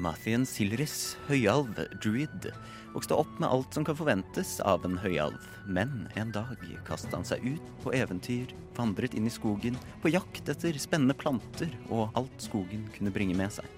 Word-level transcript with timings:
Mathien 0.00 0.46
Silris, 0.48 1.18
høyalv, 1.28 1.76
druid, 2.00 2.46
vokste 2.94 3.18
opp 3.20 3.34
med 3.36 3.50
alt 3.52 3.76
som 3.76 3.84
kan 3.84 3.98
forventes 3.98 4.54
av 4.64 4.86
en 4.88 4.96
høyalv. 5.02 5.42
Men 5.68 6.06
en 6.16 6.32
dag 6.32 6.62
kastet 6.86 7.12
han 7.12 7.26
seg 7.28 7.44
ut 7.44 7.66
på 7.84 7.92
eventyr, 7.98 8.54
vandret 8.78 9.14
inn 9.18 9.28
i 9.28 9.34
skogen, 9.34 9.76
på 10.00 10.14
jakt 10.14 10.48
etter 10.48 10.78
spennende 10.80 11.16
planter 11.20 11.76
og 11.90 12.16
alt 12.16 12.48
skogen 12.48 12.88
kunne 12.96 13.12
bringe 13.12 13.36
med 13.36 13.52
seg. 13.58 13.68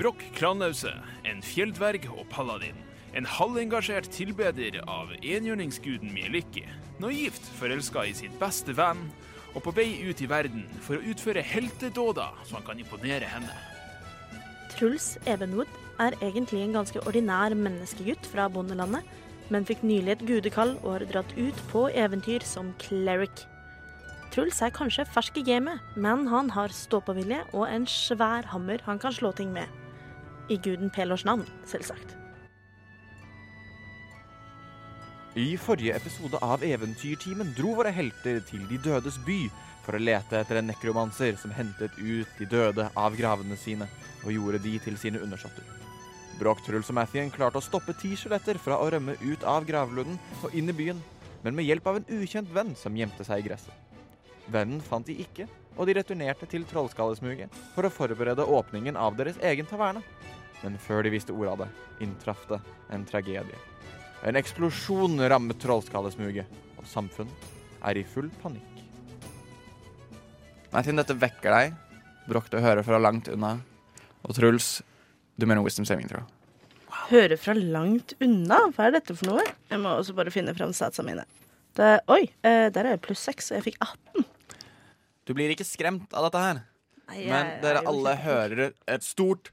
Brokk 0.00 0.24
Kranause, 0.38 0.94
en 1.28 1.44
fjelldverg 1.44 2.08
og 2.14 2.24
paladin. 2.32 2.76
En 3.16 3.28
halvengasjert 3.28 4.08
tilbeder 4.14 4.80
av 4.88 5.12
enhjørningsguden 5.20 6.12
Mieliki. 6.14 6.64
Naivt 7.02 7.44
forelska 7.60 8.08
i 8.08 8.14
sin 8.16 8.36
beste 8.40 8.72
venn, 8.78 9.10
og 9.52 9.64
på 9.64 9.74
vei 9.76 9.90
ut 10.08 10.20
i 10.22 10.28
verden 10.30 10.64
for 10.84 10.96
å 10.96 11.10
utføre 11.12 11.44
heltedåder 11.44 12.46
så 12.46 12.56
han 12.56 12.68
kan 12.68 12.80
imponere 12.80 13.28
henne. 13.28 13.56
Truls 14.78 15.16
Evenwood 15.26 15.70
er 15.98 16.14
egentlig 16.22 16.60
en 16.62 16.76
ganske 16.76 17.00
ordinær 17.02 17.50
menneskegutt 17.58 18.26
fra 18.30 18.44
bondelandet, 18.46 19.02
men 19.50 19.64
fikk 19.66 19.80
nylig 19.82 20.12
et 20.12 20.20
gudekall 20.28 20.76
og 20.84 20.92
har 20.92 21.04
dratt 21.10 21.32
ut 21.34 21.62
på 21.72 21.88
eventyr 21.90 22.46
som 22.46 22.70
cleric. 22.78 23.42
Truls 24.30 24.60
er 24.62 24.70
kanskje 24.70 25.08
fersk 25.10 25.40
i 25.40 25.42
gamet, 25.48 25.82
men 25.96 26.28
han 26.30 26.52
har 26.54 26.70
ståpåvilje 26.70 27.40
og 27.50 27.66
en 27.66 27.88
svær 27.90 28.46
hammer 28.52 28.84
han 28.86 29.02
kan 29.02 29.16
slå 29.16 29.32
ting 29.34 29.50
med. 29.50 29.66
I 30.46 30.60
guden 30.62 30.94
Pelors 30.94 31.26
navn, 31.26 31.42
selvsagt. 31.66 32.14
I 35.34 35.56
forrige 35.58 35.98
episode 35.98 36.38
av 36.42 36.62
Eventyrtimen 36.62 37.50
dro 37.58 37.74
våre 37.80 37.90
helter 37.94 38.38
til 38.46 38.62
De 38.70 38.78
dødes 38.84 39.18
by 39.26 39.48
for 39.88 39.96
å 39.96 40.04
lete 40.04 40.36
etter 40.36 40.58
en 40.60 40.66
nekromanser 40.68 41.38
som 41.40 41.52
hentet 41.56 41.94
ut 41.96 42.28
de 42.36 42.46
døde 42.52 42.90
av 42.92 43.14
gravene 43.16 43.56
sine 43.56 43.86
og 44.20 44.34
gjorde 44.34 44.60
de 44.60 44.74
til 44.84 44.98
sine 45.00 45.22
undersåtter. 45.24 45.64
Bråk, 46.36 46.60
Truls 46.66 46.90
og 46.92 46.98
Mathien 46.98 47.32
klarte 47.32 47.56
å 47.56 47.64
stoppe 47.64 47.94
ti 47.96 48.12
skjeletter 48.12 48.60
fra 48.60 48.76
å 48.76 48.90
rømme 48.92 49.16
ut 49.24 49.46
av 49.48 49.64
gravlunden 49.66 50.20
og 50.44 50.52
inn 50.52 50.68
i 50.68 50.76
byen, 50.76 51.00
men 51.40 51.56
med 51.56 51.64
hjelp 51.64 51.88
av 51.88 51.98
en 51.98 52.10
ukjent 52.18 52.52
venn 52.52 52.74
som 52.76 53.00
gjemte 53.00 53.24
seg 53.24 53.40
i 53.40 53.48
gresset. 53.48 53.72
Vennen 54.52 54.84
fant 54.84 55.08
de 55.08 55.16
ikke, 55.24 55.48
og 55.78 55.88
de 55.88 55.96
returnerte 55.96 56.44
til 56.50 56.68
Trollskallesmuget 56.68 57.56
for 57.72 57.88
å 57.88 57.92
forberede 57.92 58.44
åpningen 58.44 58.96
av 59.00 59.16
deres 59.16 59.40
egen 59.40 59.68
taverne. 59.70 60.04
Men 60.60 60.76
før 60.82 61.06
de 61.06 61.14
visste 61.14 61.32
ordet 61.32 61.54
av 61.54 61.62
det, 61.64 61.68
inntraff 62.04 62.44
det 62.50 62.60
en 62.92 63.08
tragedie. 63.08 63.62
En 64.26 64.36
eksplosjon 64.36 65.16
rammet 65.32 65.62
Trollskallesmuget, 65.62 66.58
og 66.76 66.90
samfunnet 66.90 67.54
er 67.88 68.00
i 68.00 68.04
full 68.04 68.28
panikk. 68.42 68.77
Martin, 70.72 70.98
dette 71.00 71.16
vekker 71.16 71.54
deg. 71.54 71.76
brokk 72.28 72.50
du 72.52 72.58
hører 72.60 72.84
fra 72.84 72.98
langt 73.00 73.28
unna. 73.32 73.54
Og 74.26 74.34
Truls, 74.36 74.82
du 75.40 75.46
mener 75.48 75.62
wisdom 75.64 75.86
saving 75.88 76.08
throw. 76.10 76.26
Høre 77.08 77.38
fra 77.40 77.54
langt 77.56 78.12
unna? 78.20 78.58
Hva 78.76 78.88
er 78.88 78.98
dette 78.98 79.14
for 79.16 79.30
noe? 79.30 79.44
Jeg 79.70 79.80
må 79.80 79.94
også 79.96 80.12
bare 80.18 80.32
finne 80.34 80.52
fram 80.56 80.74
statsa 80.76 81.04
mine. 81.06 81.24
Det, 81.78 81.94
oi, 82.10 82.24
eh, 82.44 82.68
der 82.74 82.84
er 82.84 82.96
jeg 82.96 83.02
pluss 83.06 83.22
seks, 83.24 83.48
og 83.52 83.58
jeg 83.60 83.70
fikk 83.70 83.78
18. 83.84 84.26
Du 85.28 85.32
blir 85.36 85.52
ikke 85.52 85.64
skremt 85.68 86.12
av 86.16 86.26
dette 86.28 86.42
her, 86.42 86.60
Nei, 87.08 87.18
jeg 87.22 87.30
men 87.32 87.46
er 87.46 87.60
dere 87.62 87.82
alle 87.88 88.12
ikke- 88.16 88.24
hører 88.24 88.72
et 88.88 89.02
stort 89.04 89.50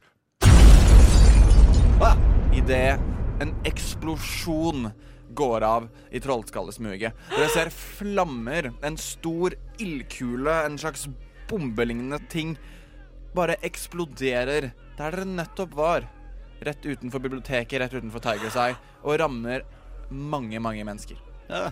ah! 2.02 2.16
Idet 2.56 3.00
en 3.44 3.52
eksplosjon 3.68 4.92
går 5.34 5.64
av 5.64 5.88
i 6.12 6.20
Trollskallesmuget. 6.22 7.14
Dere 7.32 7.50
ser 7.50 7.70
flammer, 7.74 8.72
en 8.86 8.98
stor 8.98 9.56
ildkule, 9.82 10.54
en 10.66 10.78
slags 10.78 11.08
bombelignende 11.50 12.20
ting, 12.30 12.56
bare 13.36 13.58
eksploderer 13.68 14.72
der 14.98 15.12
dere 15.18 15.26
nettopp 15.28 15.74
var. 15.76 16.06
Rett 16.64 16.86
utenfor 16.86 17.20
biblioteket, 17.20 17.80
rett 17.82 17.94
utenfor 17.98 18.24
Tiger's 18.24 18.56
Eye, 18.56 18.78
og 19.04 19.20
rammer 19.20 19.66
mange, 20.10 20.60
mange 20.64 20.86
mennesker. 20.88 21.18
Ja, 21.50 21.72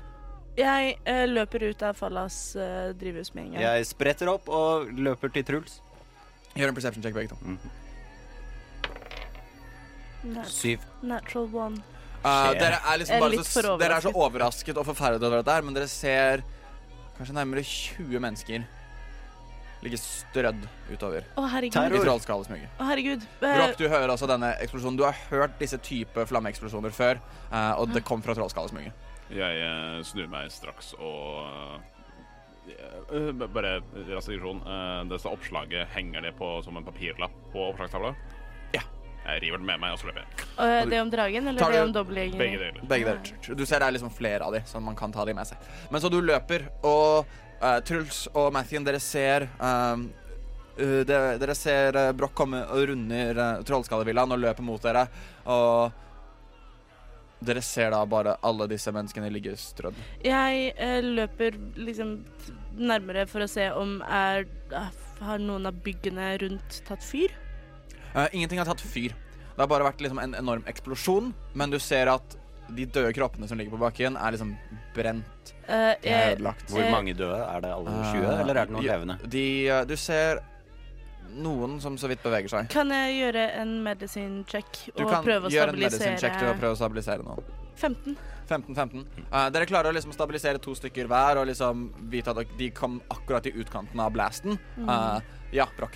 Jeg 0.57 0.97
eh, 1.09 1.23
løper 1.25 1.63
ut 1.71 1.81
av 1.81 1.95
Fallas 1.97 2.55
eh, 2.55 2.91
drivhus 2.93 3.31
med 3.33 3.45
en 3.47 3.51
gang. 3.55 3.61
jeg 3.63 3.85
spretter 3.89 4.29
opp 4.29 4.49
og 4.53 4.91
løper 4.93 5.31
til 5.33 5.43
Truls. 5.47 5.79
Gjør 6.53 6.69
en 6.69 6.75
perception 6.77 7.01
check, 7.01 7.15
begge 7.15 7.31
to. 7.33 7.37
Nat 10.23 10.47
Syv. 10.47 10.79
natural 11.01 11.49
one. 11.55 11.81
Uh, 12.23 12.29
Skjer. 12.29 12.59
dere 12.61 12.77
er 12.79 13.01
liksom 13.01 13.17
er 13.17 13.25
bare 13.25 13.35
litt 13.35 13.47
så, 13.47 13.55
for 13.57 13.81
dere 13.81 13.97
er 13.99 14.05
så 14.05 14.13
overrasket. 14.15 14.77
og 14.79 14.87
forferdet 14.87 15.27
over 15.27 15.41
dette, 15.41 15.57
her, 15.57 15.65
men 15.67 15.75
dere 15.75 15.89
ser 15.91 16.45
kanskje 17.17 17.35
nærmere 17.35 17.65
20 17.67 18.23
mennesker 18.23 18.63
ligge 19.83 19.99
strødd 19.99 20.65
utover 20.91 21.25
Å, 21.35 21.45
herregud. 21.51 21.75
i 21.75 21.77
Terror. 21.77 22.05
Trollskallesmuget. 22.07 22.75
Å, 22.77 22.87
herregud. 22.87 23.25
Eh, 23.41 23.55
Broch, 23.57 23.73
du 23.79 23.87
hører 23.91 24.13
også 24.13 24.29
denne 24.31 24.53
eksplosjonen. 24.63 24.99
Du 24.99 25.05
har 25.05 25.17
hørt 25.31 25.57
disse 25.61 25.79
type 25.83 26.27
flammeeksplosjoner 26.29 26.93
før, 26.95 27.19
uh, 27.51 27.73
og 27.81 27.91
det 27.95 28.05
kom 28.07 28.23
fra 28.25 28.35
Trollskallesmuget. 28.37 29.09
Jeg 29.33 29.65
eh, 29.65 29.99
snur 30.05 30.27
meg 30.29 30.51
straks 30.53 30.91
og 30.99 31.79
eh, 32.67 33.31
Bare 33.41 33.79
rask 34.11 34.29
digresjon. 34.29 34.61
Dette 35.09 35.31
oppslaget 35.31 35.89
henger 35.95 36.27
det 36.27 36.35
på 36.37 36.47
som 36.63 36.77
en 36.79 36.85
papirlapp 36.85 37.33
på 37.51 37.65
oppslagstavla? 37.71 38.13
Jeg 39.23 39.43
river 39.45 39.61
den 39.61 39.67
med 39.67 39.79
meg, 39.79 39.93
og 39.95 40.01
så 40.01 40.09
løper 40.09 40.23
jeg. 40.23 40.47
og 40.57 40.89
det 40.91 40.99
om 40.99 41.11
dragen, 41.13 41.47
eller 41.47 41.63
Tar 41.63 41.71
det 41.71 41.79
du 41.79 41.85
om 41.87 41.93
dobbeltgjenger? 41.95 42.41
Begge 42.41 42.59
deler. 42.59 42.81
Begge 42.89 43.13
deler. 43.13 43.55
Du 43.55 43.63
ser 43.65 43.79
det 43.79 43.87
er 43.87 43.95
liksom 43.95 44.11
flere 44.11 44.43
av 44.43 44.55
de, 44.55 44.63
så 44.67 44.81
man 44.83 44.97
kan 44.99 45.15
ta 45.15 45.25
de 45.25 45.35
med 45.37 45.47
seg. 45.47 45.71
Men 45.93 46.03
så 46.03 46.11
du 46.11 46.19
løper, 46.19 46.67
og 46.83 47.31
eh, 47.61 47.79
Truls 47.87 48.25
og 48.33 48.51
Mathien, 48.55 48.83
dere 48.83 48.99
ser 49.03 49.47
um, 49.63 50.09
uh, 50.75 51.01
dere, 51.07 51.37
dere 51.41 51.55
ser 51.57 51.99
uh, 51.99 52.11
Broch 52.17 52.35
komme 52.35 52.65
og 52.67 52.87
runder 52.91 53.39
uh, 53.39 53.63
Trollskallevillaen 53.63 54.35
og 54.35 54.43
løper 54.43 54.67
mot 54.67 54.83
dere. 54.83 55.07
Og 55.47 56.01
dere 57.43 57.63
ser 57.63 57.91
da 57.91 58.01
bare 58.07 58.37
alle 58.45 58.67
disse 58.71 58.91
menneskene 58.93 59.31
ligge 59.33 59.55
strødd. 59.59 59.97
Jeg 60.23 60.73
eh, 60.77 60.99
løper 61.03 61.57
liksom 61.75 62.17
nærmere 62.79 63.25
for 63.29 63.43
å 63.43 63.49
se 63.51 63.69
om 63.77 63.99
er 64.07 64.47
Har 65.23 65.39
noen 65.39 65.69
av 65.69 65.77
byggene 65.85 66.33
rundt 66.41 66.79
tatt 66.87 67.03
fyr? 67.05 67.31
Uh, 68.13 68.27
ingenting 68.31 68.61
har 68.61 68.69
tatt 68.69 68.81
fyr. 68.81 69.13
Det 69.53 69.61
har 69.61 69.69
bare 69.69 69.85
vært 69.85 70.01
liksom 70.01 70.19
en 70.21 70.33
enorm 70.37 70.63
eksplosjon, 70.69 71.33
men 71.53 71.73
du 71.73 71.77
ser 71.81 72.09
at 72.13 72.37
de 72.73 72.85
døde 72.89 73.11
kroppene 73.13 73.47
som 73.49 73.59
ligger 73.59 73.75
på 73.75 73.81
bakken, 73.81 74.15
er 74.17 74.33
liksom 74.33 74.55
brent. 74.95 75.51
Uh, 75.67 75.93
jeg, 76.03 76.37
ødelagt. 76.37 76.65
Hvor 76.71 76.81
Eh, 76.83 76.91
mange 76.91 77.13
døde? 77.13 77.37
Er 77.43 77.61
det 77.61 77.71
alle 77.73 77.93
20, 78.13 78.23
Uh, 78.23 78.39
eller 78.41 78.55
er 78.55 78.65
det 78.65 78.73
noen 78.73 78.87
levende? 78.87 79.17
De, 79.29 79.45
uh, 79.69 79.83
du 79.85 79.95
ser 79.99 80.41
noen 81.33 81.79
som 81.81 81.97
så 81.97 82.07
vidt 82.11 82.21
beveger 82.23 82.49
seg. 82.51 82.67
kan 82.69 82.89
jeg 82.93 83.15
gjøre 83.17 83.43
en 83.61 83.71
medicine 83.83 84.43
check 84.45 84.67
og 84.93 85.09
prøve 85.25 85.49
å 85.49 85.53
gjøre 85.53 85.73
en 85.73 85.79
medicine 85.79 86.17
check 86.21 86.37
til 86.37 86.45
å 86.45 86.53
stabilisere 86.53 86.59
prøve 86.61 86.75
å 86.75 86.79
stabilisere 86.81 87.25
noen. 87.25 87.43
15? 87.75 88.17
15-15. 88.49 89.05
Uh, 89.31 89.47
dere 89.49 89.65
klarer 89.65 89.89
å 89.89 89.95
liksom 89.95 90.13
stabilisere 90.13 90.61
to 90.61 90.75
stykker 90.77 91.07
hver 91.09 91.39
og 91.41 91.47
liksom 91.49 91.87
vite 92.11 92.33
at 92.35 92.53
de 92.59 92.69
kom 92.75 92.99
akkurat 93.09 93.47
i 93.49 93.53
utkanten 93.55 93.99
av 94.03 94.11
blasten. 94.13 94.59
Uh, 94.77 95.19
ja, 95.55 95.65
Broch. 95.77 95.95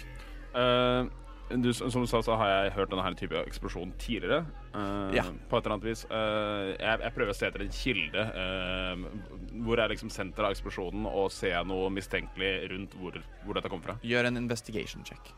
Eh, 0.57 1.05
du, 1.50 1.74
som 1.74 2.02
du 2.03 2.08
sa, 2.08 2.19
så 2.22 2.35
har 2.35 2.50
jeg 2.50 2.72
hørt 2.75 2.91
denne 2.91 3.03
her 3.06 3.16
type 3.16 3.40
eksplosjon 3.40 3.94
tidligere. 4.02 4.46
Uh, 4.74 5.13
Ja. 5.16 5.24
På 5.50 5.58
et 5.58 5.66
eller 5.66 5.78
annet 5.78 5.88
vis. 5.88 6.03
Uh, 6.12 6.74
jeg, 6.75 7.00
jeg 7.03 7.13
prøver 7.16 7.31
å 7.31 7.38
se 7.38 7.47
etter 7.47 7.63
en 7.63 7.74
kilde. 7.74 8.25
Uh, 8.35 9.62
hvor 9.66 9.80
er 9.80 9.94
liksom 9.94 10.12
senteret 10.13 10.50
av 10.50 10.56
eksplosjonen, 10.56 11.08
og 11.08 11.30
ser 11.31 11.53
jeg 11.56 11.69
noe 11.69 11.90
mistenkelig 11.94 12.52
rundt 12.74 12.97
hvor, 13.00 13.19
hvor 13.46 13.59
dette 13.59 13.72
kommer 13.72 13.94
fra? 13.94 13.97
Gjør 14.03 14.28
en 14.30 14.41
investigation 14.44 15.06
check. 15.08 15.31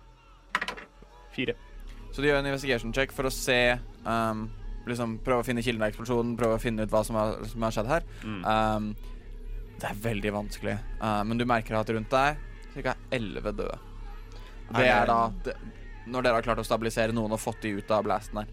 Fire. 1.36 1.56
Så 2.09 2.24
du 2.24 2.30
gjør 2.30 2.41
en 2.41 2.50
investigation 2.50 2.94
check 2.96 3.14
for 3.14 3.30
å 3.30 3.34
se 3.34 3.59
um, 4.02 4.47
Liksom 4.90 5.20
Prøve 5.22 5.44
å 5.44 5.46
finne 5.46 5.62
kilden 5.62 5.84
av 5.86 5.91
eksplosjonen, 5.91 6.31
prøve 6.40 6.56
å 6.58 6.62
finne 6.62 6.88
ut 6.88 6.90
hva 6.90 7.03
som 7.06 7.18
har, 7.20 7.36
som 7.52 7.62
har 7.62 7.76
skjedd 7.76 7.90
her. 7.91 8.06
Mm. 8.26 8.40
Um, 8.47 8.88
det 9.80 9.91
er 9.91 10.00
veldig 10.02 10.31
vanskelig, 10.34 10.74
men 11.30 11.40
du 11.40 11.46
merker 11.47 11.78
at 11.78 11.91
rundt 11.94 12.09
deg 12.11 12.40
ca. 12.84 12.96
11 13.16 13.53
døde. 13.59 13.78
Det 14.76 14.88
er 14.90 15.06
da 15.08 15.20
det, 15.46 15.53
Når 16.07 16.25
dere 16.25 16.40
har 16.40 16.46
klart 16.46 16.61
å 16.61 16.67
stabilisere 16.67 17.16
noen 17.16 17.35
og 17.35 17.41
fått 17.41 17.61
de 17.66 17.75
ut 17.79 17.91
av 17.93 18.05
blasten 18.07 18.41
her. 18.41 18.51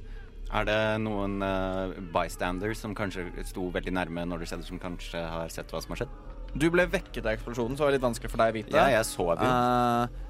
Er 0.57 0.67
det 0.69 0.79
noen 1.03 1.41
uh, 1.43 1.97
bystanders 2.15 2.79
som 2.79 2.95
kanskje 2.95 3.27
sto 3.49 3.67
veldig 3.75 3.95
nærme 3.97 4.27
når 4.31 4.43
det 4.45 4.51
skjedde, 4.53 4.69
som 4.69 4.81
kanskje 4.83 5.23
har 5.23 5.51
sett 5.51 5.73
hva 5.75 5.83
som 5.83 5.95
har 5.95 6.05
skjedd? 6.05 6.15
Du 6.57 6.69
ble 6.73 6.87
vekket 6.89 7.25
av 7.25 7.35
eksplosjonen, 7.35 7.75
så 7.75 7.83
det 7.83 7.89
var 7.89 7.97
litt 7.97 8.07
vanskelig 8.07 8.31
for 8.33 8.43
deg 8.43 8.53
å 8.53 8.57
vite. 8.57 8.77
Ja, 8.77 8.87
jeg 8.95 9.09
så 9.09 9.27
det. 9.37 9.51
Uh, 9.51 10.23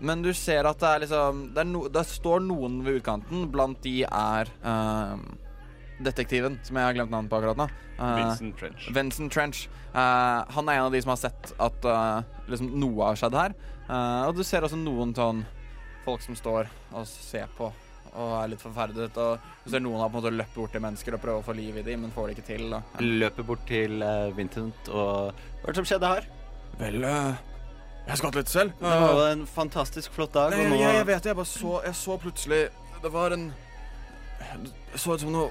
men 0.00 0.22
du 0.24 0.30
ser 0.36 0.64
at 0.64 0.80
det 0.80 0.88
er 0.88 1.02
liksom 1.02 1.40
Det, 1.52 1.60
er 1.60 1.68
no, 1.68 1.82
det 1.92 2.06
står 2.08 2.40
noen 2.46 2.78
ved 2.86 3.02
utkanten. 3.02 3.44
Blant 3.52 3.82
de 3.84 3.98
er 4.06 4.52
uh, 4.64 5.18
detektiven, 6.00 6.56
som 6.64 6.78
jeg 6.78 6.88
har 6.88 6.96
glemt 6.96 7.12
navnet 7.12 7.32
på 7.32 7.40
akkurat 7.40 7.58
nå. 7.60 7.66
Uh, 7.98 8.14
Vincent 8.22 8.56
Trench. 8.60 8.86
Vincent 8.96 9.34
Trench. 9.34 9.66
Uh, 9.92 10.46
han 10.54 10.70
er 10.70 10.78
en 10.78 10.88
av 10.88 10.94
de 10.94 11.02
som 11.04 11.12
har 11.12 11.20
sett 11.20 11.52
at 11.58 11.90
uh, 11.90 12.22
liksom 12.48 12.72
noe 12.80 13.10
har 13.10 13.20
skjedd 13.20 13.36
her. 13.36 13.58
Eh, 13.90 14.28
og 14.28 14.36
du 14.38 14.44
ser 14.46 14.62
også 14.62 14.78
noen 14.78 15.12
sånn 15.16 15.42
folk 16.10 16.26
som 16.26 16.38
står 16.38 16.68
og 16.92 17.06
ser 17.08 17.48
på 17.56 17.70
og 18.10 18.32
er 18.40 18.48
litt 18.52 18.62
forferdet. 18.62 19.18
Og 19.20 19.52
du 19.64 19.70
ser 19.70 19.82
noen 19.84 20.00
har 20.02 20.10
på 20.10 20.18
en 20.18 20.24
måte 20.24 20.34
løpt 20.34 20.56
bort 20.56 20.74
til 20.74 20.82
mennesker 20.84 21.16
og 21.16 21.22
prøver 21.22 21.42
å 21.42 21.46
få 21.46 21.54
liv 21.56 21.78
i 21.78 21.84
dem, 21.86 22.04
men 22.04 22.14
får 22.14 22.28
det 22.30 22.36
ikke 22.36 22.48
til. 22.48 22.66
Og, 22.74 22.98
Løper 23.04 23.46
bort 23.46 23.62
til 23.68 24.02
uh, 24.02 24.32
Vincent 24.36 24.90
og 24.90 25.30
Hva 25.30 25.62
er 25.62 25.70
det 25.70 25.80
som 25.80 25.88
skjedde 25.92 26.12
her? 26.14 26.28
Vel, 26.80 27.04
uh, 27.04 27.38
jeg 28.08 28.20
skvatt 28.20 28.38
litt 28.40 28.50
selv. 28.50 28.76
Det 28.80 28.98
var 29.04 29.24
en 29.28 29.46
fantastisk 29.46 30.14
flott 30.16 30.34
dag, 30.34 30.54
Nei, 30.54 30.64
og 30.64 30.72
jeg, 30.72 30.72
nå 30.72 30.94
jeg 30.98 31.08
vet 31.10 31.24
det, 31.24 31.32
jeg 31.32 31.40
bare 31.40 31.52
så, 31.52 31.74
jeg 31.86 31.98
så 32.00 32.16
plutselig 32.22 32.62
det 33.00 33.08
var 33.14 33.32
en 33.32 33.46
Det 34.90 34.98
så 35.00 35.14
ut 35.14 35.22
som 35.22 35.30
noe 35.32 35.46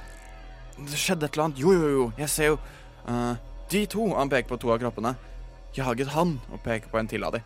Det 0.78 0.98
skjedde 1.00 1.26
et 1.26 1.34
eller 1.34 1.48
annet. 1.48 1.62
Jo, 1.64 1.74
jo, 1.74 1.88
jo, 1.96 2.04
jeg 2.20 2.30
ser 2.34 2.52
jo 2.52 2.60
uh, 3.08 3.40
De 3.72 3.86
to, 3.90 4.10
han 4.18 4.32
peker 4.32 4.52
på 4.52 4.60
to 4.62 4.74
av 4.74 4.82
kroppene, 4.82 5.16
jaget 5.78 6.12
han 6.16 6.38
og 6.50 6.62
peker 6.66 6.92
på 6.92 7.00
en 7.00 7.10
til 7.10 7.26
av 7.26 7.38
de. 7.38 7.44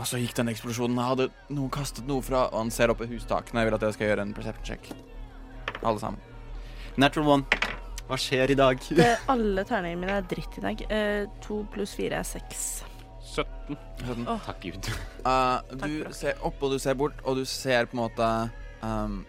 Og 0.00 0.06
så 0.08 0.20
gikk 0.20 0.32
den 0.38 0.48
eksplosjonen. 0.48 0.98
Hadde 1.04 1.28
noen 1.52 1.70
kastet 1.72 2.06
noe 2.08 2.24
fra 2.24 2.46
Og 2.48 2.62
han 2.62 2.70
ser 2.72 2.92
opp 2.92 3.02
i 3.04 3.10
hustakene. 3.10 3.60
Jeg 3.60 3.68
vil 3.68 3.76
at 3.76 3.84
dere 3.84 3.96
skal 3.96 4.08
gjøre 4.08 4.24
en 4.24 4.36
perception 4.36 4.64
check. 4.64 4.92
Alle 5.82 6.00
sammen. 6.00 6.20
Natural 7.00 7.34
one. 7.36 7.66
Hva 8.08 8.16
skjer 8.18 8.50
i 8.50 8.56
dag? 8.58 8.80
Det, 8.96 9.10
alle 9.30 9.62
terningene 9.68 10.00
mine 10.00 10.16
er 10.18 10.24
dritt 10.26 10.56
i 10.58 10.64
dag. 10.64 10.80
Eh, 10.90 11.26
to 11.44 11.60
pluss 11.70 11.92
fire 11.98 12.18
er 12.18 12.26
seks. 12.26 12.64
17. 13.30 13.76
17. 14.00 14.24
Oh. 14.26 14.40
Takk 14.46 14.64
Gud. 14.64 14.88
Uh, 15.22 15.60
du 15.76 16.00
Takk 16.02 16.16
ser 16.18 16.40
opp 16.46 16.64
og 16.64 16.74
du 16.74 16.80
ser 16.82 16.96
bort, 16.98 17.20
og 17.22 17.38
du 17.38 17.44
ser 17.46 17.86
på 17.86 17.94
en 17.94 18.02
måte 18.02 18.30
um, 18.82 19.20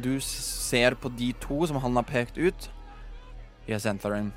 Du 0.00 0.14
ser 0.24 0.96
på 0.96 1.10
de 1.12 1.32
to 1.42 1.60
som 1.68 1.76
han 1.82 1.98
har 1.98 2.06
pekt 2.08 2.38
ut. 2.38 2.70
Yes, 3.68 3.84
Entharim. 3.84 4.32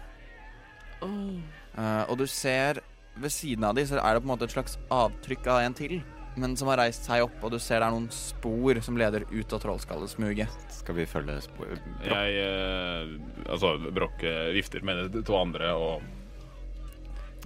Oh. 0.99 1.39
Uh, 1.77 2.03
og 2.09 2.17
du 2.19 2.27
ser 2.27 2.81
ved 3.21 3.31
siden 3.33 3.63
av 3.67 3.75
de 3.77 3.85
så 3.87 3.99
er 4.01 4.13
det 4.17 4.23
på 4.23 4.27
en 4.29 4.33
måte 4.33 4.47
et 4.49 4.55
slags 4.55 4.77
avtrykk 4.91 5.47
av 5.53 5.61
en 5.67 5.77
til. 5.77 5.99
Men 6.39 6.53
som 6.55 6.69
har 6.71 6.79
reist 6.79 7.03
seg 7.03 7.25
opp, 7.25 7.33
og 7.43 7.51
du 7.51 7.57
ser 7.59 7.81
det 7.81 7.87
er 7.89 7.91
noen 7.91 8.05
spor 8.15 8.77
som 8.85 8.95
leder 8.95 9.25
ut 9.33 9.51
av 9.53 9.59
trollskallesmuget. 9.65 10.53
Skal 10.71 10.95
vi 10.95 11.03
følge 11.11 11.35
spor... 11.43 11.73
Brokk? 11.75 12.05
Jeg 12.07 12.37
eh, 12.39 13.49
Altså, 13.51 13.73
Brokk 13.91 14.23
eh, 14.23 14.45
vifter 14.55 14.85
med 14.87 15.09
de 15.11 15.23
to 15.27 15.35
andre 15.35 15.73
og 15.75 16.05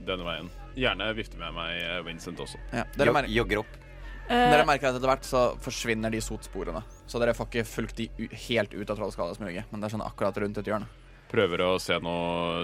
denne 0.05 0.27
veien. 0.27 0.51
Gjerne 0.77 1.07
vifter 1.17 1.39
med 1.41 1.55
meg 1.55 1.79
eh, 1.81 1.97
Vincent 2.05 2.39
også. 2.45 2.59
Ja, 2.75 2.83
dere, 2.99 3.09
Jog- 3.25 3.31
Jogger 3.39 3.63
opp. 3.63 3.73
Eh, 4.29 4.45
dere 4.51 4.65
merker 4.69 4.91
at 4.91 4.99
etter 4.99 5.09
hvert 5.09 5.25
så 5.25 5.41
forsvinner 5.65 6.13
de 6.13 6.21
sotsporene. 6.21 6.83
Så 7.09 7.21
dere 7.21 7.33
får 7.37 7.49
ikke 7.49 7.65
fulgt 7.69 7.99
de 8.03 8.09
helt 8.49 8.73
ut 8.77 8.89
av 8.93 8.99
trollskallesmuget, 9.01 9.71
men 9.71 9.81
det 9.81 9.89
er 9.89 9.95
sånn 9.97 10.05
akkurat 10.05 10.37
rundt 10.45 10.61
et 10.61 10.69
hjørne. 10.69 10.89
Prøver 11.35 11.63
å 11.65 11.71
se 11.81 11.97
noe 11.99 12.63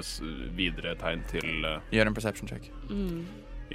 videre 0.57 0.95
tegn 1.01 1.25
til 1.31 1.65
uh, 1.67 1.79
Gjør 1.91 2.11
en 2.11 2.15
perception 2.15 2.47
check. 2.51 2.69
mm. 2.89 3.25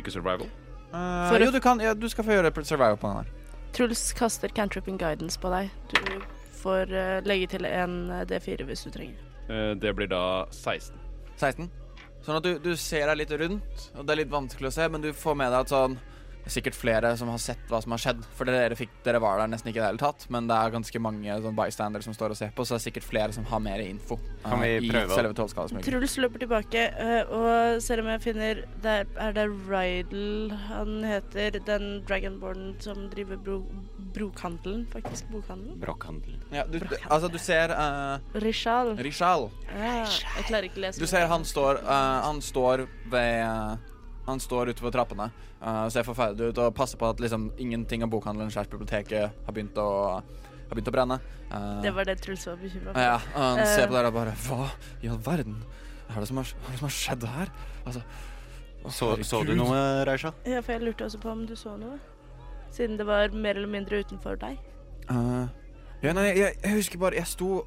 ikke 0.00 0.14
survival. 0.14 0.48
Uh, 0.92 1.28
For- 1.28 1.42
jo, 1.44 1.50
du 1.52 1.60
kan, 1.60 1.80
ja, 1.84 1.92
du 1.94 2.08
skal 2.08 2.24
få 2.24 2.38
gjøre 2.38 2.52
survival 2.64 2.96
på 3.00 3.10
den 3.10 3.16
her. 3.20 3.32
Truls 3.76 4.12
kaster 4.16 4.48
cantripping 4.48 4.96
guidance 4.96 5.36
på 5.40 5.50
deg. 5.52 5.68
Du 5.92 6.22
får 6.62 6.92
uh, 6.92 7.20
legge 7.28 7.50
til 7.52 7.66
en 7.68 8.10
eh, 8.10 8.24
D4 8.28 8.64
hvis 8.64 8.86
du 8.86 8.90
trenger. 8.94 9.18
Eh, 9.48 9.72
det 9.78 9.92
blir 9.96 10.08
da 10.10 10.46
16. 10.50 10.96
16. 11.36 11.68
Sånn 12.24 12.38
at 12.38 12.46
du, 12.46 12.56
du 12.62 12.72
ser 12.80 13.06
deg 13.10 13.20
litt 13.20 13.34
rundt, 13.38 13.84
og 13.94 14.06
det 14.06 14.14
er 14.14 14.20
litt 14.24 14.32
vanskelig 14.32 14.70
å 14.70 14.74
se, 14.74 14.88
men 14.90 15.04
du 15.04 15.12
får 15.14 15.36
med 15.38 15.52
deg 15.52 15.66
at 15.66 15.74
sånn 15.74 15.98
sikkert 16.50 16.76
flere 16.78 17.12
som 17.18 17.30
har 17.32 17.40
sett 17.42 17.70
hva 17.70 17.80
som 17.82 17.94
har 17.94 18.02
skjedd. 18.02 18.22
For 18.38 18.48
dere, 18.48 18.76
fikk, 18.78 18.92
dere 19.06 19.20
var 19.22 19.40
der 19.40 19.50
nesten 19.52 19.70
ikke 19.70 19.80
i 19.80 19.84
det 19.84 19.90
hele 19.90 20.02
tatt, 20.02 20.26
men 20.32 20.48
det 20.50 20.56
er 20.56 20.74
ganske 20.74 21.02
mange 21.02 21.38
sånn 21.44 21.56
bystanders 21.58 22.06
som 22.08 22.16
står 22.16 22.34
og 22.34 22.40
ser 22.40 22.54
på, 22.56 22.66
så 22.66 22.76
det 22.76 22.80
er 22.80 22.86
sikkert 22.88 23.08
flere 23.08 23.36
som 23.36 23.46
har 23.50 23.62
mer 23.64 23.82
info. 23.84 24.18
Kan 24.44 24.62
eh, 24.62 24.78
vi 24.80 24.88
i 24.88 24.92
prøve 24.92 25.20
I. 25.26 25.82
Truls 25.86 26.16
løper 26.22 26.44
tilbake 26.44 26.86
uh, 26.96 27.34
og 27.36 27.82
ser 27.84 28.02
om 28.02 28.10
jeg 28.12 28.22
finner 28.24 28.62
der 28.84 29.06
Er 29.20 29.34
det 29.36 29.46
Rydal 29.66 30.54
han 30.68 30.96
heter? 31.06 31.58
Den 31.66 32.00
dragonborn 32.06 32.74
som 32.82 33.06
driver 33.12 33.40
bro, 33.40 33.58
brokhandelen, 34.14 34.86
faktisk. 34.92 35.28
Bokhandelen. 35.32 35.80
Brokhandelen. 35.80 36.40
Ja, 36.54 36.64
du, 36.68 36.78
du, 36.78 36.96
altså, 37.08 37.28
du 37.32 37.38
ser 37.42 37.74
uh, 37.74 38.18
Rishal. 38.42 38.94
Rishal. 39.02 39.50
Ja, 39.72 40.04
jeg 40.06 40.48
klarer 40.48 40.70
ikke 40.70 40.80
å 40.80 40.86
lese. 40.86 41.02
Du 41.02 41.10
ser 41.10 41.26
han 41.30 41.44
står, 41.46 41.82
eh, 41.82 42.16
han 42.26 42.40
står 42.44 42.86
ved 43.12 43.42
eh, 43.42 43.95
Han 44.26 44.40
står 44.42 44.72
ute 44.72 44.82
på 44.82 44.90
trappene 44.94 45.28
eh, 45.30 45.82
og 45.84 45.92
ser 45.94 46.06
forferdelig 46.06 46.52
ut 46.54 46.60
og 46.64 46.74
passer 46.76 46.98
på 47.00 47.08
at 47.08 47.22
liksom 47.22 47.48
ingenting 47.62 48.02
av 48.02 48.10
bokhandelen 48.12 48.50
slash 48.50 48.70
biblioteket 48.72 49.46
har 49.46 49.56
begynt 49.56 49.78
å, 49.78 49.88
har 50.20 50.74
begynt 50.74 50.90
å 50.90 50.94
brenne. 50.94 51.20
Uh, 51.50 51.82
Det 51.84 51.92
var 51.94 52.08
det 52.08 52.16
Truls 52.24 52.46
var 52.48 52.56
bekymra 52.58 52.92
for. 52.92 53.02
Ja, 53.06 53.18
han 53.36 53.60
uh, 53.62 53.66
ser 53.70 53.86
på 53.86 53.94
dere 53.94 54.10
og 54.10 54.16
bare 54.16 54.32
Hva 54.48 54.64
i 54.98 55.10
all 55.12 55.20
verden 55.22 55.60
er 56.10 56.18
det 56.18 56.26
som 56.30 56.40
har, 56.42 56.50
hva 56.58 56.72
er 56.72 56.74
det 56.74 56.80
som 56.80 56.88
har 56.88 56.96
skjedd 56.96 57.28
her? 57.36 57.52
Altså 57.84 58.02
å, 58.86 58.90
Så, 58.90 59.08
så 59.26 59.42
du 59.46 59.54
noe, 59.58 59.78
Reisha? 60.06 60.34
Ja, 60.46 60.60
for 60.62 60.76
jeg 60.76 60.86
lurte 60.86 61.06
også 61.06 61.18
på 61.22 61.30
om 61.30 61.46
du 61.46 61.54
så 61.58 61.74
noe. 61.78 61.98
Siden 62.74 62.98
det 62.98 63.06
var 63.08 63.34
mer 63.34 63.58
eller 63.58 63.70
mindre 63.70 64.02
utenfor 64.02 64.38
deg. 64.42 64.58
Uh, 65.10 65.46
ja, 66.02 66.12
nei, 66.14 66.28
jeg, 66.34 66.54
jeg 66.62 66.76
husker 66.76 67.00
bare 67.00 67.18
Jeg 67.18 67.30
sto 67.30 67.62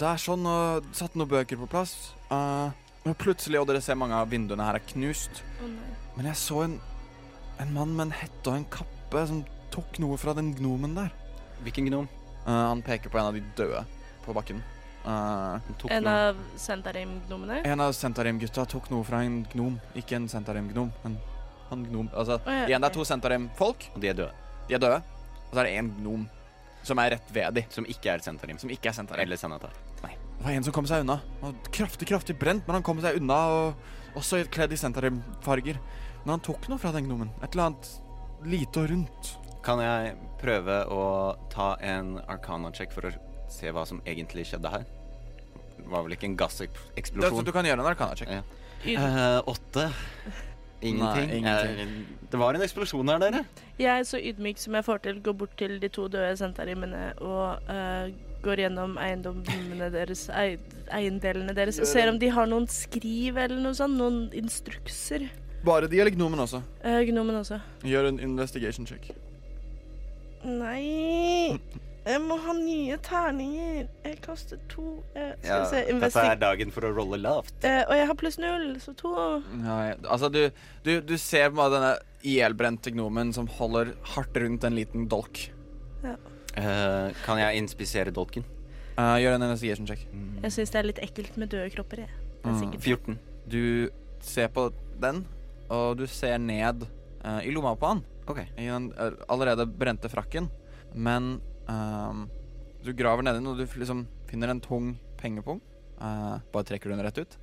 der 0.00 0.20
sånn 0.20 0.46
og 0.48 0.86
satte 0.96 1.20
noen 1.20 1.28
bøker 1.28 1.58
på 1.60 1.68
plass. 1.70 1.92
Eh, 2.32 2.70
og 3.06 3.16
plutselig, 3.20 3.60
og 3.60 3.68
dere 3.70 3.80
ser 3.84 3.96
mange 3.98 4.16
av 4.16 4.28
vinduene 4.30 4.64
her 4.66 4.78
er 4.78 4.86
knust. 4.92 5.42
Oh. 5.64 5.70
Men 6.16 6.28
jeg 6.30 6.36
så 6.40 6.64
en, 6.66 6.76
en 7.62 7.72
mann 7.74 7.94
med 7.96 8.08
en 8.08 8.16
hette 8.20 8.50
og 8.50 8.58
en 8.58 8.66
kappe 8.72 9.22
som 9.30 9.44
tok 9.72 10.00
noe 10.02 10.18
fra 10.20 10.34
den 10.36 10.52
gnomen 10.58 10.96
der. 10.98 11.12
Hvilken 11.64 11.88
gnom? 11.88 12.08
Uh, 12.46 12.72
han 12.72 12.82
peker 12.84 13.12
på 13.12 13.20
en 13.20 13.30
av 13.30 13.36
de 13.36 13.42
døde 13.56 13.84
på 14.24 14.34
bakken. 14.36 14.62
Uh, 15.04 15.56
En 15.88 16.04
noe. 16.04 16.12
av 16.12 16.40
Sentarim-gnomene? 16.60 17.62
en 17.64 17.80
av 17.80 17.94
Sentarim-gutta 17.96 18.66
tok 18.68 18.90
noe 18.92 19.06
fra 19.06 19.22
en 19.24 19.42
gnom. 19.54 19.78
Ikke 19.96 20.18
en 20.18 20.28
Sentarim-gnom, 20.28 20.90
men 21.04 21.16
han 21.70 21.86
gnom. 21.88 22.10
Altså, 22.12 22.36
oh, 22.42 22.52
ja, 22.52 22.66
igjen, 22.68 22.82
det 22.82 22.90
er 22.90 22.96
to 22.98 23.06
Sentarim-folk. 23.08 23.88
Og 23.94 24.02
de 24.02 24.10
er 24.12 24.18
døde. 24.18 24.32
De 24.68 24.76
er 24.76 24.82
døde. 24.82 25.00
Og 25.48 25.54
så 25.54 25.62
er 25.62 25.70
det 25.70 25.78
en 25.80 25.90
gnom 26.02 26.28
som 26.84 27.00
er 27.00 27.14
rett 27.16 27.32
ved 27.32 27.54
dem. 27.56 27.70
Som 27.72 27.86
ikke 27.88 28.12
er 28.12 28.24
Sentarim. 28.24 28.58
som 28.58 28.70
ikke 28.72 28.90
er 28.90 28.96
Sentarim. 28.96 29.24
Eller 29.24 29.40
Senatar. 29.40 29.72
Det 30.40 30.46
var 30.46 30.54
en 30.56 30.64
som 30.64 30.72
kom 30.72 30.86
seg 30.88 31.02
unna. 31.04 31.18
Han 31.42 31.50
var 31.52 31.72
kraftig, 31.76 32.06
kraftig 32.08 32.38
brent, 32.40 32.64
men 32.64 32.78
han 32.78 32.84
kom 32.84 33.00
seg 33.04 33.18
unna, 33.20 33.40
og 33.52 34.16
også 34.16 34.38
kledd 34.48 34.72
i 34.72 34.78
Sentarim-farger. 34.80 35.76
Men 36.22 36.32
han 36.32 36.44
tok 36.46 36.64
noe 36.72 36.80
fra 36.80 36.94
den 36.96 37.04
gnomen. 37.04 37.28
Et 37.44 37.52
eller 37.52 37.66
annet 37.66 37.90
lite 38.48 38.80
og 38.80 38.88
rundt. 38.88 39.34
Kan 39.60 39.82
jeg 39.84 40.14
prøve 40.40 40.78
å 40.88 41.02
ta 41.52 41.74
en 41.84 42.14
arcana-check 42.24 42.96
for 42.96 43.10
å 43.10 43.12
se 43.52 43.68
hva 43.68 43.84
som 43.84 44.00
egentlig 44.08 44.46
skjedde 44.48 44.72
her? 44.72 44.88
Det 45.76 45.84
var 45.92 46.06
vel 46.06 46.16
ikke 46.16 46.30
en 46.30 46.38
Det, 46.40 46.48
så 46.48 46.64
gasseksplosjon? 46.64 47.44
du 47.44 47.52
kan 47.52 47.68
gjøre 47.68 47.84
en 47.84 47.92
arkana-check. 47.92 48.32
Ja. 48.32 48.42
Eh, 48.96 49.40
åtte. 49.44 49.90
Ingenting. 50.80 51.28
Nei, 51.28 51.36
ingenting. 51.36 52.06
Det 52.30 52.38
var 52.38 52.54
en 52.54 52.62
eksplosjon 52.64 53.10
her, 53.10 53.20
dere. 53.20 53.42
Jeg, 53.78 53.90
er 53.90 54.06
så 54.06 54.20
ydmyk 54.22 54.60
som 54.62 54.76
jeg 54.78 54.86
får 54.86 55.02
til, 55.04 55.20
går 55.24 55.36
bort 55.42 55.56
til 55.58 55.76
de 55.82 55.90
to 55.92 56.06
døde 56.08 56.30
Sentarimene 56.38 57.10
og 57.18 57.66
uh, 57.68 58.06
går 58.44 58.64
gjennom 58.64 58.96
eiendommene 59.02 59.90
deres, 59.92 60.28
eiendelene 60.30 61.56
deres, 61.56 61.80
og 61.82 61.90
ser 61.90 62.12
om 62.12 62.20
de 62.20 62.30
har 62.32 62.48
noen 62.48 62.68
skriv 62.70 63.36
eller 63.36 63.60
noe 63.60 63.76
sånt. 63.76 63.98
Noen 63.98 64.22
instrukser. 64.36 65.26
Bare 65.66 65.90
de 65.90 66.00
eller 66.00 66.14
gnomen 66.14 66.46
også. 66.46 66.62
Uh, 66.84 67.02
gnomen 67.10 67.42
også. 67.42 67.60
Gjør 67.84 68.12
en 68.14 68.22
investigation 68.30 68.88
check. 68.88 69.10
Nei 70.46 71.58
Jeg 72.06 72.20
må 72.24 72.36
ha 72.40 72.52
nye 72.56 72.96
terninger. 73.04 73.88
Jeg 74.06 74.20
kaster 74.24 74.58
to. 74.72 75.02
Jeg, 75.14 75.34
skal 75.42 75.48
Ja, 75.50 75.58
vi 75.60 75.70
se 75.70 75.98
dette 76.00 76.22
er 76.32 76.38
dagen 76.40 76.70
for 76.72 76.86
å 76.88 76.92
rolle 76.96 77.18
lavt. 77.20 77.52
Eh, 77.68 77.82
og 77.84 77.92
jeg 77.98 78.06
har 78.08 78.16
pluss 78.20 78.38
null, 78.40 78.70
så 78.80 78.94
to. 78.96 79.12
Nei, 79.60 79.94
altså, 80.08 80.30
du, 80.32 80.46
du, 80.86 80.92
du 81.04 81.16
ser 81.20 81.50
på 81.52 81.60
en 81.66 81.74
denne 81.76 81.92
ihjelbrente 82.24 82.92
gnomen 82.94 83.34
som 83.36 83.46
holder 83.58 83.92
hardt 84.14 84.36
rundt 84.40 84.64
en 84.64 84.74
liten 84.78 85.06
dolk. 85.12 85.42
Eh, 86.04 87.10
kan 87.24 87.38
jeg 87.40 87.60
inspisere 87.62 88.12
dolken? 88.14 88.44
Eh, 88.98 89.16
gjør 89.22 89.36
en 89.36 89.44
investigation 89.46 89.86
check. 89.88 90.06
Jeg 90.42 90.54
syns 90.56 90.72
det 90.74 90.80
er 90.80 90.88
litt 90.88 91.02
ekkelt 91.04 91.36
med 91.40 91.52
døde 91.52 91.68
kropper. 91.76 92.06
Jeg. 92.06 92.16
Det 92.40 92.50
Mm. 92.54 92.60
sikkert 92.62 92.82
14. 92.82 93.18
Du 93.48 93.90
ser 94.24 94.48
på 94.48 94.70
den, 95.00 95.26
og 95.68 95.98
du 96.00 96.06
ser 96.06 96.38
ned 96.38 96.86
eh, 97.24 97.40
i 97.44 97.50
lomma 97.52 97.74
på 97.76 97.86
han. 97.92 98.02
Okay. 98.26 98.46
I 98.56 98.66
den 98.72 98.92
eh, 98.96 99.10
allerede 99.28 99.66
brente 99.68 100.08
frakken. 100.08 100.48
Men 100.94 101.40
ehm, 101.70 102.26
du 102.84 102.92
graver 102.96 103.22
nedi 103.26 103.38
den, 103.40 103.46
og 103.50 103.58
du 103.60 103.66
liksom 103.80 104.06
finner 104.30 104.50
en 104.54 104.60
tung 104.64 104.94
pengepung. 105.20 105.60
Uh, 106.00 106.38
bare 106.48 106.64
trekker 106.64 106.88
du 106.88 106.94
den 106.96 107.04
rett 107.04 107.18
ut. 107.20 107.34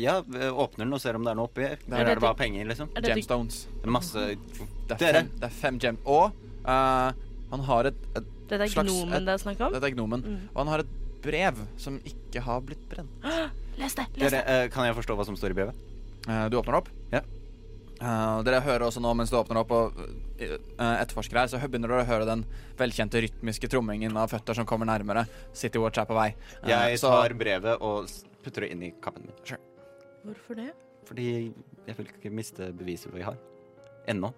Ja, 0.00 0.14
åpner 0.24 0.86
den 0.86 0.94
og 0.96 1.00
ser 1.02 1.18
om 1.18 1.26
det 1.26 1.34
er 1.34 1.36
noe 1.36 1.44
oppi. 1.50 1.66
Der 1.66 1.98
Er 1.98 2.00
er 2.00 2.04
det 2.08 2.14
det 2.16 2.22
bare 2.24 2.38
penger, 2.38 2.64
liksom? 2.70 2.88
Er 2.96 3.02
dette- 3.04 3.18
Gemstones. 3.18 3.58
Det 3.74 3.84
er 3.84 3.92
masse 3.92 4.22
Det 4.88 4.94
er 4.96 5.12
fem, 5.18 5.28
det 5.34 5.44
er 5.50 5.52
fem 5.58 5.78
gem... 5.82 5.98
Og 6.08 6.32
uh, 6.64 7.10
han 7.52 7.66
har 7.68 7.90
et, 7.90 7.98
et 8.16 8.30
Dette 8.48 8.62
er 8.64 8.72
slags- 8.72 8.88
gnomen 8.88 9.26
det 9.28 9.34
er 9.34 9.42
snakk 9.42 9.60
om? 9.66 9.72
Dette 9.76 9.90
er 9.90 9.92
gnomen. 9.92 10.24
Mm. 10.24 10.38
Og 10.54 10.58
han 10.62 10.70
har 10.72 10.84
et 10.86 10.94
brev 11.20 11.60
som 11.76 11.98
ikke 12.08 12.40
har 12.48 12.64
blitt 12.64 12.88
brent. 12.88 13.28
Les 13.82 13.92
det! 14.00 14.06
Les 14.16 14.32
dere, 14.32 14.40
det! 14.40 14.56
eh, 14.64 14.68
Kan 14.72 14.88
jeg 14.88 14.96
forstå 14.96 15.18
hva 15.18 15.28
som 15.28 15.36
står 15.36 15.52
i 15.52 15.58
brevet? 15.60 15.84
Eh, 16.28 16.46
du 16.48 16.56
åpner 16.62 16.78
det 16.78 16.80
opp. 16.80 16.88
Ja. 17.12 17.20
Eh, 17.98 18.40
dere 18.46 18.60
hører 18.62 18.84
også 18.86 19.00
nå 19.02 19.10
mens 19.18 19.30
du 19.32 19.36
åpner 19.40 19.58
opp 19.58 19.72
og 19.74 19.96
uh, 19.98 20.52
etterforsker 21.00 21.40
her, 21.40 21.48
så 21.50 21.58
begynner 21.64 21.90
dere 21.90 22.04
å 22.04 22.08
høre 22.08 22.28
den 22.28 22.44
velkjente 22.78 23.22
rytmiske 23.24 23.70
trommingen 23.72 24.14
av 24.20 24.30
føtter 24.30 24.54
som 24.54 24.68
kommer 24.70 24.86
nærmere. 24.86 25.24
City 25.52 25.82
Watch 25.82 25.98
er 25.98 26.06
på 26.06 26.14
vei. 26.18 26.28
Uh, 26.62 26.68
Jeg 26.70 27.00
så- 27.02 27.10
tar 27.10 27.34
brevet 27.34 27.82
og 27.82 28.06
putter 28.44 28.62
det 28.62 28.70
inn 28.70 28.84
i 28.86 28.92
kappen 29.02 29.26
min. 29.26 29.58
Hvorfor 30.24 30.60
det? 30.60 30.70
Fordi 31.08 31.52
jeg 31.88 31.96
vil 31.96 32.06
ikke 32.06 32.30
miste 32.30 32.70
beviset 32.76 33.12
vi 33.14 33.22
har. 33.26 33.36
Ennå. 34.06 34.30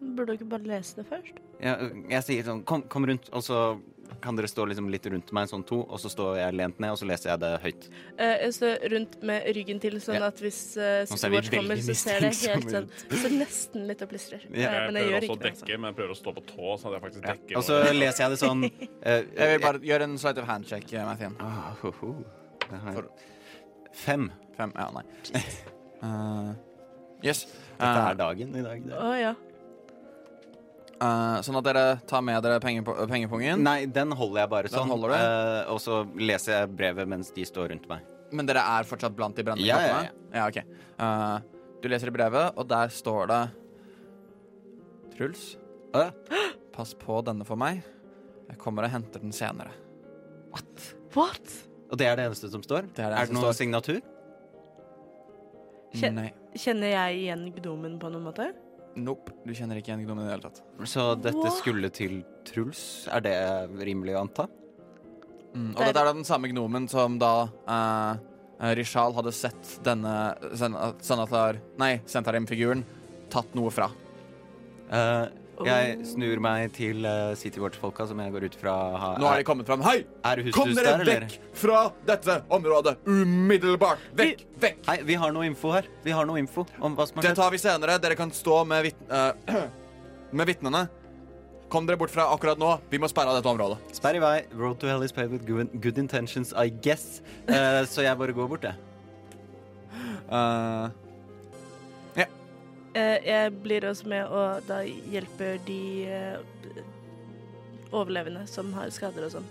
Burde 0.00 0.26
du 0.26 0.32
ikke 0.38 0.48
bare 0.48 0.68
lese 0.68 0.96
det 0.96 1.06
først? 1.08 1.38
Jeg, 1.60 1.90
jeg 2.10 2.22
sier 2.24 2.44
sånn 2.44 2.64
kom, 2.64 2.82
kom 2.88 3.06
rundt, 3.08 3.28
og 3.32 3.44
så 3.44 3.60
kan 4.24 4.36
dere 4.36 4.48
stå 4.48 4.64
liksom 4.70 4.86
litt 4.92 5.06
rundt 5.06 5.30
meg, 5.36 5.48
sånn 5.50 5.64
to, 5.68 5.80
og 5.84 5.98
så 6.00 6.08
står 6.12 6.38
jeg 6.38 6.54
lent 6.56 6.78
ned, 6.80 6.90
og 6.94 6.98
så 7.00 7.06
leser 7.08 7.30
jeg 7.32 7.40
det 7.42 7.50
høyt? 7.62 7.88
Eh, 8.18 8.34
jeg 8.44 8.54
står 8.56 8.84
rundt 8.94 9.16
med 9.22 9.48
ryggen 9.56 9.80
til, 9.82 9.96
sånn 10.00 10.16
Ja. 10.20 10.26
at 10.32 10.40
hvis 10.44 10.60
uh, 10.76 11.04
Nå 11.10 11.18
ser 11.20 11.36
kommer, 11.52 11.76
så 11.84 11.94
ser 11.98 12.20
det 12.24 12.32
helt 12.44 12.70
sånn 12.70 12.88
Så 13.10 13.30
nesten 13.34 13.86
litt 13.88 14.02
og 14.02 14.08
plystrer. 14.12 14.44
Ja. 14.50 14.56
Eh, 14.56 14.74
Jeg 14.74 14.92
men 14.92 15.00
jeg 15.00 15.10
gjør 15.10 15.10
prøver 15.10 15.16
også 15.16 15.24
ikke 15.24 15.34
å 15.34 15.42
det. 15.42 15.50
Altså. 15.54 15.66
dekke, 15.66 15.78
men 15.80 15.88
jeg 15.90 15.96
prøver 16.00 16.14
å 16.14 16.18
stå 16.22 16.34
på 16.38 16.44
tå, 16.52 16.76
sånn 16.80 16.88
at 16.90 16.96
jeg 16.98 17.04
faktisk 17.06 17.26
dekker. 17.28 17.56
Og 17.56 17.64
så 17.64 17.80
leser 17.94 18.24
jeg 18.24 18.30
det 18.34 18.40
sånn 18.44 18.64
uh, 19.08 19.20
Jeg 19.34 19.48
vil 19.54 19.64
bare 19.66 19.82
gjøre 19.92 20.02
en 20.10 20.18
slight 20.18 20.38
of 20.38 20.46
handshake, 20.48 20.92
eh, 20.94 21.04
Mathien. 21.08 21.36
Ah, 21.40 21.72
ho, 21.82 21.94
ho. 22.00 22.14
For- 22.92 23.10
Fem. 23.94 24.30
Fem? 24.56 24.72
Ja, 24.74 24.88
nei. 24.94 25.04
uh, 26.02 26.52
yes. 27.28 27.44
Dette 27.74 27.90
Eh, 27.90 28.08
er 28.10 28.14
dagen 28.14 28.54
i 28.54 28.62
dag. 28.62 28.82
Det. 28.86 28.94
Oh, 28.98 29.14
ja. 29.18 29.34
Eh, 31.04 31.36
sånn 31.46 31.58
at 31.60 31.66
dere 31.68 31.84
tar 32.08 32.22
med 32.24 32.42
dere 32.44 32.60
pengepo 32.64 32.94
pengepungen. 33.10 33.60
Nei, 33.64 33.84
den 33.86 34.12
holder 34.16 34.42
jeg 34.44 34.50
bare 34.54 34.70
Den 34.70 34.78
sånn. 34.78 34.92
holder 34.94 35.12
du? 35.12 35.16
eh, 35.20 35.72
og 35.74 35.80
så 35.84 36.00
leser 36.18 36.58
jeg 36.60 36.72
brevet 36.78 37.08
mens 37.10 37.30
de 37.36 37.44
står 37.48 37.68
rundt 37.74 37.88
meg. 37.90 38.02
Men 38.34 38.48
dere 38.48 38.62
er 38.78 38.86
fortsatt 38.88 39.14
blant 39.14 39.36
de 39.38 39.44
brennende 39.46 39.68
Ja, 39.68 39.78
ja, 39.78 39.98
kattene? 40.00 40.30
Ja, 40.34 40.46
ok. 40.48 40.58
uh, 40.98 41.38
du 41.84 41.88
leser 41.92 42.08
i 42.10 42.14
brevet, 42.16 42.56
og 42.58 42.66
der 42.70 42.88
står 42.90 43.28
det 43.30 43.42
Truls, 45.14 45.42
pass 46.74 46.94
på 46.98 47.20
denne 47.22 47.44
for 47.46 47.54
meg. 47.60 47.84
Jeg 48.48 48.58
kommer 48.58 48.82
og 48.88 48.90
henter 48.90 49.20
den 49.22 49.30
senere. 49.36 49.70
What? 51.14 51.52
Og 51.92 51.98
det 52.00 52.08
er 52.08 52.16
det 52.18 52.24
eneste 52.26 52.50
som 52.50 52.64
står? 52.64 52.88
Det 52.96 53.04
er 53.04 53.12
det 53.14 53.18
er 53.20 53.28
det 53.30 53.36
noen 53.36 53.44
står. 53.46 53.54
signatur? 53.60 54.00
Kjen- 55.94 56.16
Nei. 56.18 56.32
Kjenner 56.58 56.90
jeg 56.90 57.20
igjen 57.22 57.44
gnomen 57.60 57.98
på 58.02 58.10
noen 58.10 58.24
måte? 58.26 58.48
Nope. 58.96 59.32
Du 59.46 59.52
kjenner 59.56 59.78
ikke 59.80 59.90
igjen 59.92 60.04
gnomen 60.06 60.24
i 60.24 60.28
det 60.28 60.34
hele 60.36 60.48
tatt. 60.50 60.60
Så 60.86 61.06
dette 61.18 61.40
What? 61.40 61.56
skulle 61.58 61.90
til 61.90 62.20
Truls? 62.46 63.08
Er 63.10 63.20
det 63.24 63.34
rimelig 63.82 64.14
å 64.14 64.20
anta? 64.26 64.46
Mm, 65.54 65.70
og 65.72 65.76
Det 65.76 65.82
er- 65.82 65.86
dette 65.92 66.00
er 66.00 66.04
da 66.10 66.12
den 66.12 66.24
samme 66.24 66.48
gnomen 66.50 66.88
som 66.90 67.18
da 67.18 67.32
uh, 67.68 68.16
Rishal 68.74 69.14
hadde 69.14 69.32
sett 69.34 69.78
denne 69.84 70.14
sen 70.54 70.74
senator... 71.02 71.58
Nei, 71.78 71.96
Sentarim-figuren 72.06 72.84
tatt 73.30 73.52
noe 73.58 73.70
fra. 73.74 73.88
Eh, 74.90 75.26
jeg 75.62 76.06
snur 76.08 76.40
meg 76.42 76.72
til 76.74 77.04
uh, 77.06 77.34
City 77.38 77.60
Watch-folka, 77.62 78.06
som 78.10 78.18
jeg 78.22 78.32
går 78.34 78.46
ut 78.48 78.56
fra 78.58 78.74
ha, 78.98 79.10
Nå 79.20 79.28
har 79.28 79.38
de 79.38 79.46
kommet 79.46 79.68
fram. 79.68 79.84
Hei! 79.86 80.00
Er 80.26 80.42
Kom 80.54 80.72
dere 80.74 80.96
der, 80.96 81.04
eller? 81.04 81.26
vekk 81.28 81.54
fra 81.60 81.84
dette 82.08 82.40
området 82.52 82.96
umiddelbart! 83.06 84.02
Vekk! 84.18 84.44
Vekk! 84.60 84.82
Hei, 84.88 84.98
vi 85.06 85.18
har 85.20 85.34
noe 85.36 85.46
info 85.46 85.70
her. 85.76 85.88
Vi 86.04 86.14
har 86.16 86.26
noe 86.28 86.42
info 86.42 86.66
om 86.80 86.96
hva 86.98 87.06
som 87.06 87.20
har 87.20 87.28
skjedd. 87.28 87.36
Det 87.36 87.42
tar 87.42 87.54
vi 87.54 87.62
senere. 87.62 87.98
Dere 88.02 88.18
kan 88.18 88.34
stå 88.34 88.60
med, 88.68 88.90
vit 88.90 89.06
uh, 89.12 89.62
med 90.40 90.50
vitnene. 90.50 90.86
Kom 91.72 91.86
dere 91.88 91.98
bort 91.98 92.12
fra 92.12 92.26
akkurat 92.34 92.58
nå. 92.60 92.72
Vi 92.90 93.00
må 93.02 93.08
sperre 93.10 93.32
av 93.32 93.38
dette 93.38 93.50
området. 93.50 93.78
Sperr 93.96 94.18
i 94.18 94.24
vei. 94.24 94.34
Road 94.58 94.80
to 94.82 94.90
hell 94.90 95.06
is 95.06 95.14
paved 95.14 95.32
with 95.34 95.46
good, 95.48 95.70
good 95.82 95.98
intentions, 96.02 96.52
I 96.52 96.68
guess. 96.70 97.22
Uh, 97.48 97.82
så 97.88 98.04
jeg 98.06 98.18
bare 98.20 98.34
går 98.36 98.50
bort, 98.50 98.66
jeg. 98.66 98.74
Eh, 98.74 98.92
Eh, 100.34 100.90
jeg 102.94 103.52
blir 103.64 103.86
også 103.88 104.08
med 104.10 104.30
og 104.30 104.66
da 104.68 104.82
hjelper 104.84 105.58
de 105.66 105.80
eh, 106.06 106.82
overlevende 107.94 108.46
som 108.50 108.72
har 108.76 108.90
skader 108.94 109.26
og 109.26 109.36
sånn. 109.36 109.48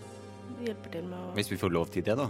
Hjelper 0.63 0.95
til 0.95 1.07
med 1.09 1.19
å 1.19 1.33
Hvis 1.37 1.51
vi 1.51 1.59
får 1.59 1.73
lov 1.73 1.91
til 1.91 2.05
det, 2.07 2.15
da. 2.19 2.29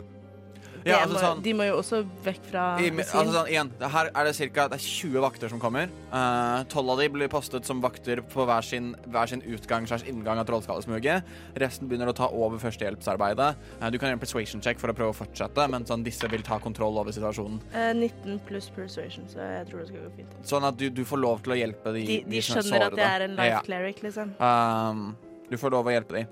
Ja, 0.85 0.97
altså 1.05 1.19
sånn, 1.21 1.41
De 1.45 1.53
må 1.55 1.65
jo 1.67 1.77
også 1.79 2.01
vekk 2.25 2.39
fra 2.49 2.63
i, 2.83 2.89
altså 2.91 3.23
sånn, 3.31 3.49
igjen, 3.51 3.69
Her 3.93 4.09
er 4.11 4.27
det 4.29 4.49
ca. 4.53 4.65
20 4.77 5.21
vakter 5.23 5.49
som 5.53 5.59
kommer. 5.61 5.87
Eh, 6.11 6.63
Tolv 6.73 6.89
av 6.93 6.99
de 6.99 7.07
blir 7.13 7.29
postet 7.31 7.65
som 7.69 7.79
vakter 7.83 8.21
på 8.33 8.45
hver 8.49 8.61
sin, 8.67 8.91
hver 9.07 9.29
sin 9.31 9.41
utgang 9.47 9.87
slags 9.87 10.03
inngang 10.09 10.41
av 10.41 10.47
Trollskallesmuget. 10.49 11.23
Resten 11.63 11.87
begynner 11.87 12.11
å 12.11 12.15
ta 12.17 12.27
over 12.31 12.59
førstehjelpsarbeidet. 12.59 13.49
Uh, 13.81 13.87
du 13.93 13.97
kan 13.97 14.09
gjøre 14.09 14.19
en 14.19 14.23
persuasion 14.25 14.61
check 14.65 14.79
for 14.81 14.91
å 14.91 14.97
prøve 14.97 15.13
å 15.15 15.17
fortsette, 15.17 15.67
men 15.71 15.85
sånn, 15.89 16.03
disse 16.03 16.27
vil 16.31 16.43
ta 16.43 16.59
kontroll 16.63 16.97
over 16.99 17.15
situasjonen. 17.15 17.61
Uh, 17.73 17.91
19 17.95 18.39
pluss 18.47 18.69
persuasion, 18.75 19.27
så 19.31 19.39
jeg 19.39 19.67
tror 19.71 19.83
det 19.83 19.87
skal 19.91 20.05
gå 20.07 20.13
fint. 20.19 20.37
Sånn 20.49 20.67
at 20.67 20.77
du, 20.79 20.89
du 20.89 21.03
får 21.07 21.23
lov 21.23 21.43
til 21.47 21.55
å 21.55 21.59
hjelpe 21.59 21.93
de, 21.95 22.05
De, 22.09 22.19
de 22.27 22.41
som 22.43 22.59
skjønner 22.59 22.87
at 22.87 22.91
sårede. 22.91 23.03
jeg 23.07 23.15
er 23.21 23.27
en 23.29 23.35
life 23.39 23.51
Ja. 23.53 23.61
cleric, 23.67 24.03
liksom. 24.03 24.35
Um, 24.39 25.03
du 25.49 25.57
får 25.61 25.71
lov 25.75 25.87
å 25.87 25.93
hjelpe 25.95 26.19
dem. 26.19 26.27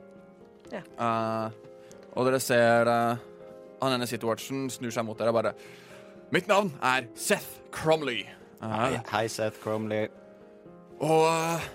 Ja. 0.72 0.82
Uh, 0.96 1.52
og 2.16 2.28
dere 2.28 2.40
ser 2.44 2.88
uh, 2.92 3.16
han 3.82 3.98
ene 3.98 4.08
City-watchen 4.10 4.68
snur 4.74 4.94
seg 4.94 5.08
mot 5.08 5.18
dere 5.20 5.34
og 5.34 5.40
bare 5.42 5.56
Mitt 6.32 6.48
navn 6.48 6.70
er 6.86 7.10
Seth 7.20 7.60
Cromley. 7.76 8.24
Uh, 8.62 8.72
Hei, 8.72 9.02
hei, 9.12 9.26
Seth 9.28 9.60
Cromley. 9.60 10.08
og 11.02 11.26
uh, 11.28 11.70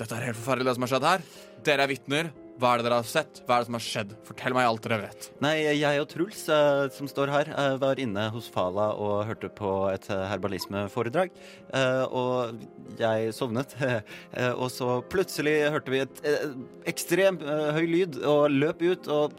dette 0.00 0.12
er 0.16 0.28
helt 0.30 0.38
forferdelig, 0.38 0.68
det 0.68 0.74
som 0.76 0.84
har 0.84 0.90
skjedd 0.94 1.06
her. 1.08 1.22
Dere 1.66 1.84
er 1.84 1.90
vitner. 1.90 2.26
Hva 2.56 2.70
er 2.72 2.80
det 2.80 2.86
dere 2.86 2.98
har 3.02 3.08
sett? 3.08 3.42
Hva 3.44 3.56
er 3.58 3.62
det 3.62 3.68
som 3.68 3.76
har 3.76 3.84
skjedd? 3.84 4.12
Fortell 4.24 4.54
meg 4.56 4.64
alt 4.64 4.84
dere 4.86 4.96
vet. 5.02 5.26
Nei, 5.44 5.54
jeg 5.76 6.00
og 6.00 6.06
Truls, 6.08 6.42
uh, 6.48 6.86
som 6.92 7.08
står 7.10 7.32
her, 7.32 7.50
uh, 7.52 7.76
var 7.82 8.00
inne 8.00 8.26
hos 8.32 8.48
Fala 8.52 8.90
og 8.96 9.26
hørte 9.28 9.50
på 9.52 9.72
et 9.90 10.08
herbalismeforedrag. 10.08 11.36
Uh, 11.68 12.04
og 12.08 12.96
jeg 13.00 13.34
sovnet. 13.36 13.76
Og 14.62 14.70
så 14.72 14.88
plutselig 15.12 15.58
hørte 15.74 15.92
vi 15.92 16.00
et 16.04 16.22
ekstremt 16.88 17.42
høy 17.44 17.84
lyd 17.90 18.16
og 18.24 18.46
løp 18.54 18.80
ut. 18.86 19.08
Og 19.12 19.36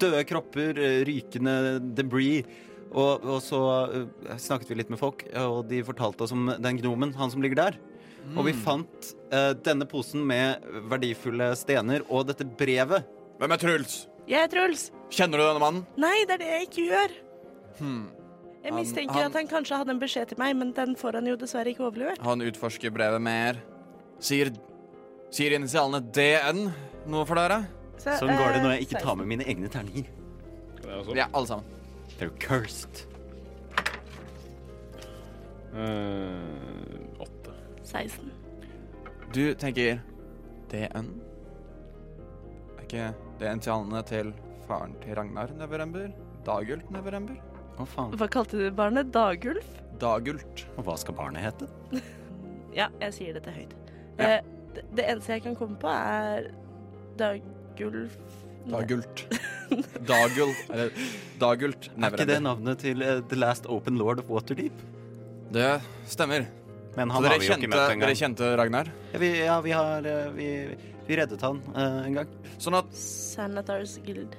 døde 0.00 0.22
kropper, 0.28 0.78
eh, 0.78 1.00
rykende 1.08 1.56
debris. 1.94 2.44
Og, 2.94 3.24
og 3.26 3.40
så 3.42 3.60
eh, 3.90 4.36
snakket 4.38 4.70
vi 4.70 4.78
litt 4.78 4.92
med 4.92 5.00
folk, 5.00 5.24
og 5.40 5.64
de 5.70 5.82
fortalte 5.86 6.26
oss 6.26 6.34
om 6.34 6.46
den 6.62 6.78
gnomen, 6.78 7.14
han 7.18 7.32
som 7.32 7.42
ligger 7.42 7.62
der. 7.64 7.78
Og 8.32 8.46
vi 8.46 8.54
fant 8.56 9.10
uh, 9.34 9.52
denne 9.52 9.84
posen 9.84 10.22
med 10.24 10.62
verdifulle 10.88 11.50
stener 11.60 12.04
og 12.08 12.24
dette 12.30 12.46
brevet. 12.56 13.04
Hvem 13.36 13.52
er 13.52 13.60
Truls? 13.60 13.96
Jeg 14.30 14.46
er 14.46 14.48
Truls. 14.48 14.86
Kjenner 15.12 15.42
du 15.42 15.44
denne 15.44 15.60
mannen? 15.60 15.82
Nei, 16.00 16.22
det 16.24 16.38
er 16.38 16.40
det 16.40 16.52
jeg 16.54 16.68
ikke 16.70 16.84
gjør. 16.88 17.16
Hmm. 17.82 18.06
Jeg 18.64 18.72
Han- 18.72 18.80
mistenker 18.80 19.18
han- 19.20 19.26
at 19.28 19.36
han 19.36 19.50
kanskje 19.50 19.76
hadde 19.76 19.90
en 19.92 20.00
beskjed 20.00 20.28
til 20.28 20.38
meg, 20.40 20.56
men 20.56 20.72
den 20.72 20.96
får 20.96 21.20
han 21.20 21.26
jo 21.26 21.36
dessverre 21.36 21.68
ikke 21.74 21.84
overlevert. 21.84 22.22
Han 22.24 22.40
utforsker 22.40 22.90
brevet 22.90 23.20
mer. 23.20 23.60
Sier, 24.20 24.48
sier 25.30 25.58
initialene 25.58 26.00
DN 26.00 26.72
noe 27.06 27.26
for 27.26 27.34
dere? 27.34 27.66
Så, 27.98 28.14
Sånn 28.20 28.34
går 28.36 28.56
det 28.56 28.62
når 28.64 28.70
eh, 28.70 28.76
jeg 28.76 28.88
ikke 28.88 29.02
tar 29.06 29.18
med 29.20 29.30
mine 29.30 29.46
egne 29.48 29.70
terninger. 29.72 30.10
Ja, 31.16 31.28
alle 31.32 31.46
sammen. 31.46 31.64
They're 32.18 32.34
cursed. 32.42 33.06
Eh, 35.74 37.22
åtte. 37.24 37.54
16. 37.82 38.30
Du 39.34 39.54
tenker 39.58 39.98
DN? 40.70 41.08
Er 42.76 42.84
ikke 42.84 43.08
det 43.40 43.50
initialene 43.50 44.02
til 44.06 44.30
faren 44.68 44.94
til 45.02 45.16
Ragnar 45.18 45.50
Neverember? 45.58 46.12
Dagult 46.46 46.90
Neverember? 46.94 47.40
Hva 47.74 47.86
faen. 47.90 48.14
Hva 48.20 48.28
kalte 48.30 48.60
du 48.60 48.68
barnet? 48.70 49.10
Dagulf? 49.14 49.66
Dagult. 49.98 50.66
Og 50.76 50.86
hva 50.86 50.94
skal 51.00 51.18
barnet 51.18 51.46
hete? 51.46 51.70
Ja, 52.74 52.88
jeg 52.98 53.14
sier 53.14 53.36
dette 53.36 53.52
høyt. 53.54 53.70
Ja. 54.18 54.40
Eh, 54.40 54.46
det, 54.74 54.82
det 54.98 55.04
eneste 55.06 55.36
jeg 55.36 55.44
kan 55.44 55.52
komme 55.54 55.76
på, 55.78 55.86
er 55.86 56.48
Dagulf 57.74 58.18
Dagult. 58.64 59.24
Dagul. 60.08 60.52
Eller 60.72 60.92
Dagult 61.40 61.88
Er 61.98 62.14
ikke 62.14 62.26
det 62.28 62.38
navnet 62.40 62.80
til 62.80 63.02
uh, 63.04 63.18
The 63.28 63.36
Last 63.36 63.66
Open 63.68 63.98
Lord 64.00 64.22
of 64.22 64.30
Waterdeep? 64.32 64.78
Det 65.52 65.68
stemmer. 66.08 66.46
Men 66.94 67.10
Så 67.10 67.16
han 67.16 67.26
dere 67.26 67.34
har 67.34 67.42
vi 67.42 67.48
jo 67.48 67.52
ikke 67.52 67.60
kjente, 67.60 67.74
møtt 67.74 68.00
dere 68.06 68.16
kjente 68.16 68.48
Ragnar? 68.56 68.90
Ja, 69.12 69.20
vi, 69.20 69.30
ja, 69.42 69.58
vi 69.60 69.74
har 69.74 70.08
uh, 70.08 70.30
vi, 70.38 70.48
vi 71.08 71.20
reddet 71.20 71.44
han 71.44 71.60
uh, 71.74 72.00
en 72.06 72.18
gang. 72.20 72.32
Sånn 72.62 72.78
at 72.78 72.96
Sanitars 72.96 73.98
Guild. 74.06 74.38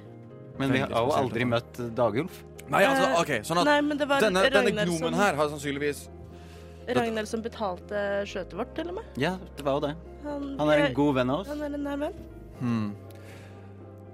Men 0.58 0.72
vi 0.74 0.82
har 0.82 0.90
jo 0.96 1.14
aldri 1.14 1.46
møtt 1.46 1.80
Dagulf. 1.94 2.42
Nei, 2.66 2.82
altså, 2.82 3.12
OK. 3.20 3.32
Sånn 3.46 3.62
at 3.62 3.68
Nei, 3.68 3.78
men 3.86 4.00
det 4.00 4.10
var 4.10 4.24
denne, 4.24 4.42
denne 4.48 4.64
Ragnar, 4.64 4.90
gnomen 4.90 5.12
som, 5.12 5.20
her 5.20 5.36
har 5.38 5.50
sannsynligvis 5.52 6.06
Ragnar 6.96 7.26
som 7.30 7.42
betalte 7.42 8.00
skjøtet 8.26 8.54
vårt, 8.58 8.74
til 8.74 8.90
og 8.90 8.98
med. 8.98 9.18
Ja, 9.22 9.36
det 9.58 9.66
var 9.66 9.78
jo 9.78 9.86
det. 9.88 9.96
Han, 10.26 10.48
Han 10.58 10.70
er 10.70 10.88
en 10.88 10.96
god 10.96 11.18
venn 11.20 11.30
av 11.34 11.44
oss. 11.44 11.50
Han 11.50 11.62
er 11.66 11.78
en 11.78 11.86
nær 11.86 12.00
venn. 12.02 12.18
Hmm. 12.58 12.88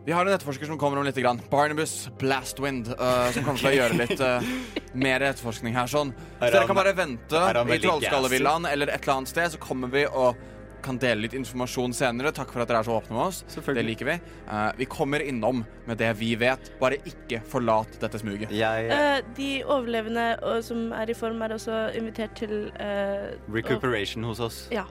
Vi 0.05 0.13
har 0.13 0.27
en 0.27 0.33
etterforsker 0.33 0.67
som 0.67 0.79
kommer 0.79 0.99
om 0.99 1.05
litt. 1.07 1.17
Grann. 1.17 1.41
Barnabas 1.51 2.11
Blastwind. 2.19 2.89
Uh, 2.89 3.31
som 3.31 3.45
kommer 3.45 3.61
til 3.61 3.69
å 3.71 3.75
gjøre 3.77 3.99
litt 4.01 4.23
uh, 4.23 4.55
mer 4.99 5.23
etterforskning 5.29 5.77
her. 5.77 5.87
sånn. 5.87 6.11
Så 6.41 6.49
Er 6.49 6.57
dere 6.57 6.71
kan 6.71 6.79
bare 6.79 6.95
vente 6.97 7.43
i 7.77 7.79
Trollskallevillaen 7.85 8.67
eller 8.67 8.91
et 8.91 9.05
eller 9.05 9.21
annet 9.21 9.31
sted, 9.31 9.53
så 9.55 9.61
kommer 9.63 9.93
vi 9.93 10.03
og 10.09 10.41
kan 10.83 10.99
dele 10.99 11.29
litt 11.29 11.37
informasjon 11.39 11.95
senere. 11.95 12.33
Takk 12.35 12.51
for 12.51 12.65
at 12.65 12.73
dere 12.73 12.81
er 12.83 12.89
så 12.89 12.97
åpne 12.97 13.15
med 13.15 13.23
oss. 13.29 13.45
Det 13.63 13.85
liker 13.87 14.09
vi. 14.09 14.17
Uh, 14.49 14.73
vi 14.81 14.89
kommer 14.91 15.23
innom 15.23 15.63
med 15.87 16.01
det 16.03 16.11
vi 16.19 16.33
vet. 16.41 16.73
Bare 16.81 16.99
ikke 17.07 17.39
forlat 17.53 17.95
dette 18.03 18.19
smuget. 18.19 18.51
Jeg 18.51 18.91
Eh, 18.91 19.21
de 19.37 19.53
overlevende 19.63 20.27
og, 20.43 20.65
som 20.67 20.91
er 20.99 21.15
i 21.15 21.15
form, 21.15 21.39
er 21.47 21.55
også 21.55 21.85
invitert 21.95 22.35
til 22.43 22.73
eh, 22.83 23.31
Recuperation 23.55 24.27
hos 24.27 24.43
oss. 24.43 24.67
Ja. 24.75 24.89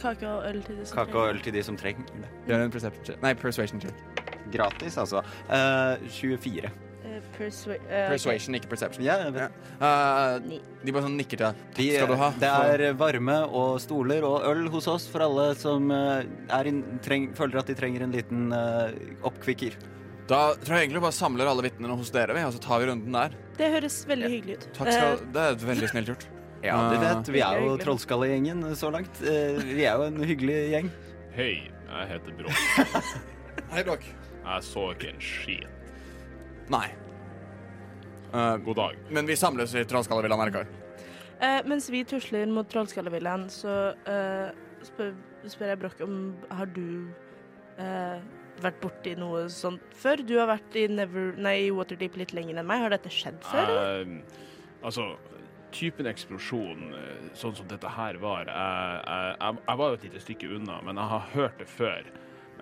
Kake 0.00 0.26
og 0.26 0.48
øl 0.48 0.62
til 0.64 0.78
de 0.80 0.86
som 0.86 0.98
Kake 0.98 1.18
og 1.18 1.28
øl 1.28 1.40
til 1.44 1.54
de 1.54 1.62
som 1.62 1.76
trenger 1.76 2.02
det. 2.16 2.30
Gjør 2.48 2.64
en 2.64 2.70
perception 2.74 3.04
check. 3.04 3.22
Nei, 3.22 3.34
persuasion 3.34 3.80
check. 3.80 4.31
Gratis, 4.50 4.98
altså. 4.98 5.22
Uh, 5.48 6.00
24. 6.08 6.64
Eh, 6.66 6.80
Eh, 7.02 7.20
persua 7.36 7.74
eh. 7.74 8.08
Persuasion, 8.12 8.54
ikke 8.56 8.68
perception. 8.70 9.04
Ja, 9.04 9.16
vet. 9.34 9.56
Eh, 9.82 10.60
de 10.84 10.92
bare 10.94 11.04
sånn 11.04 11.16
nikker 11.18 11.40
til 11.40 11.48
deg. 11.48 11.62
De, 11.76 11.86
Skal 11.96 12.12
du 12.12 12.16
ha? 12.20 12.28
Det 12.38 12.50
er 12.52 12.94
varme 12.98 13.38
og 13.50 13.80
stoler 13.82 14.24
og 14.26 14.46
øl 14.48 14.68
hos 14.72 14.86
oss 14.90 15.08
for 15.10 15.24
alle 15.26 15.48
som 15.58 15.90
eh, 15.92 16.22
er 16.54 16.70
in, 16.70 16.82
treng, 17.04 17.30
føler 17.36 17.58
at 17.62 17.72
de 17.72 17.76
trenger 17.78 18.06
en 18.06 18.14
liten 18.14 18.52
eh, 18.54 18.94
oppkvikker. 19.28 19.76
Da 20.30 20.54
tror 20.62 20.78
jeg 20.78 20.86
egentlig 20.86 21.02
bare 21.02 21.16
samler 21.16 21.50
alle 21.50 21.66
vitnene 21.66 21.98
hos 21.98 22.14
dere, 22.14 22.38
og 22.46 22.54
så 22.54 22.62
tar 22.62 22.80
vi 22.80 22.88
runden 22.92 23.18
der. 23.18 23.34
Det 23.58 23.72
høres 23.74 23.98
veldig 24.08 24.30
hyggelig 24.36 24.60
ut. 24.60 24.68
Takk 24.78 24.92
skal 24.94 25.26
Det 25.34 25.42
er 25.50 25.60
veldig 25.66 25.92
snilt 25.92 26.14
gjort. 26.14 26.28
Ja, 26.62 26.76
du 26.92 26.94
Eh, 26.94 27.00
vet, 27.02 27.28
vi 27.34 27.40
er 27.42 27.58
jo. 27.64 27.72
Trollskallegjengen 27.82 28.62
så 28.78 28.92
langt. 28.94 29.16
Eh, 29.26 29.58
vi 29.66 29.82
er 29.82 29.98
jo 29.98 30.04
en 30.06 30.22
hyggelig 30.22 30.60
gjeng. 30.70 30.92
Hei, 31.34 31.52
jeg 31.66 32.10
heter 32.12 32.36
Bråk. 32.38 33.08
Hei, 33.74 33.82
Brokk. 33.82 34.06
Jeg 34.52 34.66
så 34.68 34.84
ikke 34.92 35.12
en 35.12 35.22
skit. 35.24 35.88
Nei. 36.72 36.86
Eh, 38.32 38.56
God 38.64 38.76
dag. 38.76 39.00
men 39.10 39.28
vi 39.28 39.36
samles 39.36 39.74
i 39.76 39.84
Trollskallevillaen, 39.88 40.46
Erkar. 40.48 40.68
Eh, 41.42 41.60
mens 41.68 41.88
vi 41.90 42.04
tusler 42.04 42.46
mot 42.52 42.68
Trollskallevillaen, 42.70 43.48
så 43.50 43.72
eh, 44.08 44.52
spør, 44.86 45.12
spør 45.50 45.72
jeg 45.72 45.80
Broch 45.82 46.04
om 46.04 46.14
Har 46.54 46.70
du 46.70 47.08
eh, 47.82 48.22
vært 48.62 48.80
borti 48.84 49.16
noe 49.18 49.48
sånt 49.52 49.82
før? 49.98 50.22
Du 50.24 50.36
har 50.38 50.48
vært 50.52 50.78
i, 50.78 50.86
Never, 50.88 51.32
nei, 51.36 51.56
i 51.66 51.74
Waterdeep 51.74 52.16
litt 52.20 52.34
lenger 52.36 52.60
enn 52.60 52.68
meg. 52.68 52.84
Har 52.84 52.94
dette 52.94 53.12
skjedd 53.12 53.40
før? 53.48 53.72
eller? 53.72 54.06
Eh, 54.06 54.48
altså, 54.86 55.08
typen 55.72 56.08
eksplosjon, 56.10 56.92
eh, 56.96 57.30
sånn 57.38 57.56
som 57.58 57.68
dette 57.70 57.90
her 57.96 58.20
var 58.22 58.46
jeg, 58.46 58.54
jeg, 58.54 59.36
jeg, 59.40 59.64
jeg 59.66 59.80
var 59.80 59.88
jo 59.88 59.98
et 59.98 60.06
lite 60.08 60.22
stykke 60.26 60.52
unna, 60.58 60.78
men 60.86 61.00
jeg 61.00 61.12
har 61.16 61.28
hørt 61.34 61.58
det 61.60 61.68
før. 61.72 62.12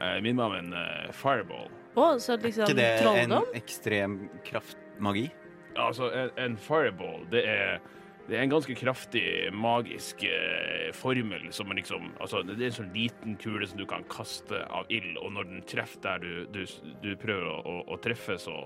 Eh, 0.00 0.16
minner 0.24 0.40
meg 0.40 0.46
om 0.46 0.58
en 0.62 0.80
eh, 0.80 1.12
fireball. 1.12 1.68
Å, 1.98 2.10
så 2.22 2.36
liksom 2.38 2.70
ikke 2.70 2.76
det 2.78 3.24
en 3.24 3.34
ekstrem 3.58 4.18
kraftmagi? 4.46 5.26
Altså, 5.80 6.10
en, 6.14 6.30
en 6.38 6.58
fireball, 6.60 7.24
det 7.32 7.42
er, 7.48 7.80
det 8.28 8.36
er 8.36 8.44
en 8.44 8.52
ganske 8.52 8.74
kraftig 8.78 9.24
magisk 9.54 10.22
eh, 10.28 10.90
formel 10.94 11.48
som 11.54 11.70
er 11.72 11.80
liksom 11.80 12.12
Altså, 12.22 12.44
det 12.46 12.58
er 12.58 12.68
en 12.68 12.78
sånn 12.78 12.92
liten 12.94 13.36
kule 13.42 13.66
som 13.66 13.80
du 13.80 13.86
kan 13.90 14.06
kaste 14.12 14.62
av 14.70 14.90
ild, 14.92 15.18
og 15.18 15.34
når 15.34 15.50
den 15.50 15.64
treffer 15.70 16.04
der 16.06 16.22
du, 16.22 16.32
du, 16.54 16.62
du 17.02 17.10
prøver 17.18 17.48
å, 17.50 17.58
å, 17.58 17.76
å 17.94 17.98
treffe, 18.02 18.38
så 18.38 18.56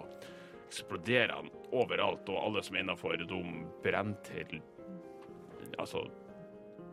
eksploderer 0.68 1.32
den 1.36 1.52
overalt, 1.76 2.28
og 2.28 2.40
alle 2.40 2.64
som 2.66 2.76
er 2.76 2.84
innafor, 2.84 3.16
de 3.20 3.42
brenner 3.84 4.20
til 4.28 4.60
Altså 5.80 6.04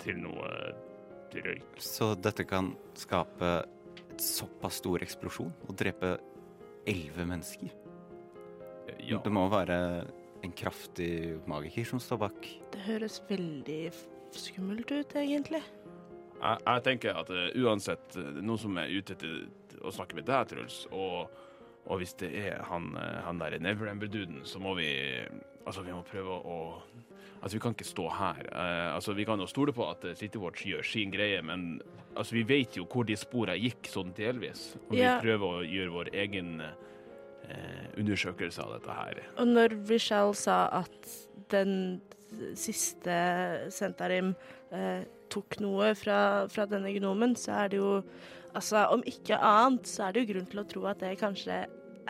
til 0.01 0.17
noe 0.17 0.47
til 1.29 1.43
røyk. 1.45 1.75
Så 1.77 2.15
dette 2.17 2.47
kan 2.50 2.71
skape 2.97 3.51
et 4.11 4.23
såpass 4.23 4.81
stor 4.81 5.03
eksplosjon 5.03 5.53
og 5.67 5.77
drepe 5.79 6.15
elleve 6.89 7.25
mennesker? 7.27 7.71
Ja. 8.99 9.21
Det 9.23 9.31
må 9.33 9.47
være 9.51 9.77
en 10.43 10.55
kraftig 10.57 11.37
magiker 11.49 11.85
som 11.87 12.01
står 12.01 12.19
bak. 12.25 12.49
Det 12.73 12.81
høres 12.85 13.21
veldig 13.29 13.83
skummelt 14.35 14.91
ut, 14.91 15.15
egentlig. 15.15 15.61
Jeg, 16.41 16.57
jeg 16.65 16.83
tenker 16.87 17.17
at 17.21 17.29
uh, 17.29 17.47
uansett 17.61 18.17
eh, 18.17 18.39
noen 18.41 18.59
som 18.59 18.77
er 18.81 18.89
ute 18.89 19.15
til 19.21 19.43
å 19.85 19.93
snakke 19.93 20.17
med 20.17 20.25
deg, 20.29 20.49
Truls, 20.49 20.83
og, 20.89 21.29
og 21.85 22.01
hvis 22.01 22.13
det 22.21 22.31
er 22.38 22.63
han, 22.69 22.91
eh, 22.97 23.21
han 23.25 23.39
derre 23.41 23.59
Neverember-duden, 23.59 24.43
så 24.45 24.59
må 24.59 24.75
vi 24.79 24.91
Altså, 25.61 25.83
vi 25.85 25.91
må 25.93 26.01
prøve 26.01 26.39
å 26.41 26.81
Altså, 27.41 27.57
vi 27.57 27.61
kan 27.61 27.73
ikke 27.73 27.85
stå 27.85 28.03
her. 28.09 28.41
Uh, 28.53 28.95
altså, 28.95 29.13
Vi 29.13 29.23
kan 29.25 29.39
jo 29.39 29.47
stole 29.50 29.73
på 29.73 29.89
at 29.89 30.01
Citywatch 30.01 30.19
City 30.19 30.38
Watch 30.38 30.65
gjør 30.65 30.83
sin 30.85 31.11
greie, 31.11 31.41
men 31.41 31.81
altså, 32.15 32.35
vi 32.35 32.43
vet 32.43 32.77
jo 32.77 32.85
hvor 32.85 33.03
de 33.03 33.15
sporene 33.17 33.57
gikk, 33.57 33.89
sånn 33.89 34.13
delvis. 34.13 34.75
Og 34.89 34.95
Ja. 34.95 35.15
vi 35.17 35.25
prøver 35.25 35.45
å 35.47 35.63
gjøre 35.65 35.91
vår 35.95 36.11
egen 36.13 36.61
uh, 36.61 37.85
undersøkelse 37.97 38.61
av 38.61 38.75
dette 38.77 38.91
her. 38.93 39.23
Og 39.38 39.47
når 39.47 39.73
Vishal 39.89 40.35
sa 40.35 40.67
at 40.83 41.09
den 41.50 42.01
siste 42.53 43.17
Sentarim 43.73 44.35
uh, 44.71 45.01
tok 45.29 45.59
noe 45.63 45.95
fra, 45.95 46.47
fra 46.51 46.67
denne 46.69 46.93
gnomen, 46.93 47.35
så 47.35 47.63
er 47.63 47.73
det 47.73 47.81
jo 47.81 48.03
Altså, 48.58 48.81
om 48.91 49.03
ikke 49.08 49.38
annet, 49.38 49.88
så 49.88 50.08
er 50.08 50.15
det 50.15 50.25
jo 50.25 50.34
grunn 50.34 50.50
til 50.51 50.62
å 50.62 50.67
tro 50.67 50.86
at 50.91 51.00
det 51.03 51.13
kanskje 51.22 51.62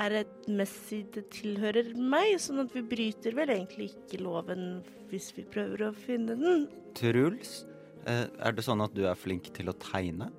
er 0.01 0.15
et 0.21 0.47
Messi 0.49 1.01
det 1.13 1.27
tilhører 1.35 1.91
meg, 1.99 2.37
sånn 2.41 2.63
at 2.63 2.71
vi 2.73 2.81
bryter 2.81 3.35
vel 3.37 3.51
egentlig 3.53 3.91
ikke 3.91 4.21
loven 4.23 4.81
hvis 5.11 5.29
vi 5.35 5.45
prøver 5.45 5.89
å 5.89 5.91
finne 5.93 6.37
den. 6.39 6.65
Truls, 6.97 7.65
eh, 8.07 8.25
er 8.25 8.55
det 8.55 8.65
sånn 8.65 8.81
at 8.81 8.95
du 8.95 9.03
er 9.05 9.19
flink 9.19 9.51
til 9.53 9.69
å 9.69 9.75
tegne? 9.77 10.31